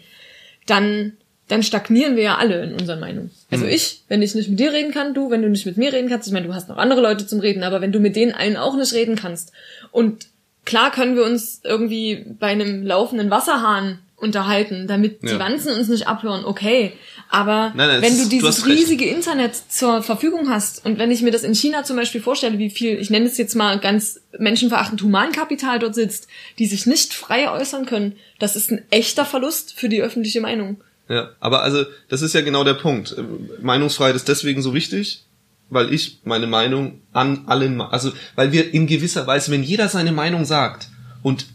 dann 0.68 1.18
dann 1.48 1.62
stagnieren 1.62 2.16
wir 2.16 2.24
ja 2.24 2.38
alle 2.38 2.64
in 2.64 2.74
unseren 2.74 3.00
Meinungen. 3.00 3.30
Also 3.52 3.66
mhm. 3.66 3.72
ich, 3.72 4.04
wenn 4.08 4.24
ich 4.24 4.34
nicht 4.34 4.50
mit 4.50 4.60
dir 4.60 4.74
reden 4.74 4.92
kann, 4.92 5.14
du, 5.14 5.30
wenn 5.30 5.44
du 5.44 5.50
nicht 5.50 5.68
mit 5.68 5.78
mir 5.78 5.94
reden 5.94 6.10
kannst, 6.10 6.28
ich 6.28 6.34
meine, 6.34 6.48
du 6.48 6.56
hast 6.56 6.70
noch 6.70 6.78
andere 6.78 7.02
Leute 7.02 7.28
zum 7.28 7.40
Reden, 7.40 7.62
aber 7.62 7.82
wenn 7.82 7.92
du 7.92 8.00
mit 8.00 8.16
denen 8.16 8.32
allen 8.32 8.58
auch 8.58 8.76
nicht 8.76 8.94
reden 8.94 9.16
kannst 9.16 9.52
und 9.92 10.28
klar 10.66 10.92
können 10.92 11.16
wir 11.16 11.24
uns 11.24 11.62
irgendwie 11.64 12.26
bei 12.40 12.48
einem 12.48 12.84
laufenden 12.84 13.30
Wasserhahn 13.30 14.00
unterhalten, 14.18 14.88
damit 14.88 15.22
ja. 15.24 15.34
die 15.34 15.40
Wanzen 15.40 15.74
uns 15.74 15.90
nicht 15.90 16.08
abhören, 16.08 16.46
okay. 16.46 16.94
Aber 17.30 17.74
nein, 17.76 17.88
nein, 17.88 18.02
wenn 18.02 18.18
du 18.18 18.30
dieses 18.30 18.64
du 18.64 18.70
riesige 18.70 19.06
Internet 19.06 19.56
zur 19.56 20.02
Verfügung 20.02 20.50
hast 20.50 20.86
und 20.86 20.98
wenn 21.00 21.12
ich 21.12 21.22
mir 21.22 21.32
das 21.32 21.44
in 21.44 21.54
China 21.54 21.84
zum 21.84 21.98
Beispiel 21.98 22.22
vorstelle, 22.22 22.58
wie 22.58 22.70
viel, 22.70 22.98
ich 22.98 23.10
nenne 23.10 23.26
es 23.26 23.38
jetzt 23.38 23.56
mal 23.56 23.80
ganz 23.80 24.22
menschenverachtend 24.38 25.02
Humankapital 25.02 25.80
dort 25.80 25.96
sitzt, 25.96 26.28
die 26.60 26.66
sich 26.66 26.86
nicht 26.86 27.14
frei 27.14 27.50
äußern 27.52 27.86
können, 27.86 28.16
das 28.40 28.56
ist 28.56 28.72
ein 28.72 28.84
echter 28.90 29.26
Verlust 29.26 29.74
für 29.78 29.90
die 29.90 30.02
öffentliche 30.02 30.40
Meinung. 30.40 30.82
Ja, 31.10 31.32
aber 31.40 31.62
also 31.62 31.84
das 32.10 32.22
ist 32.22 32.34
ja 32.34 32.42
genau 32.42 32.64
der 32.64 32.74
Punkt. 32.74 33.16
Meinungsfreiheit 33.62 34.16
ist 34.16 34.28
deswegen 34.28 34.62
so 34.62 34.74
wichtig, 34.74 35.26
weil 35.70 35.94
ich 35.94 36.20
meine 36.24 36.48
Meinung 36.48 37.02
an 37.12 37.44
allen, 37.48 37.82
also 37.82 38.12
weil 38.36 38.52
wir 38.52 38.74
in 38.74 38.88
gewisser 38.88 39.28
Weise, 39.28 39.52
wenn 39.52 39.64
jeder 39.64 39.90
seine 39.90 40.12
Meinung 40.12 40.46
sagt 40.46 40.90
und 41.22 41.48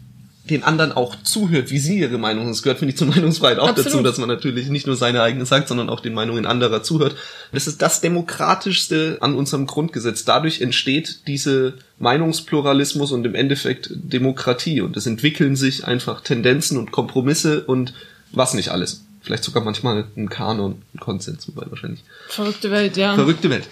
den 0.51 0.63
anderen 0.63 0.91
auch 0.91 1.15
zuhört, 1.23 1.71
wie 1.71 1.79
sie 1.79 1.99
ihre 1.99 2.17
Meinung, 2.17 2.47
das 2.47 2.61
gehört, 2.61 2.79
finde 2.79 2.91
ich, 2.91 2.97
zur 2.97 3.07
Meinungsfreiheit 3.15 3.59
auch 3.59 3.69
Absolut. 3.69 3.93
dazu, 3.93 4.03
dass 4.03 4.17
man 4.17 4.29
natürlich 4.29 4.69
nicht 4.69 4.85
nur 4.85 4.95
seine 4.95 5.21
eigene 5.23 5.45
sagt, 5.45 5.67
sondern 5.67 5.89
auch 5.89 5.99
den 5.99 6.13
Meinungen 6.13 6.45
anderer 6.45 6.83
zuhört. 6.83 7.15
Das 7.51 7.67
ist 7.67 7.81
das 7.81 8.01
Demokratischste 8.01 9.17
an 9.21 9.35
unserem 9.35 9.65
Grundgesetz. 9.65 10.25
Dadurch 10.25 10.61
entsteht 10.61 11.27
diese 11.27 11.75
Meinungspluralismus 11.99 13.11
und 13.11 13.25
im 13.25 13.35
Endeffekt 13.35 13.89
Demokratie 13.93 14.81
und 14.81 14.95
es 14.97 15.07
entwickeln 15.07 15.55
sich 15.55 15.85
einfach 15.85 16.21
Tendenzen 16.21 16.77
und 16.77 16.91
Kompromisse 16.91 17.63
und 17.63 17.93
was 18.31 18.53
nicht 18.53 18.69
alles. 18.69 19.03
Vielleicht 19.21 19.43
sogar 19.43 19.63
manchmal 19.63 20.05
ein 20.17 20.29
Kanon, 20.29 20.81
ein 20.93 20.99
Konsens, 20.99 21.47
wobei 21.47 21.69
wahrscheinlich. 21.69 22.03
Verrückte 22.27 22.71
Welt, 22.71 22.97
ja. 22.97 23.15
Verrückte 23.15 23.49
Welt. 23.49 23.67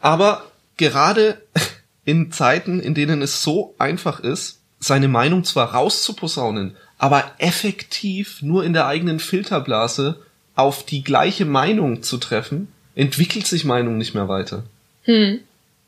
Aber 0.00 0.44
gerade 0.76 1.40
in 2.04 2.32
Zeiten, 2.32 2.80
in 2.80 2.94
denen 2.94 3.22
es 3.22 3.42
so 3.42 3.74
einfach 3.78 4.20
ist, 4.20 4.58
seine 4.84 5.08
Meinung 5.08 5.44
zwar 5.44 5.74
rauszuposaunen, 5.74 6.76
aber 6.98 7.32
effektiv 7.38 8.42
nur 8.42 8.64
in 8.64 8.74
der 8.74 8.86
eigenen 8.86 9.18
Filterblase 9.18 10.20
auf 10.54 10.84
die 10.84 11.02
gleiche 11.02 11.46
Meinung 11.46 12.02
zu 12.02 12.18
treffen, 12.18 12.68
entwickelt 12.94 13.46
sich 13.46 13.64
Meinung 13.64 13.98
nicht 13.98 14.14
mehr 14.14 14.28
weiter. 14.28 14.62
Hm. 15.02 15.40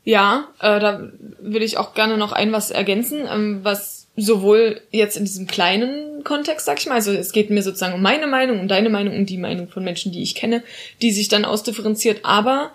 Ja, 0.04 0.48
äh, 0.60 0.80
da 0.80 1.10
will 1.40 1.62
ich 1.62 1.78
auch 1.78 1.94
gerne 1.94 2.16
noch 2.16 2.32
ein 2.32 2.52
was 2.52 2.70
ergänzen, 2.70 3.26
ähm, 3.30 3.60
was 3.62 4.06
sowohl 4.16 4.80
jetzt 4.90 5.16
in 5.16 5.24
diesem 5.24 5.46
kleinen 5.46 6.24
Kontext, 6.24 6.64
sag 6.64 6.78
ich 6.78 6.86
mal, 6.86 6.94
also 6.94 7.12
es 7.12 7.32
geht 7.32 7.50
mir 7.50 7.62
sozusagen 7.62 7.94
um 7.94 8.02
meine 8.02 8.26
Meinung, 8.26 8.60
um 8.60 8.68
deine 8.68 8.88
Meinung, 8.88 9.14
um 9.14 9.26
die 9.26 9.36
Meinung 9.36 9.68
von 9.68 9.84
Menschen, 9.84 10.10
die 10.10 10.22
ich 10.22 10.34
kenne, 10.34 10.62
die 11.02 11.10
sich 11.10 11.28
dann 11.28 11.44
ausdifferenziert, 11.44 12.20
aber 12.22 12.70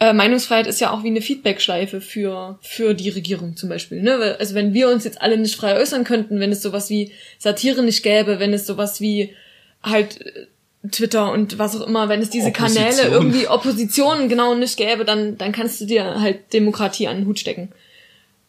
äh, 0.00 0.12
Meinungsfreiheit 0.12 0.66
ist 0.66 0.80
ja 0.80 0.90
auch 0.90 1.04
wie 1.04 1.08
eine 1.08 1.22
Feedbackschleife 1.22 2.00
für, 2.00 2.58
für 2.62 2.94
die 2.94 3.10
Regierung 3.10 3.56
zum 3.56 3.68
Beispiel. 3.68 4.02
Ne? 4.02 4.36
Also 4.38 4.54
wenn 4.54 4.74
wir 4.74 4.88
uns 4.88 5.04
jetzt 5.04 5.22
alle 5.22 5.38
nicht 5.38 5.56
frei 5.56 5.76
äußern 5.76 6.04
könnten, 6.04 6.40
wenn 6.40 6.50
es 6.50 6.62
sowas 6.62 6.90
wie 6.90 7.12
Satire 7.38 7.82
nicht 7.82 8.02
gäbe, 8.02 8.40
wenn 8.40 8.52
es 8.52 8.66
sowas 8.66 9.00
wie 9.00 9.34
halt 9.82 10.20
äh, 10.20 10.46
Twitter 10.90 11.32
und 11.32 11.58
was 11.58 11.80
auch 11.80 11.86
immer, 11.86 12.08
wenn 12.08 12.20
es 12.20 12.30
diese 12.30 12.48
Opposition. 12.48 12.84
Kanäle 12.84 13.08
irgendwie 13.08 13.48
Oppositionen 13.48 14.28
genau 14.28 14.54
nicht 14.54 14.76
gäbe, 14.76 15.04
dann, 15.04 15.38
dann 15.38 15.52
kannst 15.52 15.80
du 15.80 15.86
dir 15.86 16.20
halt 16.20 16.52
Demokratie 16.52 17.08
an 17.08 17.18
den 17.18 17.26
Hut 17.26 17.38
stecken. 17.38 17.70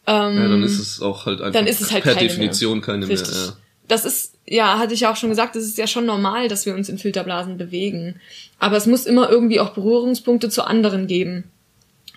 Ähm, 0.06 0.36
ja, 0.36 0.48
dann 0.48 0.62
ist 0.62 0.78
es 0.78 1.00
auch 1.00 1.26
halt 1.26 1.40
einfach 1.40 1.52
dann 1.52 1.66
ist 1.66 1.80
es 1.80 1.92
halt 1.92 2.04
per 2.04 2.14
Definition 2.14 2.78
mehr. 2.78 2.86
keine 2.86 3.08
Richtig. 3.08 3.34
mehr. 3.34 3.46
Ja. 3.46 3.56
Das 3.88 4.04
ist, 4.04 4.34
ja, 4.46 4.78
hatte 4.78 4.94
ich 4.94 5.00
ja 5.00 5.12
auch 5.12 5.16
schon 5.16 5.30
gesagt, 5.30 5.56
es 5.56 5.64
ist 5.64 5.78
ja 5.78 5.86
schon 5.86 6.06
normal, 6.06 6.48
dass 6.48 6.66
wir 6.66 6.74
uns 6.74 6.88
in 6.88 6.98
Filterblasen 6.98 7.56
bewegen. 7.56 8.20
Aber 8.58 8.76
es 8.76 8.86
muss 8.86 9.06
immer 9.06 9.28
irgendwie 9.28 9.60
auch 9.60 9.70
Berührungspunkte 9.70 10.48
zu 10.48 10.64
anderen 10.64 11.06
geben. 11.06 11.50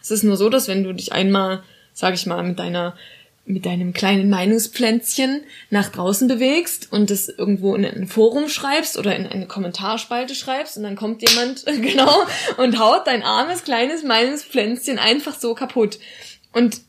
Es 0.01 0.11
ist 0.11 0.23
nur 0.23 0.37
so, 0.37 0.49
dass 0.49 0.67
wenn 0.67 0.83
du 0.83 0.93
dich 0.93 1.11
einmal, 1.11 1.63
sag 1.93 2.13
ich 2.13 2.25
mal, 2.25 2.43
mit 2.43 2.59
deiner 2.59 2.95
mit 3.49 3.65
deinem 3.65 3.93
kleinen 3.93 4.29
Meinungsplänzchen 4.29 5.41
nach 5.71 5.89
draußen 5.89 6.27
bewegst 6.27 6.91
und 6.91 7.09
es 7.09 7.29
irgendwo 7.29 7.73
in 7.73 7.83
ein 7.83 8.07
Forum 8.07 8.47
schreibst 8.47 8.95
oder 8.95 9.15
in 9.15 9.25
eine 9.25 9.47
Kommentarspalte 9.47 10.35
schreibst 10.35 10.77
und 10.77 10.83
dann 10.83 10.95
kommt 10.95 11.27
jemand 11.27 11.65
genau 11.81 12.13
und 12.57 12.79
haut 12.79 13.07
dein 13.07 13.23
armes 13.23 13.63
kleines 13.63 14.03
Meinungsplänzchen 14.03 14.99
einfach 14.99 15.33
so 15.33 15.55
kaputt. 15.55 15.97
Und 16.53 16.81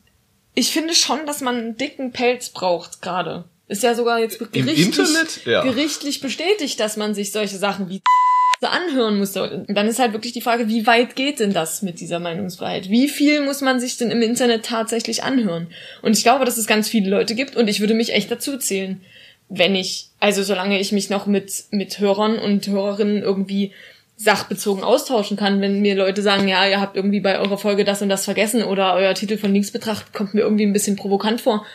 ich 0.53 0.71
finde 0.71 0.93
schon, 0.93 1.25
dass 1.25 1.41
man 1.41 1.55
einen 1.55 1.77
dicken 1.77 2.11
Pelz 2.11 2.49
braucht 2.49 3.01
gerade. 3.01 3.45
Ist 3.71 3.83
ja 3.83 3.95
sogar 3.95 4.19
jetzt 4.19 4.37
gerichtlich, 4.51 5.45
ja. 5.45 5.63
gerichtlich 5.63 6.19
bestätigt, 6.19 6.77
dass 6.81 6.97
man 6.97 7.13
sich 7.13 7.31
solche 7.31 7.57
Sachen 7.57 7.89
wie 7.89 8.01
anhören 8.61 9.17
muss. 9.17 9.37
Und 9.37 9.65
dann 9.69 9.87
ist 9.87 9.97
halt 9.97 10.11
wirklich 10.11 10.33
die 10.33 10.41
Frage, 10.41 10.67
wie 10.67 10.85
weit 10.85 11.15
geht 11.15 11.39
denn 11.39 11.53
das 11.53 11.81
mit 11.81 12.01
dieser 12.01 12.19
Meinungsfreiheit? 12.19 12.89
Wie 12.89 13.07
viel 13.07 13.41
muss 13.45 13.61
man 13.61 13.79
sich 13.79 13.95
denn 13.95 14.11
im 14.11 14.21
Internet 14.21 14.65
tatsächlich 14.65 15.23
anhören? 15.23 15.67
Und 16.01 16.17
ich 16.17 16.23
glaube, 16.23 16.43
dass 16.43 16.57
es 16.57 16.67
ganz 16.67 16.89
viele 16.89 17.09
Leute 17.09 17.33
gibt 17.33 17.55
und 17.55 17.69
ich 17.69 17.79
würde 17.79 17.93
mich 17.93 18.13
echt 18.13 18.29
dazu 18.29 18.57
zählen, 18.57 18.99
wenn 19.47 19.73
ich, 19.73 20.07
also 20.19 20.43
solange 20.43 20.77
ich 20.77 20.91
mich 20.91 21.09
noch 21.09 21.25
mit, 21.25 21.63
mit 21.71 21.99
Hörern 21.99 22.39
und 22.39 22.67
Hörerinnen 22.67 23.23
irgendwie 23.23 23.71
sachbezogen 24.17 24.83
austauschen 24.83 25.37
kann, 25.37 25.61
wenn 25.61 25.81
mir 25.81 25.95
Leute 25.95 26.21
sagen, 26.21 26.49
ja, 26.49 26.67
ihr 26.67 26.81
habt 26.81 26.97
irgendwie 26.97 27.21
bei 27.21 27.39
eurer 27.39 27.57
Folge 27.57 27.85
das 27.85 28.01
und 28.01 28.09
das 28.09 28.25
vergessen 28.25 28.63
oder 28.63 28.93
euer 28.95 29.13
Titel 29.13 29.37
von 29.37 29.53
links 29.53 29.71
betrachtet 29.71 30.13
kommt 30.13 30.33
mir 30.33 30.41
irgendwie 30.41 30.65
ein 30.65 30.73
bisschen 30.73 30.97
provokant 30.97 31.39
vor. 31.39 31.65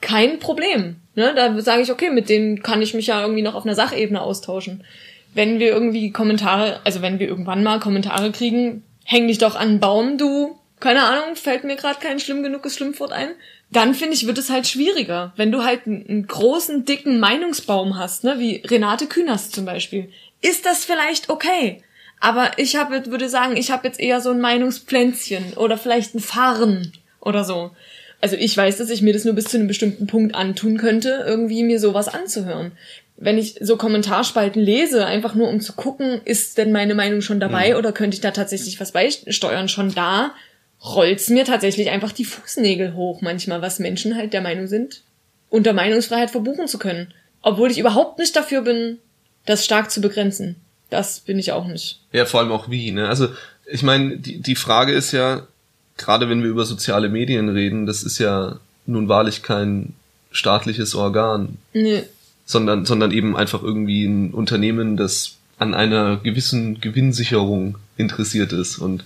Kein 0.00 0.38
Problem. 0.38 0.96
Ne? 1.16 1.34
Da 1.34 1.60
sage 1.60 1.82
ich, 1.82 1.90
okay, 1.90 2.10
mit 2.10 2.28
denen 2.28 2.62
kann 2.62 2.82
ich 2.82 2.94
mich 2.94 3.08
ja 3.08 3.20
irgendwie 3.20 3.42
noch 3.42 3.54
auf 3.54 3.64
einer 3.64 3.74
Sachebene 3.74 4.20
austauschen. 4.20 4.84
Wenn 5.34 5.58
wir 5.58 5.68
irgendwie 5.68 6.12
Kommentare, 6.12 6.80
also 6.84 7.02
wenn 7.02 7.18
wir 7.18 7.26
irgendwann 7.26 7.64
mal 7.64 7.80
Kommentare 7.80 8.30
kriegen, 8.30 8.84
häng 9.04 9.26
dich 9.26 9.38
doch 9.38 9.56
an 9.56 9.68
einen 9.68 9.80
Baum, 9.80 10.18
du, 10.18 10.58
keine 10.78 11.04
Ahnung, 11.04 11.34
fällt 11.34 11.64
mir 11.64 11.76
gerade 11.76 11.98
kein 12.00 12.20
schlimm 12.20 12.42
genuges 12.42 12.76
Schlimmwort 12.76 13.12
ein. 13.12 13.30
Dann 13.70 13.94
finde 13.94 14.14
ich, 14.14 14.26
wird 14.26 14.38
es 14.38 14.50
halt 14.50 14.66
schwieriger. 14.66 15.32
Wenn 15.36 15.50
du 15.50 15.64
halt 15.64 15.86
einen, 15.86 16.26
großen, 16.26 16.84
dicken 16.84 17.18
Meinungsbaum 17.18 17.98
hast, 17.98 18.22
ne, 18.22 18.38
wie 18.38 18.62
Renate 18.64 19.06
Künast 19.06 19.54
zum 19.54 19.64
Beispiel, 19.64 20.10
ist 20.40 20.66
das 20.66 20.84
vielleicht 20.84 21.30
okay. 21.30 21.82
Aber 22.20 22.52
ich 22.56 22.76
habe, 22.76 23.06
würde 23.06 23.28
sagen, 23.28 23.56
ich 23.56 23.70
habe 23.70 23.86
jetzt 23.86 24.00
eher 24.00 24.20
so 24.20 24.30
ein 24.30 24.40
Meinungspflänzchen 24.40 25.54
oder 25.54 25.78
vielleicht 25.78 26.14
ein 26.14 26.20
Farn 26.20 26.92
oder 27.20 27.44
so. 27.44 27.72
Also 28.20 28.36
ich 28.36 28.56
weiß, 28.56 28.78
dass 28.78 28.90
ich 28.90 29.02
mir 29.02 29.12
das 29.12 29.24
nur 29.24 29.34
bis 29.34 29.44
zu 29.46 29.56
einem 29.56 29.68
bestimmten 29.68 30.06
Punkt 30.06 30.34
antun 30.34 30.78
könnte, 30.78 31.24
irgendwie 31.26 31.62
mir 31.62 31.78
sowas 31.78 32.08
anzuhören. 32.08 32.72
Wenn 33.18 33.38
ich 33.38 33.56
so 33.60 33.76
Kommentarspalten 33.76 34.60
lese, 34.60 35.06
einfach 35.06 35.34
nur 35.34 35.48
um 35.48 35.60
zu 35.60 35.72
gucken, 35.72 36.20
ist 36.24 36.58
denn 36.58 36.72
meine 36.72 36.94
Meinung 36.94 37.22
schon 37.22 37.40
dabei 37.40 37.70
mhm. 37.70 37.76
oder 37.76 37.92
könnte 37.92 38.14
ich 38.14 38.20
da 38.20 38.30
tatsächlich 38.30 38.80
was 38.80 38.92
beisteuern? 38.92 39.68
Schon 39.68 39.94
da 39.94 40.34
rollt's 40.84 41.28
mir 41.28 41.44
tatsächlich 41.44 41.90
einfach 41.90 42.12
die 42.12 42.24
Fußnägel 42.24 42.94
hoch 42.94 43.22
manchmal, 43.22 43.62
was 43.62 43.78
Menschen 43.78 44.16
halt 44.16 44.32
der 44.32 44.42
Meinung 44.42 44.66
sind, 44.66 45.02
unter 45.48 45.72
Meinungsfreiheit 45.72 46.30
verbuchen 46.30 46.68
zu 46.68 46.78
können. 46.78 47.12
Obwohl 47.42 47.70
ich 47.70 47.78
überhaupt 47.78 48.18
nicht 48.18 48.36
dafür 48.36 48.62
bin, 48.62 48.98
das 49.46 49.64
stark 49.64 49.90
zu 49.90 50.00
begrenzen. 50.00 50.56
Das 50.90 51.20
bin 51.20 51.38
ich 51.38 51.52
auch 51.52 51.66
nicht. 51.66 52.00
Ja, 52.12 52.26
vor 52.26 52.40
allem 52.40 52.52
auch 52.52 52.70
wie, 52.70 52.90
ne? 52.90 53.08
Also, 53.08 53.28
ich 53.66 53.82
meine, 53.82 54.18
die, 54.18 54.40
die 54.40 54.54
Frage 54.54 54.92
ist 54.92 55.12
ja, 55.12 55.46
gerade 55.96 56.28
wenn 56.28 56.42
wir 56.42 56.50
über 56.50 56.64
soziale 56.64 57.08
Medien 57.08 57.48
reden, 57.48 57.86
das 57.86 58.02
ist 58.02 58.18
ja 58.18 58.56
nun 58.86 59.08
wahrlich 59.08 59.42
kein 59.42 59.94
staatliches 60.30 60.94
Organ. 60.94 61.58
Nee. 61.72 62.02
Sondern, 62.44 62.84
sondern 62.84 63.10
eben 63.10 63.36
einfach 63.36 63.62
irgendwie 63.62 64.04
ein 64.04 64.32
Unternehmen, 64.32 64.96
das 64.96 65.36
an 65.58 65.74
einer 65.74 66.18
gewissen 66.18 66.80
Gewinnsicherung 66.80 67.78
interessiert 67.96 68.52
ist. 68.52 68.78
Und 68.78 69.04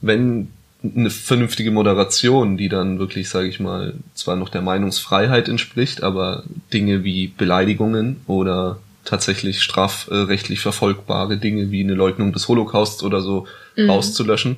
wenn 0.00 0.48
eine 0.84 1.10
vernünftige 1.10 1.70
Moderation, 1.70 2.56
die 2.56 2.68
dann 2.68 2.98
wirklich, 2.98 3.28
sage 3.28 3.48
ich 3.48 3.60
mal, 3.60 3.94
zwar 4.14 4.36
noch 4.36 4.48
der 4.48 4.62
Meinungsfreiheit 4.62 5.48
entspricht, 5.48 6.02
aber 6.02 6.42
Dinge 6.72 7.04
wie 7.04 7.28
Beleidigungen 7.28 8.20
oder 8.26 8.78
tatsächlich 9.04 9.62
strafrechtlich 9.62 10.60
verfolgbare 10.60 11.36
Dinge 11.36 11.70
wie 11.70 11.82
eine 11.82 11.94
Leugnung 11.94 12.32
des 12.32 12.48
Holocausts 12.48 13.02
oder 13.02 13.20
so 13.22 13.46
Mhm. 13.76 13.90
rauszulöschen. 13.90 14.56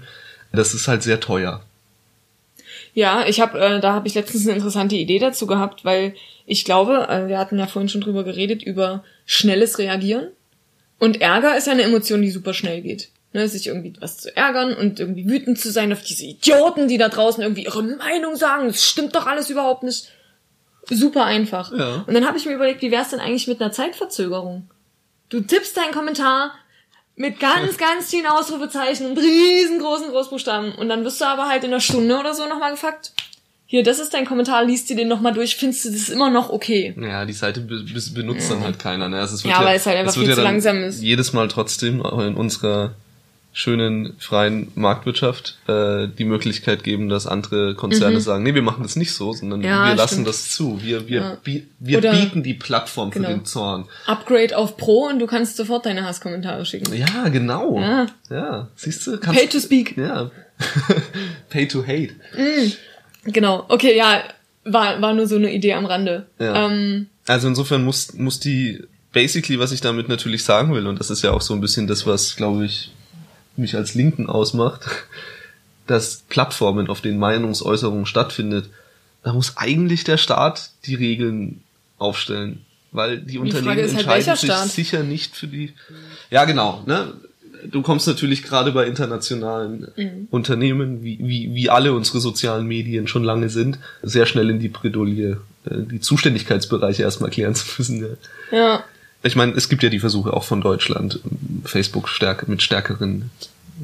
Das 0.52 0.74
ist 0.74 0.88
halt 0.88 1.02
sehr 1.02 1.20
teuer. 1.20 1.60
Ja, 2.94 3.26
ich 3.26 3.40
habe, 3.40 3.58
äh, 3.58 3.80
da 3.80 3.92
habe 3.92 4.06
ich 4.06 4.14
letztens 4.14 4.46
eine 4.46 4.56
interessante 4.56 4.94
Idee 4.94 5.18
dazu 5.18 5.46
gehabt, 5.46 5.84
weil 5.84 6.14
ich 6.46 6.64
glaube, 6.64 7.08
äh, 7.08 7.28
wir 7.28 7.38
hatten 7.38 7.58
ja 7.58 7.66
vorhin 7.66 7.88
schon 7.88 8.00
drüber 8.00 8.24
geredet 8.24 8.62
über 8.62 9.04
schnelles 9.26 9.78
Reagieren 9.78 10.28
und 10.98 11.20
Ärger 11.20 11.56
ist 11.56 11.66
ja 11.66 11.72
eine 11.72 11.82
Emotion, 11.82 12.22
die 12.22 12.30
super 12.30 12.54
schnell 12.54 12.80
geht. 12.80 13.10
Ne, 13.32 13.48
sich 13.48 13.66
irgendwie 13.66 13.92
was 14.00 14.18
zu 14.18 14.36
ärgern 14.36 14.74
und 14.74 15.00
irgendwie 15.00 15.28
wütend 15.28 15.58
zu 15.58 15.72
sein 15.72 15.92
auf 15.92 16.04
diese 16.04 16.24
Idioten, 16.24 16.86
die 16.86 16.98
da 16.98 17.08
draußen 17.08 17.42
irgendwie 17.42 17.64
ihre 17.64 17.82
Meinung 17.82 18.36
sagen. 18.36 18.68
Das 18.68 18.84
stimmt 18.84 19.16
doch 19.16 19.26
alles 19.26 19.50
überhaupt 19.50 19.82
nicht. 19.82 20.08
Super 20.88 21.24
einfach. 21.24 21.72
Ja. 21.76 22.04
Und 22.06 22.14
dann 22.14 22.28
habe 22.28 22.38
ich 22.38 22.46
mir 22.46 22.54
überlegt, 22.54 22.80
wie 22.80 22.92
wär's 22.92 23.10
denn 23.10 23.18
eigentlich 23.18 23.48
mit 23.48 23.60
einer 23.60 23.72
Zeitverzögerung? 23.72 24.70
Du 25.30 25.40
tippst 25.40 25.76
deinen 25.76 25.90
Kommentar 25.90 26.52
mit 27.16 27.38
ganz, 27.38 27.76
ganz 27.76 28.10
vielen 28.10 28.26
Ausrufezeichen 28.26 29.06
und 29.06 29.18
riesengroßen 29.18 30.08
Großbuchstaben. 30.08 30.74
Und 30.74 30.88
dann 30.88 31.04
wirst 31.04 31.20
du 31.20 31.26
aber 31.26 31.48
halt 31.48 31.64
in 31.64 31.70
einer 31.70 31.80
Stunde 31.80 32.18
oder 32.18 32.34
so 32.34 32.48
nochmal 32.48 32.72
gefragt, 32.72 33.12
hier, 33.66 33.82
das 33.82 33.98
ist 33.98 34.14
dein 34.14 34.26
Kommentar, 34.26 34.64
liest 34.64 34.90
dir 34.90 34.96
den 34.96 35.08
nochmal 35.08 35.32
durch, 35.32 35.56
findest 35.56 35.84
du 35.84 35.90
das 35.90 36.08
immer 36.08 36.30
noch 36.30 36.50
okay? 36.50 36.94
Ja, 37.00 37.24
die 37.24 37.32
Seite 37.32 37.60
be 37.60 37.82
be 37.82 38.00
benutzt 38.14 38.50
dann 38.50 38.62
halt 38.62 38.78
keiner. 38.78 39.08
Ne? 39.08 39.18
Also 39.18 39.34
es 39.34 39.44
wird 39.44 39.54
Ja, 39.54 39.64
weil 39.64 39.76
es 39.76 39.86
halt 39.86 39.96
einfach 39.96 40.14
viel 40.14 40.28
zu 40.28 40.36
dann 40.36 40.44
langsam 40.44 40.82
ist. 40.84 41.02
Jedes 41.02 41.32
Mal 41.32 41.48
trotzdem 41.48 42.02
auch 42.02 42.20
in 42.20 42.34
unserer 42.34 42.94
schönen 43.56 44.14
freien 44.18 44.72
Marktwirtschaft 44.74 45.56
äh, 45.68 46.08
die 46.08 46.24
Möglichkeit 46.24 46.82
geben, 46.82 47.08
dass 47.08 47.26
andere 47.28 47.74
Konzerne 47.76 48.20
sagen, 48.20 48.42
nee, 48.42 48.52
wir 48.52 48.62
machen 48.62 48.82
das 48.82 48.96
nicht 48.96 49.12
so, 49.12 49.32
sondern 49.32 49.60
Mhm. 49.60 49.64
Ja, 49.64 49.86
wir 49.88 49.94
lassen 49.94 50.14
stimmt. 50.14 50.28
das 50.28 50.50
zu. 50.50 50.80
Wir, 50.82 51.06
wir, 51.08 51.20
Ja. 51.20 51.36
bi 51.42 51.66
wir 51.78 51.98
Oder- 51.98 52.12
bieten 52.12 52.42
die 52.42 52.54
Plattform 52.54 53.12
für 53.12 53.20
Genau. 53.20 53.30
den 53.30 53.44
Zorn. 53.44 53.84
Upgrade 54.06 54.58
auf 54.58 54.76
Pro 54.76 55.06
und 55.08 55.20
du 55.20 55.26
kannst 55.26 55.56
sofort 55.56 55.86
deine 55.86 56.04
Hasskommentare 56.04 56.64
schicken. 56.66 56.92
Ja, 56.94 57.28
genau. 57.28 57.78
Ja. 57.80 58.06
Ja, 58.28 58.68
siehst 58.74 59.06
du? 59.06 59.18
Pay 59.18 59.46
to 59.46 59.60
speak. 59.60 59.96
Ja. 59.96 60.30
Pay 61.50 61.68
to 61.68 61.82
hate. 61.86 62.10
Genau. 63.24 63.64
Okay, 63.68 63.96
ja, 63.96 64.22
war, 64.64 65.00
war 65.00 65.14
nur 65.14 65.26
so 65.26 65.36
eine 65.36 65.52
Idee 65.52 65.74
am 65.74 65.86
Rande. 65.86 66.26
Ja. 66.38 66.66
Ähm, 66.66 67.06
Also 67.26 67.48
insofern 67.48 67.84
muss, 67.84 68.14
muss 68.14 68.40
die, 68.40 68.82
basically, 69.12 69.58
was 69.58 69.72
ich 69.72 69.80
damit 69.80 70.08
natürlich 70.08 70.44
sagen 70.44 70.74
will, 70.74 70.86
und 70.86 70.98
das 71.00 71.10
ist 71.10 71.22
ja 71.22 71.30
auch 71.30 71.40
so 71.40 71.54
ein 71.54 71.60
bisschen 71.60 71.86
das, 71.86 72.06
was, 72.06 72.36
glaube 72.36 72.64
ich, 72.66 72.90
mich 73.56 73.76
als 73.76 73.94
Linken 73.94 74.28
ausmacht, 74.28 74.84
dass 75.86 76.22
Plattformen, 76.28 76.88
auf 76.88 77.00
denen 77.00 77.18
Meinungsäußerung 77.18 78.06
stattfindet, 78.06 78.70
da 79.22 79.32
muss 79.32 79.56
eigentlich 79.56 80.04
der 80.04 80.18
Staat 80.18 80.70
die 80.86 80.94
Regeln 80.94 81.62
aufstellen. 81.98 82.64
Weil 82.92 83.18
die 83.18 83.38
Unternehmen 83.38 83.66
Frage 83.66 83.80
ist 83.80 83.96
halt, 83.96 84.06
entscheiden 84.06 84.36
sich 84.36 84.50
Staat? 84.50 84.68
sicher 84.68 85.02
nicht 85.02 85.34
für 85.34 85.48
die. 85.48 85.72
Ja, 86.30 86.44
genau, 86.44 86.82
ne? 86.86 87.12
Du 87.66 87.80
kommst 87.82 88.06
natürlich 88.06 88.42
gerade 88.42 88.72
bei 88.72 88.86
internationalen 88.86 89.88
Mhm. 89.96 90.28
Unternehmen, 90.30 91.02
wie, 91.02 91.18
wie, 91.20 91.54
wie 91.54 91.70
alle 91.70 91.94
unsere 91.94 92.20
sozialen 92.20 92.66
Medien 92.66 93.08
schon 93.08 93.24
lange 93.24 93.48
sind, 93.48 93.78
sehr 94.02 94.26
schnell 94.26 94.50
in 94.50 94.60
die 94.60 94.68
Bredouille, 94.68 95.40
äh, 95.64 95.76
die 95.90 96.00
Zuständigkeitsbereiche 96.00 97.02
erstmal 97.02 97.30
klären 97.30 97.54
zu 97.54 97.66
müssen. 97.78 98.06
Ja. 98.52 98.56
ja. 98.56 98.84
Ich 99.24 99.36
meine, 99.36 99.52
es 99.52 99.68
gibt 99.68 99.82
ja 99.82 99.88
die 99.88 100.00
Versuche 100.00 100.32
auch 100.32 100.44
von 100.44 100.60
Deutschland, 100.60 101.20
Facebook 101.64 102.08
stärker, 102.08 102.46
mit 102.48 102.62
stärkeren 102.62 103.30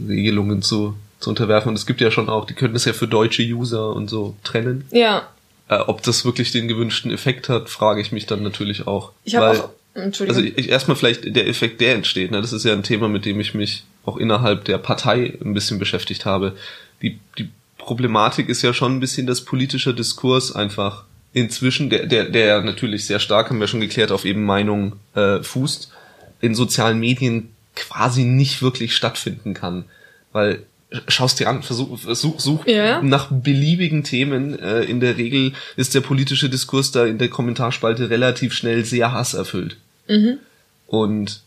Regelungen 0.06 0.62
zu, 0.62 0.94
zu 1.18 1.30
unterwerfen. 1.30 1.70
Und 1.70 1.76
es 1.76 1.86
gibt 1.86 2.00
ja 2.00 2.10
schon 2.10 2.28
auch, 2.28 2.44
die 2.46 2.54
können 2.54 2.74
das 2.74 2.84
ja 2.84 2.92
für 2.92 3.08
deutsche 3.08 3.42
User 3.42 3.94
und 3.94 4.10
so 4.10 4.36
trennen. 4.44 4.84
Ja. 4.90 5.28
Äh, 5.68 5.78
ob 5.78 6.02
das 6.02 6.24
wirklich 6.24 6.52
den 6.52 6.68
gewünschten 6.68 7.10
Effekt 7.10 7.48
hat, 7.48 7.70
frage 7.70 8.00
ich 8.00 8.12
mich 8.12 8.26
dann 8.26 8.42
natürlich 8.42 8.86
auch. 8.86 9.12
Ich 9.24 9.34
habe 9.34 9.50
auch. 9.50 9.70
Entschuldigung. 9.94 10.44
also 10.44 10.54
ich, 10.56 10.68
erstmal 10.68 10.96
vielleicht 10.96 11.34
der 11.34 11.48
Effekt, 11.48 11.80
der 11.80 11.94
entsteht. 11.94 12.30
Ne? 12.30 12.40
Das 12.40 12.52
ist 12.52 12.64
ja 12.64 12.72
ein 12.72 12.84
Thema, 12.84 13.08
mit 13.08 13.24
dem 13.24 13.40
ich 13.40 13.54
mich 13.54 13.84
auch 14.04 14.16
innerhalb 14.18 14.64
der 14.64 14.78
Partei 14.78 15.36
ein 15.42 15.52
bisschen 15.52 15.78
beschäftigt 15.78 16.26
habe. 16.26 16.56
Die, 17.02 17.18
die 17.38 17.48
Problematik 17.78 18.48
ist 18.48 18.62
ja 18.62 18.72
schon 18.72 18.96
ein 18.96 19.00
bisschen, 19.00 19.26
dass 19.26 19.40
politischer 19.40 19.92
Diskurs 19.92 20.54
einfach 20.54 21.04
inzwischen, 21.32 21.90
der, 21.90 22.06
der, 22.06 22.24
der 22.28 22.62
natürlich 22.62 23.06
sehr 23.06 23.20
stark, 23.20 23.50
haben 23.50 23.60
wir 23.60 23.68
schon 23.68 23.80
geklärt, 23.80 24.12
auf 24.12 24.24
eben 24.24 24.44
Meinung 24.44 24.94
äh, 25.14 25.42
fußt, 25.42 25.92
in 26.40 26.54
sozialen 26.54 26.98
Medien 26.98 27.50
quasi 27.76 28.24
nicht 28.24 28.62
wirklich 28.62 28.94
stattfinden 28.94 29.54
kann. 29.54 29.84
Weil 30.32 30.62
schaust 31.08 31.38
dir 31.38 31.48
an, 31.48 31.62
versuch, 31.62 31.98
versuch 31.98 32.40
such 32.40 32.66
Ja. 32.66 33.00
nach 33.02 33.28
beliebigen 33.30 34.02
Themen. 34.02 34.58
Äh, 34.58 34.82
in 34.82 35.00
der 35.00 35.16
Regel 35.16 35.52
ist 35.76 35.94
der 35.94 36.00
politische 36.00 36.48
Diskurs 36.48 36.90
da 36.90 37.06
in 37.06 37.18
der 37.18 37.28
Kommentarspalte 37.28 38.10
relativ 38.10 38.54
schnell 38.54 38.84
sehr 38.84 39.12
hasserfüllt. 39.12 39.76
Und 40.86 41.42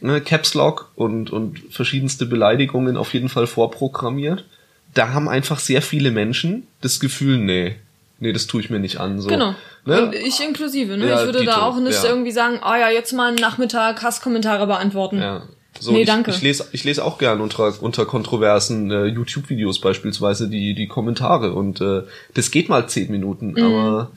ne, 0.00 0.20
Caps 0.20 0.54
Lock 0.54 0.92
und, 0.94 1.30
und 1.30 1.60
verschiedenste 1.70 2.26
Beleidigungen 2.26 2.96
auf 2.96 3.14
jeden 3.14 3.28
Fall 3.28 3.46
vorprogrammiert. 3.48 4.44
Da 4.92 5.12
haben 5.12 5.28
einfach 5.28 5.58
sehr 5.58 5.82
viele 5.82 6.12
Menschen 6.12 6.68
das 6.80 7.00
Gefühl, 7.00 7.38
nee, 7.38 7.74
nee, 8.18 8.32
das 8.32 8.46
tue 8.46 8.60
ich 8.60 8.70
mir 8.70 8.78
nicht 8.78 8.98
an. 9.00 9.20
So. 9.20 9.28
Genau. 9.28 9.54
Ne? 9.84 10.12
Ich 10.24 10.42
inklusive, 10.42 10.96
ne? 10.96 11.08
Ja, 11.08 11.20
ich 11.20 11.26
würde 11.26 11.40
Dito, 11.40 11.50
da 11.50 11.62
auch 11.62 11.76
nicht 11.78 12.02
ja. 12.02 12.08
irgendwie 12.08 12.32
sagen, 12.32 12.58
ah 12.62 12.78
ja, 12.78 12.88
jetzt 12.90 13.12
mal 13.12 13.28
einen 13.28 13.36
Nachmittag 13.36 14.02
Hasskommentare 14.02 14.66
beantworten. 14.66 15.18
Ja. 15.20 15.42
So, 15.80 15.92
Nee, 15.92 16.02
ich, 16.02 16.06
danke. 16.06 16.30
Ich 16.30 16.40
lese, 16.40 16.68
ich 16.72 16.84
lese 16.84 17.04
auch 17.04 17.18
gern 17.18 17.40
unter, 17.40 17.74
unter 17.82 18.06
kontroversen 18.06 18.90
äh, 18.92 19.06
YouTube-Videos 19.06 19.80
beispielsweise 19.80 20.48
die, 20.48 20.74
die 20.74 20.86
Kommentare 20.86 21.52
und 21.52 21.80
äh, 21.80 22.02
das 22.34 22.50
geht 22.52 22.68
mal 22.68 22.88
zehn 22.88 23.10
Minuten, 23.10 23.52
Mhm. 23.52 23.62
aber 23.62 24.10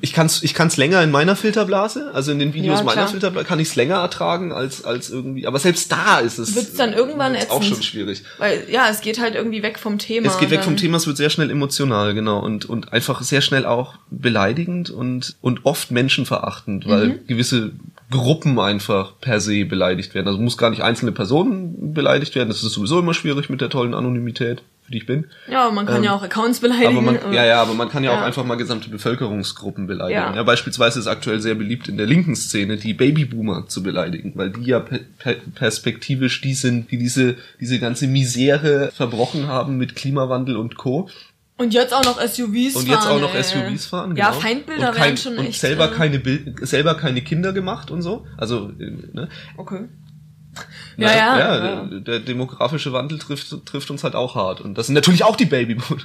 ich 0.00 0.12
kann's, 0.12 0.42
ich 0.42 0.54
kann's 0.54 0.76
länger 0.76 1.02
in 1.02 1.10
meiner 1.10 1.36
Filterblase, 1.36 2.10
also 2.14 2.32
in 2.32 2.38
den 2.38 2.54
Videos 2.54 2.78
Ja, 2.78 2.84
meiner. 2.84 3.08
Filterblase 3.08 3.46
kann 3.46 3.58
ich's 3.60 3.76
länger 3.76 3.96
ertragen 3.96 4.52
als, 4.52 4.84
als 4.84 5.10
irgendwie, 5.10 5.46
aber 5.46 5.58
selbst 5.58 5.90
da 5.92 6.18
ist 6.18 6.38
es 6.38 6.54
Wird's 6.54 6.74
dann 6.74 6.92
irgendwann 6.92 7.32
wird's 7.34 7.50
auch 7.50 7.60
ätzend. 7.60 7.74
schon 7.76 7.82
schwierig. 7.82 8.22
Weil, 8.38 8.64
ja, 8.70 8.86
es 8.90 9.00
geht 9.00 9.20
halt 9.20 9.34
irgendwie 9.34 9.62
weg 9.62 9.78
vom 9.78 9.98
Thema. 9.98 10.26
Es 10.28 10.38
geht 10.38 10.50
weg 10.50 10.62
vom 10.64 10.76
Thema, 10.76 10.96
es 10.96 11.06
wird 11.06 11.16
sehr 11.16 11.30
schnell 11.30 11.50
emotional, 11.50 12.14
genau, 12.14 12.38
und, 12.40 12.66
und 12.66 12.92
einfach 12.92 13.22
sehr 13.22 13.40
schnell 13.40 13.66
auch 13.66 13.94
beleidigend 14.10 14.90
und, 14.90 15.36
und 15.40 15.64
oft 15.64 15.90
menschenverachtend, 15.90 16.86
weil 16.88 17.08
Mhm. 17.08 17.26
gewisse 17.26 17.72
Gruppen 18.10 18.58
einfach 18.58 19.12
per 19.20 19.40
se 19.40 19.64
beleidigt 19.64 20.14
werden. 20.14 20.28
Also 20.28 20.40
muss 20.40 20.56
gar 20.58 20.70
nicht 20.70 20.82
einzelne 20.82 21.12
Personen 21.12 21.92
beleidigt 21.94 22.34
werden, 22.34 22.48
das 22.48 22.62
ist 22.62 22.72
sowieso 22.72 22.98
immer 23.00 23.14
schwierig 23.14 23.48
mit 23.50 23.60
der 23.60 23.68
tollen 23.68 23.94
Anonymität, 23.94 24.62
für 24.88 24.92
die 24.92 24.98
ich 24.98 25.06
bin. 25.06 25.26
Ja, 25.50 25.70
man 25.70 25.84
kann 25.84 25.96
Ähm, 25.98 26.04
ja 26.04 26.14
auch 26.14 26.22
Accounts 26.22 26.60
beleidigen. 26.60 26.96
Aber 26.96 27.02
man, 27.02 27.32
ja, 27.34 27.44
ja, 27.44 27.60
aber 27.60 27.74
man 27.74 27.90
kann 27.90 28.02
ja, 28.04 28.12
auch 28.12 28.16
Ja. 28.20 28.24
einfach 28.24 28.42
mal 28.44 28.54
gesamte 28.54 28.88
Bevölkerungsgruppen 28.88 29.86
beleidigen. 29.86 30.18
Ja. 30.18 30.34
Ja. 30.34 30.42
beispielsweise 30.44 30.98
ist 30.98 31.06
aktuell 31.06 31.40
sehr 31.40 31.54
beliebt 31.54 31.88
in 31.88 31.98
der 31.98 32.06
linken 32.06 32.34
Szene, 32.34 32.78
die 32.78 32.94
Babyboomer 32.94 33.66
zu 33.68 33.82
beleidigen, 33.82 34.32
weil 34.36 34.48
die 34.50 34.64
ja 34.64 34.80
pe 34.80 35.00
pe 35.18 35.36
perspektivisch 35.54 36.40
die 36.40 36.54
sind, 36.54 36.90
die 36.90 36.96
diese, 36.98 37.36
diese 37.60 37.78
ganze 37.78 38.06
Misere 38.06 38.90
verbrochen 38.94 39.46
haben 39.46 39.76
mit 39.76 39.94
Klimawandel 39.94 40.56
und 40.56 40.76
Co. 40.76 41.10
Und 41.58 41.74
jetzt 41.74 41.92
auch 41.92 42.04
noch 42.04 42.18
SUVs 42.20 42.76
Und 42.76 42.86
fahren. 42.86 42.86
jetzt 42.88 43.06
auch 43.06 43.20
noch 43.20 43.34
ey. 43.34 43.42
SUVs 43.42 43.86
fahren, 43.86 44.16
Ja, 44.16 44.28
genau. 44.30 44.40
Feindbilder 44.40 44.88
und 44.88 44.94
kein, 44.94 45.04
werden 45.04 45.16
schon 45.18 45.36
und 45.38 45.46
echt. 45.48 45.60
selber 45.60 45.90
äh, 45.92 45.94
keine 45.94 46.18
Bild, 46.18 46.66
selber 46.66 46.94
keine 46.94 47.20
Kinder 47.20 47.52
gemacht 47.52 47.90
und 47.90 48.00
so. 48.00 48.24
Also, 48.38 48.70
äh, 48.78 48.90
ne? 49.12 49.28
Okay. 49.58 49.84
Na, 50.96 51.06
Ja, 51.06 51.16
ja, 51.16 51.38
ja, 51.38 51.64
ja. 51.64 51.84
Der, 51.84 52.00
der 52.00 52.20
demografische 52.20 52.92
Wandel 52.92 53.18
trifft, 53.18 53.54
trifft 53.66 53.90
uns 53.90 54.04
halt 54.04 54.14
auch 54.14 54.34
hart. 54.34 54.60
Und 54.60 54.76
das 54.76 54.86
sind 54.86 54.94
natürlich 54.94 55.24
auch 55.24 55.36
die 55.36 55.46
Babyboomer. 55.46 56.00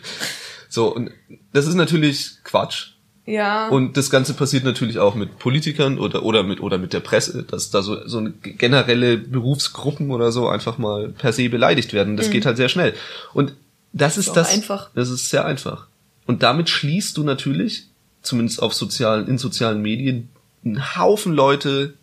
So, 0.69 0.87
und 0.93 1.11
das 1.53 1.67
ist 1.67 1.75
natürlich 1.75 2.31
Quatsch. 2.43 2.87
Ja. 3.25 3.69
Und 3.69 3.95
das 3.95 4.09
Ganze 4.09 4.33
passiert 4.33 4.63
natürlich 4.65 4.99
auch 4.99 5.15
mit 5.15 5.39
Politikern 5.39 5.97
oder, 5.97 6.23
oder 6.23 6.43
mit, 6.43 6.59
oder 6.59 6.77
mit 6.77 6.91
der 6.93 6.99
Presse, 6.99 7.43
dass 7.43 7.69
da 7.69 7.81
so, 7.81 8.05
so 8.07 8.17
eine 8.17 8.31
generelle 8.31 9.17
Berufsgruppen 9.17 10.11
oder 10.11 10.31
so 10.31 10.49
einfach 10.49 10.77
mal 10.77 11.09
per 11.09 11.31
se 11.31 11.47
beleidigt 11.49 11.93
werden. 11.93 12.17
Das 12.17 12.31
geht 12.31 12.45
halt 12.45 12.57
sehr 12.57 12.69
schnell. 12.69 12.93
Und 13.33 13.53
das 13.93 14.17
ist 14.17 14.25
Mhm. 14.27 14.31
auch 14.31 14.35
das. 14.35 14.53
einfach. 14.53 14.89
Das 14.93 15.09
ist 15.09 15.29
sehr 15.29 15.45
einfach. 15.45 15.87
Und 16.25 16.43
damit 16.43 16.69
schließt 16.69 17.15
du 17.15 17.23
natürlich, 17.23 17.85
zumindest 18.23 18.61
auf 18.61 18.73
sozialen, 18.73 19.27
in 19.27 19.37
sozialen 19.37 19.81
Medien, 19.81 20.29
einen 20.65 20.95
Haufen 20.97 21.33
Leute 21.33 21.93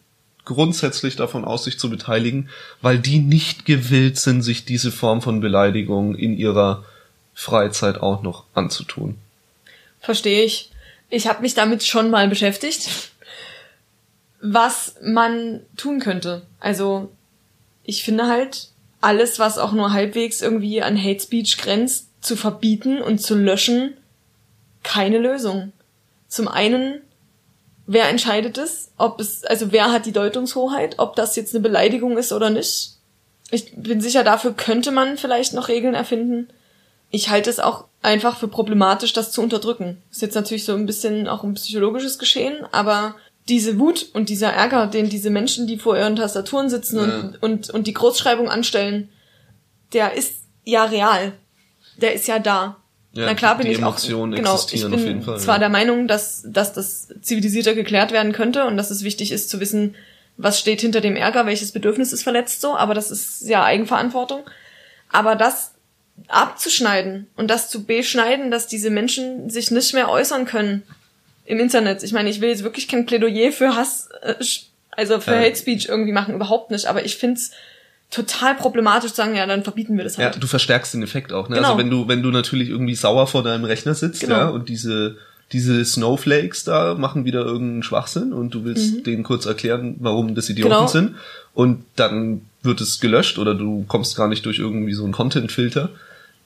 grundsätzlich 0.45 1.17
davon 1.17 1.45
aus, 1.45 1.65
sich 1.65 1.79
zu 1.79 1.91
beteiligen, 1.91 2.49
weil 2.83 2.99
die 2.99 3.19
nicht 3.19 3.65
gewillt 3.65 4.19
sind, 4.19 4.43
sich 4.43 4.65
diese 4.65 4.91
Form 4.91 5.23
von 5.23 5.41
Beleidigung 5.41 6.15
in 6.15 6.37
ihrer 6.37 6.85
Freizeit 7.35 8.01
auch 8.01 8.23
noch 8.23 8.45
anzutun. 8.55 9.17
Verstehe 10.01 10.45
ich. 10.45 10.71
Ich 11.09 11.27
habe 11.27 11.43
mich 11.43 11.55
damit 11.55 11.83
schon 11.83 12.11
mal 12.11 12.29
beschäftigt, 12.29 12.89
was 14.41 14.95
man 15.03 15.61
tun 15.77 16.01
könnte. 16.01 16.43
Also 16.61 17.11
ich 17.85 18.05
finde 18.05 18.27
halt, 18.27 18.69
alles, 19.01 19.39
was 19.39 19.59
auch 19.59 19.73
nur 19.73 19.93
halbwegs 19.93 20.43
irgendwie 20.43 20.83
an 20.83 21.03
Hate 21.03 21.21
Speech 21.21 21.57
grenzt, 21.59 22.09
zu 22.21 22.37
verbieten 22.37 23.01
und 23.01 23.19
zu 23.21 23.35
löschen, 23.35 23.97
keine 24.83 25.19
Lösung. 25.19 25.73
Zum 26.29 26.49
einen, 26.49 27.01
wer 27.93 28.09
entscheidet 28.09 28.59
es? 28.59 28.91
Ob 28.97 29.21
es, 29.21 29.45
also 29.45 29.73
wer 29.73 29.93
hat 29.93 30.07
die 30.07 30.13
Deutungshoheit? 30.13 30.99
Ob 30.99 31.17
das 31.17 31.37
jetzt 31.37 31.55
eine 31.55 31.63
Beleidigung 31.63 32.19
ist 32.19 32.33
oder 32.33 32.51
nicht? 32.51 32.97
Ich 33.51 33.73
bin 33.77 34.01
sicher, 34.01 34.23
dafür 34.25 34.53
könnte 34.53 34.91
man 34.91 35.17
vielleicht 35.17 35.55
noch 35.55 35.69
Regeln 35.69 35.95
erfinden 35.95 36.49
ich 37.11 37.29
halte 37.29 37.51
es 37.51 37.59
auch 37.59 37.85
einfach 38.03 38.39
für 38.39 38.49
problematisch, 38.49 39.13
das 39.13 39.33
zu 39.33 39.43
unterdrücken. 39.43 40.01
Ist 40.11 40.23
jetzt 40.23 40.35
natürlich 40.35 40.65
so 40.65 40.75
ein 40.75 40.87
bisschen 40.87 41.29
auch 41.29 41.43
ein 41.43 41.55
psychologisches 41.55 42.19
Geschehen, 42.19 42.65
aber 42.73 43.17
diese 43.49 43.79
Wut 43.79 44.07
und 44.15 44.29
dieser 44.29 44.53
Ärger, 44.53 44.87
den 44.87 45.09
diese 45.09 45.31
Menschen, 45.31 45.67
die 45.67 45.79
vor 45.79 45.97
ihren 45.99 46.17
Tastaturen 46.17 46.71
sitzen 46.71 46.99
Ja. 46.99 47.21
und, 47.21 47.43
und, 47.43 47.71
und 47.71 47.87
die 47.87 47.93
Großschreibung 47.93 48.49
anstellen, 48.49 49.09
der 49.93 50.15
ist 50.15 50.35
ja 50.65 50.85
real. 50.85 51.33
Der 51.97 52.15
ist 52.15 52.29
ja 52.29 52.39
da. 52.39 52.77
Ja, 53.13 53.27
Na 53.27 53.35
klar 53.35 53.57
bin 53.57 53.67
die 53.67 53.73
ich 53.73 53.79
auch, 53.79 53.89
Emotionen 53.89 54.35
genau, 54.35 54.57
ich 54.73 54.83
bin 54.83 54.95
auf 54.95 55.01
jeden 55.01 55.23
Fall, 55.23 55.41
zwar 55.41 55.57
ja. 55.57 55.61
der 55.61 55.69
Meinung, 55.69 56.07
dass, 56.07 56.45
dass 56.47 56.73
das 56.73 57.09
zivilisierter 57.21 57.75
geklärt 57.75 58.13
werden 58.13 58.33
könnte 58.33 58.65
und 58.67 58.77
dass 58.77 58.91
es 58.91 59.03
wichtig 59.03 59.33
ist 59.33 59.51
zu 59.51 59.59
wissen, 59.59 59.97
was 60.37 60.61
steht 60.61 60.81
hinter 60.81 61.01
dem 61.01 61.17
Ärger, 61.17 61.45
welches 61.45 61.73
Bedürfnis 61.73 62.13
ist 62.13 62.23
verletzt 62.23 62.61
so, 62.61 62.77
aber 62.77 62.95
das 62.95 63.11
ist 63.11 63.43
ja 63.49 63.65
Eigenverantwortung. 63.65 64.43
Aber 65.11 65.35
das 65.35 65.73
abzuschneiden 66.29 67.27
und 67.37 67.49
das 67.49 67.69
zu 67.69 67.85
beschneiden, 67.85 68.51
dass 68.51 68.67
diese 68.67 68.91
Menschen 68.91 69.51
sich 69.51 69.71
nicht 69.71 69.93
mehr 69.93 70.09
äußern 70.09 70.45
können 70.45 70.83
im 71.45 71.59
Internet. 71.59 72.03
Ich 72.03 72.13
meine, 72.13 72.31
ich 72.31 72.41
will 72.41 72.51
jetzt 72.51 72.63
wirklich 72.63 72.89
kein 72.89 73.07
Plädoyer 73.07 73.53
für 73.53 73.75
Hass, 73.75 74.09
äh, 74.23 74.35
also 74.93 75.21
für. 75.21 75.39
Hate 75.39 75.57
Speech 75.57 75.89
irgendwie 75.89 76.13
machen, 76.13 76.35
überhaupt 76.35 76.71
nicht. 76.71 76.87
Aber 76.87 77.05
ich 77.05 77.17
find's 77.17 77.51
total 78.11 78.57
problematisch 78.57 79.11
zu 79.11 79.17
sagen, 79.17 79.35
ja, 79.37 79.47
dann 79.47 79.63
verbieten 79.63 79.97
wir 79.97 80.05
das 80.05 80.17
Ja, 80.17 80.27
halt. 80.27 80.43
du 80.43 80.47
verstärkst 80.47 80.95
den 80.95 81.03
Effekt 81.03 81.33
auch. 81.33 81.49
Ne? 81.49 81.57
Genau. 81.57 81.69
Also 81.69 81.79
wenn 81.79 81.91
du, 81.91 82.09
wenn 82.09 82.23
du 82.23 82.31
natürlich 82.31 82.69
irgendwie 82.69 82.95
sauer 82.97 83.27
vor 83.27 83.43
deinem 83.43 83.65
Rechner 83.65 83.95
sitzt, 83.95 84.21
Genau. 84.21 84.35
ja, 84.37 84.49
und 84.49 84.69
diese, 84.69 85.17
diese 85.53 85.85
Snowflakes 85.85 86.65
da 86.65 86.95
machen 86.95 87.25
wieder 87.25 87.41
irgendeinen 87.45 87.83
Schwachsinn 87.83 88.33
und 88.33 88.51
du 88.55 88.65
willst 88.65 89.07
denen 89.07 89.23
kurz 89.23 89.47
erklären, 89.47 89.97
warum 90.01 90.35
das 90.35 90.49
Idioten 90.49 90.73
Mhm. 90.73 90.77
Genau. 90.79 90.87
sind 90.89 91.15
und 91.55 91.85
dann 91.97 92.43
wird 92.63 92.81
es 92.81 93.01
gelöscht 93.01 93.39
oder 93.39 93.55
du 93.55 93.85
kommst 93.89 94.17
gar 94.17 94.29
nicht 94.29 94.45
durch 94.45 94.59
irgendwie 94.59 94.93
so 94.93 95.05
einen 95.05 95.13
Content-Filter, 95.13 95.91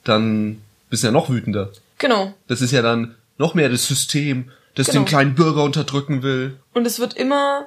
dann 0.03 0.59
bist 0.89 1.03
du 1.03 1.07
ja 1.07 1.11
noch 1.11 1.29
wütender. 1.29 1.71
Genau. 1.97 2.33
Das 2.47 2.61
ist 2.61 2.71
ja 2.71 2.81
dann 2.81 3.15
noch 3.37 3.53
mehr 3.53 3.69
das 3.69 3.87
System, 3.87 4.45
das 4.75 4.87
Genau. 4.87 4.99
den 5.01 5.05
kleinen 5.05 5.35
Bürger 5.35 5.63
unterdrücken 5.63 6.21
will. 6.23 6.53
Und 6.73 6.85
es 6.85 6.99
wird 6.99 7.13
immer 7.15 7.65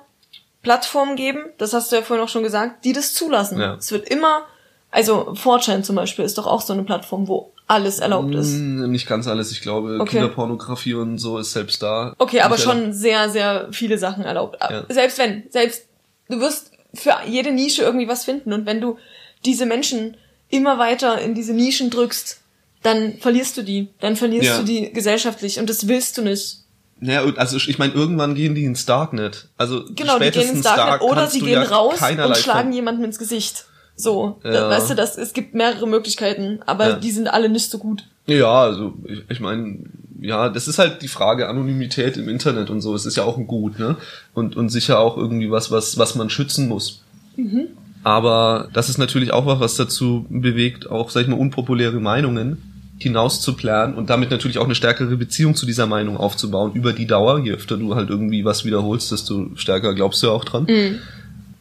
Plattformen 0.62 1.16
geben, 1.16 1.44
das 1.58 1.72
hast 1.72 1.90
du 1.92 1.96
ja 1.96 2.02
vorhin 2.02 2.24
auch 2.24 2.28
schon 2.28 2.42
gesagt, 2.42 2.84
die 2.84 2.92
das 2.92 3.14
zulassen. 3.14 3.60
Ja. 3.60 3.74
Es 3.74 3.92
wird 3.92 4.08
immer, 4.08 4.42
also 4.90 5.32
4chan 5.34 5.82
zum 5.82 5.96
Beispiel 5.96 6.24
ist 6.24 6.36
doch 6.38 6.46
auch 6.46 6.60
so 6.60 6.72
eine 6.72 6.82
Plattform, 6.84 7.28
wo 7.28 7.52
alles 7.66 7.98
erlaubt 7.98 8.34
ist. 8.34 8.52
Hm, 8.54 8.90
nicht 8.90 9.06
ganz 9.06 9.26
alles, 9.28 9.52
ich 9.52 9.60
glaube, 9.60 9.98
Okay. 10.00 10.12
Kinderpornografie 10.12 10.94
und 10.94 11.18
so 11.18 11.38
ist 11.38 11.52
selbst 11.52 11.82
da. 11.82 12.14
Okay, 12.18 12.40
aber 12.40 12.56
Nicht 12.56 12.66
erlaubt. 12.66 12.84
schon 12.84 12.92
sehr, 12.94 13.28
sehr 13.28 13.68
viele 13.72 13.98
Sachen 13.98 14.24
erlaubt. 14.24 14.58
Ja. 14.60 14.84
Selbst 14.88 15.18
wenn, 15.18 15.44
selbst, 15.50 15.86
du 16.28 16.40
wirst 16.40 16.72
für 16.94 17.14
jede 17.26 17.52
Nische 17.52 17.82
irgendwie 17.82 18.08
was 18.08 18.24
finden 18.24 18.52
und 18.52 18.64
wenn 18.66 18.80
du 18.80 18.96
diese 19.44 19.66
Menschen 19.66 20.16
immer 20.48 20.78
weiter 20.78 21.20
in 21.20 21.34
diese 21.34 21.52
Nischen 21.52 21.90
drückst, 21.90 22.40
dann 22.82 23.18
verlierst 23.18 23.56
du 23.58 23.62
die. 23.62 23.88
Dann 24.00 24.16
verlierst 24.16 24.48
Ja. 24.48 24.58
du 24.58 24.64
die 24.64 24.90
gesellschaftlich 24.92 25.58
und 25.60 25.68
das 25.68 25.86
willst 25.88 26.16
du 26.16 26.22
nicht. 26.22 26.58
Ja, 27.00 27.22
und 27.22 27.38
also 27.38 27.56
ich 27.56 27.78
meine, 27.78 27.92
irgendwann 27.92 28.34
gehen 28.34 28.54
die 28.54 28.64
ins 28.64 28.84
Darknet. 28.86 29.48
Also 29.56 29.84
Genau, 29.94 30.18
die 30.18 30.30
gehen 30.30 30.48
ins 30.56 30.62
Darknet 30.62 31.02
oder 31.02 31.20
kannst 31.22 31.34
sie 31.34 31.40
gehen 31.40 31.50
ja 31.50 31.62
raus 31.62 32.00
und 32.02 32.36
schlagen 32.36 32.72
jemanden 32.72 33.04
ins 33.04 33.18
Gesicht. 33.18 33.66
So, 33.94 34.40
Ja. 34.44 34.68
weißt 34.70 34.90
du, 34.90 34.94
das, 34.94 35.18
es 35.18 35.32
gibt 35.32 35.54
mehrere 35.54 35.86
Möglichkeiten, 35.86 36.60
aber 36.66 36.88
Ja. 36.88 36.96
die 36.96 37.10
sind 37.10 37.28
alle 37.28 37.48
nicht 37.48 37.70
so 37.70 37.78
gut. 37.78 38.04
Ja, 38.26 38.62
also 38.62 38.94
ich, 39.04 39.22
ich 39.28 39.40
meine, 39.40 39.78
ja, 40.20 40.48
das 40.48 40.68
ist 40.68 40.78
halt 40.78 41.02
die 41.02 41.08
Frage 41.08 41.48
Anonymität 41.48 42.16
im 42.16 42.28
Internet 42.28 42.70
und 42.70 42.80
so. 42.80 42.94
Es 42.94 43.06
ist 43.06 43.16
ja 43.16 43.24
auch 43.24 43.38
ein 43.38 43.46
Gut, 43.46 43.78
ne? 43.78 43.96
Und 44.34 44.56
und 44.56 44.68
sicher 44.68 44.98
auch 45.00 45.16
irgendwie 45.16 45.50
was, 45.50 45.70
was 45.70 45.98
was 45.98 46.14
man 46.14 46.30
schützen 46.30 46.68
muss. 46.68 47.02
Mhm. 47.36 47.68
Aber 48.04 48.68
das 48.72 48.88
ist 48.88 48.98
natürlich 48.98 49.32
auch 49.32 49.46
was, 49.46 49.60
was 49.60 49.74
dazu 49.76 50.26
bewegt, 50.28 50.88
auch 50.90 51.10
sag 51.10 51.22
ich 51.22 51.28
mal 51.28 51.38
unpopuläre 51.38 51.98
Meinungen 52.00 52.67
hinauszuplären 52.98 53.94
und 53.94 54.10
damit 54.10 54.30
natürlich 54.30 54.58
auch 54.58 54.64
eine 54.64 54.74
stärkere 54.74 55.16
Beziehung 55.16 55.54
zu 55.54 55.66
dieser 55.66 55.86
Meinung 55.86 56.16
aufzubauen 56.16 56.72
über 56.74 56.92
die 56.92 57.06
Dauer. 57.06 57.40
Je 57.44 57.52
öfter 57.52 57.76
du 57.76 57.94
halt 57.94 58.10
irgendwie 58.10 58.44
was 58.44 58.64
wiederholst, 58.64 59.12
desto 59.12 59.50
stärker 59.54 59.94
glaubst 59.94 60.22
du 60.22 60.26
ja 60.28 60.32
auch 60.32 60.44
dran. 60.44 60.64
Mhm. 60.64 60.98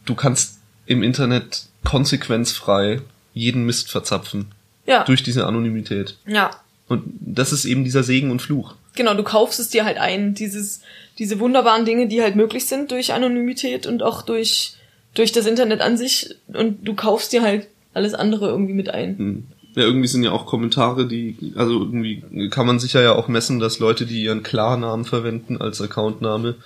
Du 0.04 0.14
kannst 0.14 0.58
im 0.86 1.02
Internet 1.02 1.66
konsequenzfrei 1.84 3.00
jeden 3.34 3.64
Mist 3.66 3.90
verzapfen 3.90 4.46
Ja, 4.86 5.04
durch 5.04 5.22
diese 5.22 5.46
Anonymität. 5.46 6.16
ja, 6.26 6.50
Und 6.88 7.04
das 7.20 7.52
ist 7.52 7.64
eben 7.66 7.84
dieser 7.84 8.02
Segen 8.02 8.30
und 8.30 8.42
Fluch. 8.42 8.74
genau, 8.96 9.14
du 9.14 9.22
kaufst 9.22 9.60
es 9.60 9.68
dir 9.68 9.84
halt 9.84 9.98
ein, 9.98 10.34
dieses, 10.34 10.80
diese 11.18 11.38
wunderbaren 11.38 11.84
Dinge, 11.84 12.08
die 12.08 12.22
halt 12.22 12.34
möglich 12.36 12.66
sind 12.66 12.90
durch 12.90 13.12
Anonymität 13.12 13.86
und 13.86 14.02
auch 14.02 14.22
durch, 14.22 14.74
durch 15.14 15.30
das 15.32 15.46
Internet 15.46 15.80
an 15.82 15.96
sich 15.96 16.34
und 16.48 16.86
du 16.88 16.94
kaufst 16.94 17.32
dir 17.32 17.42
halt 17.42 17.68
alles 17.94 18.14
andere 18.14 18.48
irgendwie 18.48 18.74
mit 18.74 18.88
ein. 18.90 19.18
Hm. 19.18 19.46
Ja, 19.78 19.84
irgendwie 19.84 20.08
sind 20.08 20.24
ja 20.24 20.32
auch 20.32 20.44
Kommentare, 20.44 21.06
die, 21.06 21.52
also 21.54 21.78
irgendwie 21.78 22.48
kann 22.50 22.66
man 22.66 22.80
sicher 22.80 23.00
ja 23.00 23.12
auch 23.12 23.28
messen, 23.28 23.60
dass 23.60 23.78
Leute, 23.78 24.06
die 24.06 24.24
ihren 24.24 24.42
Klarnamen 24.42 25.04
verwenden 25.04 25.60
als 25.60 25.80
Accountname, 25.80 26.56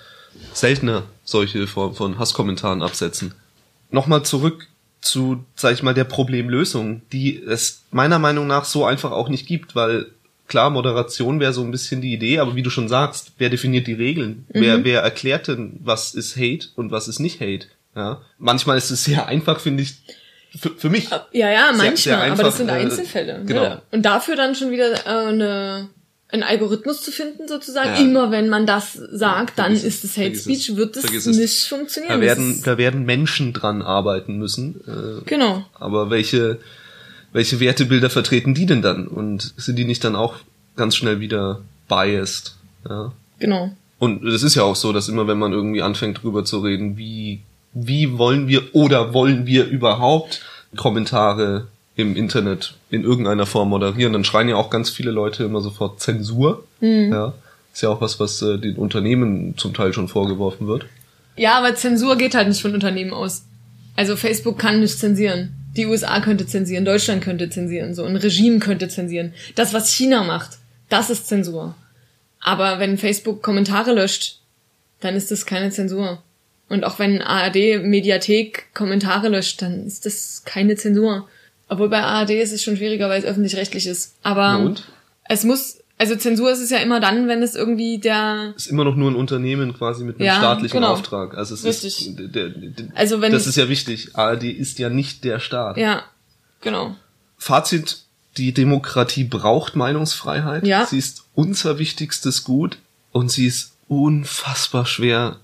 seltener 0.51 1.03
solche 1.23 1.67
Form 1.67 1.93
von 1.93 2.17
Hasskommentaren 2.17 2.81
absetzen. 2.81 3.35
Nochmal 3.91 4.23
zurück 4.25 4.67
zu, 4.99 5.45
sag 5.53 5.73
ich 5.73 5.83
mal, 5.83 5.93
der 5.93 6.05
Problemlösung, 6.05 7.03
die 7.11 7.37
es 7.37 7.83
meiner 7.91 8.17
Meinung 8.17 8.47
nach 8.47 8.65
so 8.65 8.83
einfach 8.83 9.11
auch 9.11 9.29
nicht 9.29 9.45
gibt, 9.45 9.75
weil 9.75 10.07
klar, 10.47 10.71
Moderation 10.71 11.39
wäre 11.39 11.53
so 11.53 11.61
ein 11.61 11.69
bisschen 11.69 12.01
die 12.01 12.13
Idee, 12.13 12.39
aber 12.39 12.55
wie 12.55 12.63
du 12.63 12.71
schon 12.71 12.87
sagst, 12.87 13.33
wer 13.37 13.51
definiert 13.51 13.85
die 13.85 13.93
Regeln? 13.93 14.47
Wer, 14.49 14.83
wer 14.83 15.01
erklärt 15.01 15.49
denn, 15.49 15.79
was 15.83 16.15
ist 16.15 16.35
Hate 16.35 16.69
und 16.75 16.89
was 16.89 17.07
ist 17.07 17.19
nicht 17.19 17.41
Hate? 17.41 17.67
Ja, 17.95 18.23
manchmal 18.39 18.79
ist 18.79 18.89
es 18.89 19.03
sehr 19.03 19.27
einfach, 19.27 19.59
finde 19.59 19.83
ich, 19.83 19.97
für, 20.57 20.71
für 20.77 20.89
mich. 20.89 21.09
Ja, 21.09 21.25
ja, 21.31 21.49
Sehr- 21.49 21.77
manchmal, 21.77 21.97
sehr 21.97 22.15
aber 22.17 22.23
einfach, 22.25 22.43
das 22.43 22.57
sind 22.57 22.69
äh, 22.69 22.73
Einzelfälle. 22.73 23.41
genau. 23.45 23.63
Ja. 23.63 23.81
Und 23.91 24.03
dafür 24.03 24.35
dann 24.35 24.55
schon 24.55 24.71
wieder 24.71 24.93
äh, 25.05 25.27
eine, 25.29 25.89
einen 26.29 26.43
Algorithmus 26.43 27.01
zu 27.01 27.11
finden, 27.11 27.47
sozusagen. 27.47 27.89
Ja. 27.95 27.99
Immer 28.01 28.31
wenn 28.31 28.49
man 28.49 28.65
das 28.65 28.93
sagt, 28.93 29.57
dann 29.59 29.75
Vergiss 29.75 29.83
ist 29.83 30.03
es, 30.03 30.11
es 30.11 30.17
Hate 30.17 30.35
Speech, 30.35 30.69
es, 30.69 30.75
wird 30.75 30.95
es 30.97 31.25
es. 31.25 31.37
nicht 31.37 31.67
funktionieren. 31.67 32.19
Da 32.21 32.25
Das 32.27 32.37
werden, 32.37 32.61
da 32.63 32.77
werden 32.77 33.05
Menschen 33.05 33.53
dran 33.53 33.81
arbeiten 33.81 34.37
müssen. 34.37 34.81
Äh, 34.87 35.23
genau. 35.25 35.65
aber 35.75 36.09
welche, 36.09 36.59
welche 37.31 37.59
Wertebilder 37.59 38.09
vertreten 38.09 38.53
die 38.53 38.65
denn 38.65 38.81
dann? 38.81 39.07
Und 39.07 39.53
sind 39.57 39.75
die 39.77 39.85
nicht 39.85 40.03
dann 40.03 40.15
auch 40.15 40.35
ganz 40.75 40.95
schnell 40.95 41.19
wieder 41.19 41.61
biased? 41.87 42.55
Ja. 42.87 43.11
Genau. 43.39 43.71
Und 43.99 44.23
es 44.25 44.43
ist 44.43 44.55
ja 44.55 44.63
auch 44.63 44.75
so, 44.75 44.91
dass 44.91 45.07
immer 45.09 45.27
wenn 45.27 45.39
man 45.39 45.53
irgendwie 45.53 45.81
anfängt 45.81 46.21
drüber 46.23 46.43
zu 46.45 46.59
reden, 46.59 46.97
wie, 46.97 47.41
wie 47.73 48.17
wollen 48.17 48.47
wir 48.47 48.73
oder 48.73 49.13
wollen 49.13 49.45
wir 49.45 49.65
überhaupt 49.65 50.41
Kommentare 50.75 51.67
im 51.95 52.15
Internet 52.15 52.75
in 52.89 53.03
irgendeiner 53.03 53.45
Form 53.45 53.69
moderieren, 53.69 54.13
dann 54.13 54.23
schreien 54.23 54.49
ja 54.49 54.55
auch 54.55 54.69
ganz 54.69 54.89
viele 54.89 55.11
Leute 55.11 55.43
immer 55.43 55.61
sofort 55.61 55.99
Zensur. 55.99 56.63
Ja. 56.81 57.33
Ist 57.71 57.81
ja 57.81 57.89
auch 57.89 58.01
was, 58.01 58.19
was 58.19 58.41
äh, 58.41 58.57
den 58.57 58.75
Unternehmen 58.75 59.55
zum 59.57 59.73
Teil 59.73 59.93
schon 59.93 60.07
vorgeworfen 60.07 60.67
wird. 60.67 60.85
Ja, 61.35 61.57
aber 61.57 61.75
Zensur 61.75 62.17
geht 62.17 62.35
halt 62.35 62.47
nicht 62.47 62.61
von 62.61 62.73
Unternehmen 62.73 63.13
aus. 63.13 63.45
Also 63.95 64.15
Facebook 64.15 64.59
kann 64.59 64.79
nicht 64.79 64.99
zensieren. 64.99 65.55
Die 65.75 65.87
USA 65.87 66.19
könnte 66.19 66.45
zensieren, 66.45 66.85
Deutschland 66.85 67.23
könnte 67.23 67.49
zensieren, 67.49 67.95
so 67.95 68.03
ein 68.03 68.15
Regime 68.15 68.59
könnte 68.59 68.89
zensieren. 68.89 69.33
Das, 69.55 69.73
was 69.73 69.91
China 69.91 70.23
macht, 70.23 70.59
das 70.89 71.09
ist 71.09 71.27
Zensur. 71.27 71.73
Aber 72.39 72.77
wenn 72.77 72.99
Facebook 72.99 73.41
Kommentare 73.41 73.93
löscht, 73.93 74.39
dann 74.99 75.15
ist 75.15 75.31
das 75.31 75.47
keine 75.47 75.71
Zensur. 75.71 76.21
Und 76.69 76.83
auch 76.85 76.97
wenn 76.99 77.21
ARD 77.21 77.83
Mediathek 77.83 78.73
Kommentare 78.73 79.29
löscht, 79.29 79.61
dann 79.61 79.85
ist 79.85 80.05
das 80.05 80.43
keine 80.45 80.75
Zensur. 80.75 81.27
Obwohl 81.69 81.89
bei 81.89 82.01
ARD 82.01 82.31
ist 82.31 82.51
es 82.53 82.63
schon 82.63 82.77
schwieriger, 82.77 83.09
weil 83.09 83.19
es 83.19 83.25
öffentlich-rechtlich 83.25 83.85
ist. 83.87 84.15
Aber 84.23 84.59
und? 84.59 84.83
es 85.25 85.43
muss, 85.43 85.77
also 85.97 86.15
Zensur 86.15 86.51
ist 86.51 86.59
es 86.59 86.69
ja 86.69 86.77
immer 86.79 86.99
dann, 86.99 87.27
wenn 87.27 87.41
es 87.43 87.55
irgendwie 87.55 87.99
der, 87.99 88.53
ist 88.55 88.67
immer 88.67 88.83
noch 88.85 88.95
nur 88.95 89.11
ein 89.11 89.15
Unternehmen 89.15 89.73
quasi 89.73 90.03
mit 90.03 90.17
einem 90.17 90.25
Ja, 90.25 90.35
staatlichen 90.35 90.77
genau. 90.77 90.93
Auftrag. 90.93 91.35
Also 91.37 91.53
es 91.53 91.63
Richtig. 91.63 92.07
ist 92.09 92.17
der, 92.35 92.49
der, 92.49 92.87
Also 92.95 93.21
wenn- 93.21 93.31
das 93.31 93.47
ist 93.47 93.55
ja 93.55 93.69
wichtig. 93.69 94.15
ARD 94.15 94.43
ist 94.45 94.79
ja 94.79 94.89
nicht 94.89 95.23
der 95.23 95.39
Staat. 95.39 95.77
ja, 95.77 96.03
genau. 96.61 96.95
Fazit: 97.37 98.03
Die 98.37 98.53
Demokratie 98.53 99.25
braucht 99.25 99.75
Meinungsfreiheit. 99.75 100.65
Ja. 100.65 100.85
Sie 100.85 100.97
ist 100.97 101.23
unser 101.35 101.77
wichtigstes 101.77 102.43
Gut 102.43 102.77
und 103.11 103.31
sie 103.31 103.47
ist 103.47 103.73
unfassbar 103.87 104.85
schwer 104.85 105.39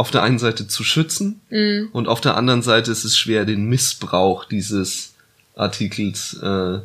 auf 0.00 0.10
der 0.10 0.22
einen 0.22 0.38
Seite 0.38 0.66
zu 0.66 0.82
schützen 0.82 1.42
Mhm. 1.50 1.90
und 1.92 2.08
auf 2.08 2.22
der 2.22 2.34
anderen 2.34 2.62
Seite 2.62 2.90
ist 2.90 3.04
es 3.04 3.18
schwer, 3.18 3.44
den 3.44 3.66
Missbrauch 3.66 4.46
dieses 4.46 5.12
Artikels 5.54 6.34
äh, 6.42 6.78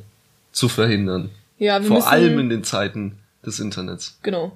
zu 0.51 0.67
verhindern. 0.67 1.29
Ja, 1.57 1.79
wir 1.81 1.87
Vor 1.87 1.97
müssen, 1.97 2.09
allem 2.09 2.39
in 2.39 2.49
den 2.49 2.65
Zeiten 2.65 3.17
des 3.45 3.61
Internets. 3.61 4.17
Genau. 4.21 4.51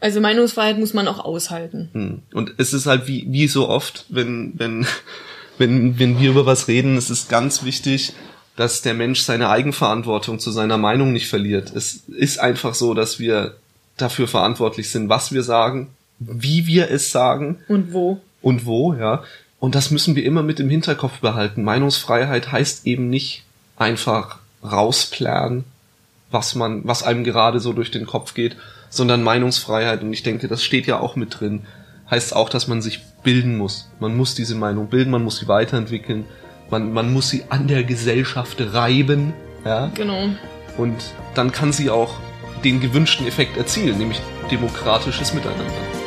Also 0.00 0.20
Meinungsfreiheit 0.20 0.80
muss 0.80 0.94
man 0.94 1.06
auch 1.06 1.24
aushalten. 1.24 1.90
Hm. 1.92 2.22
Und 2.32 2.54
es 2.58 2.72
ist 2.72 2.86
halt 2.86 3.06
wie, 3.06 3.24
wie 3.28 3.46
so 3.46 3.68
oft, 3.68 4.04
wenn, 4.08 4.54
wenn, 4.56 4.84
wenn, 5.58 5.96
wenn 6.00 6.18
wir 6.18 6.30
über 6.30 6.44
was 6.44 6.66
reden, 6.66 6.96
es 6.96 7.08
ist 7.08 7.28
ganz 7.28 7.62
wichtig, 7.62 8.14
dass 8.56 8.82
der 8.82 8.94
Mensch 8.94 9.20
seine 9.20 9.48
Eigenverantwortung 9.48 10.40
zu 10.40 10.50
seiner 10.50 10.76
Meinung 10.76 11.12
nicht 11.12 11.28
verliert. 11.28 11.72
Es 11.72 12.02
ist 12.08 12.40
einfach 12.40 12.74
so, 12.74 12.94
dass 12.94 13.20
wir 13.20 13.54
dafür 13.96 14.26
verantwortlich 14.26 14.90
sind, 14.90 15.08
was 15.08 15.30
wir 15.30 15.44
sagen, 15.44 15.90
wie 16.28 16.66
wir 16.66 16.90
es 16.90 17.10
sagen 17.12 17.58
Und 17.68 17.92
wo? 17.92 18.20
und 18.40 18.66
wo, 18.66 18.94
ja. 18.94 19.22
Und 19.58 19.74
das 19.74 19.90
müssen 19.90 20.16
wir 20.16 20.24
immer 20.24 20.42
mit 20.42 20.58
im 20.60 20.68
Hinterkopf 20.68 21.20
behalten. 21.20 21.62
Meinungsfreiheit 21.62 22.50
heißt 22.50 22.86
eben 22.86 23.10
nicht 23.10 23.44
einfach 23.76 24.38
rausplären, 24.64 25.64
was 26.30 26.54
man, 26.54 26.82
was 26.84 27.02
einem 27.02 27.24
gerade 27.24 27.60
so 27.60 27.72
durch 27.72 27.90
den 27.90 28.06
Kopf 28.06 28.34
geht, 28.34 28.56
sondern 28.90 29.22
Meinungsfreiheit, 29.22 30.02
und 30.02 30.12
ich 30.12 30.22
denke, 30.22 30.48
das 30.48 30.62
steht 30.62 30.86
ja 30.86 30.98
auch 30.98 31.16
mit 31.16 31.40
drin, 31.40 31.62
heißt 32.10 32.34
auch, 32.34 32.48
dass 32.48 32.68
man 32.68 32.82
sich 32.82 33.00
bilden 33.22 33.56
muss. 33.56 33.88
Man 34.00 34.16
muss 34.16 34.34
diese 34.34 34.54
Meinung 34.54 34.88
bilden, 34.88 35.10
man 35.10 35.22
muss 35.22 35.38
sie 35.38 35.48
weiterentwickeln, 35.48 36.24
man, 36.70 36.92
man 36.92 37.12
muss 37.12 37.30
sie 37.30 37.44
an 37.48 37.68
der 37.68 37.84
Gesellschaft 37.84 38.56
reiben, 38.60 39.32
ja. 39.64 39.90
Genau. 39.94 40.28
Und 40.76 40.96
dann 41.34 41.52
kann 41.52 41.72
sie 41.72 41.90
auch 41.90 42.14
den 42.64 42.80
gewünschten 42.80 43.26
Effekt 43.26 43.56
erzielen, 43.56 43.98
nämlich 43.98 44.20
demokratisches 44.50 45.34
Miteinander. 45.34 46.01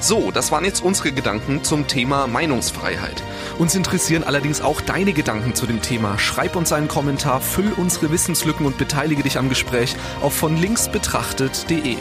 So, 0.00 0.30
das 0.30 0.50
waren 0.50 0.64
jetzt 0.64 0.82
unsere 0.82 1.12
Gedanken 1.12 1.62
zum 1.62 1.86
Thema 1.86 2.26
Meinungsfreiheit. 2.26 3.22
Uns 3.58 3.74
interessieren 3.74 4.24
allerdings 4.24 4.62
auch 4.62 4.80
deine 4.80 5.12
Gedanken 5.12 5.54
zu 5.54 5.66
dem 5.66 5.82
Thema. 5.82 6.18
Schreib 6.18 6.56
uns 6.56 6.72
einen 6.72 6.88
Kommentar, 6.88 7.42
füll 7.42 7.70
unsere 7.76 8.10
Wissenslücken 8.10 8.64
und 8.64 8.78
beteilige 8.78 9.22
dich 9.22 9.36
am 9.36 9.50
Gespräch 9.50 9.94
auf 10.22 10.32
von 10.32 10.56
links 10.56 10.90
betrachtet.de. 10.90 11.96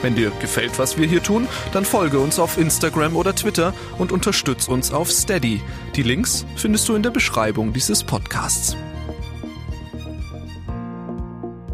Wenn 0.00 0.16
dir 0.16 0.32
gefällt, 0.40 0.78
was 0.78 0.96
wir 0.96 1.06
hier 1.06 1.22
tun, 1.22 1.46
dann 1.72 1.84
folge 1.84 2.20
uns 2.20 2.38
auf 2.38 2.56
Instagram 2.56 3.14
oder 3.16 3.34
Twitter 3.34 3.74
und 3.98 4.12
unterstütz 4.12 4.66
uns 4.66 4.90
auf 4.90 5.10
Steady. 5.10 5.60
Die 5.94 6.02
Links 6.02 6.46
findest 6.56 6.88
du 6.88 6.94
in 6.94 7.02
der 7.02 7.10
Beschreibung 7.10 7.74
dieses 7.74 8.02
Podcasts. 8.02 8.76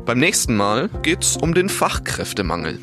Beim 0.05 0.19
nächsten 0.19 0.57
Mal 0.57 0.91
geht's 1.03 1.37
um 1.37 1.55
den 1.55 1.69
Fachkräftemangel. 1.69 2.81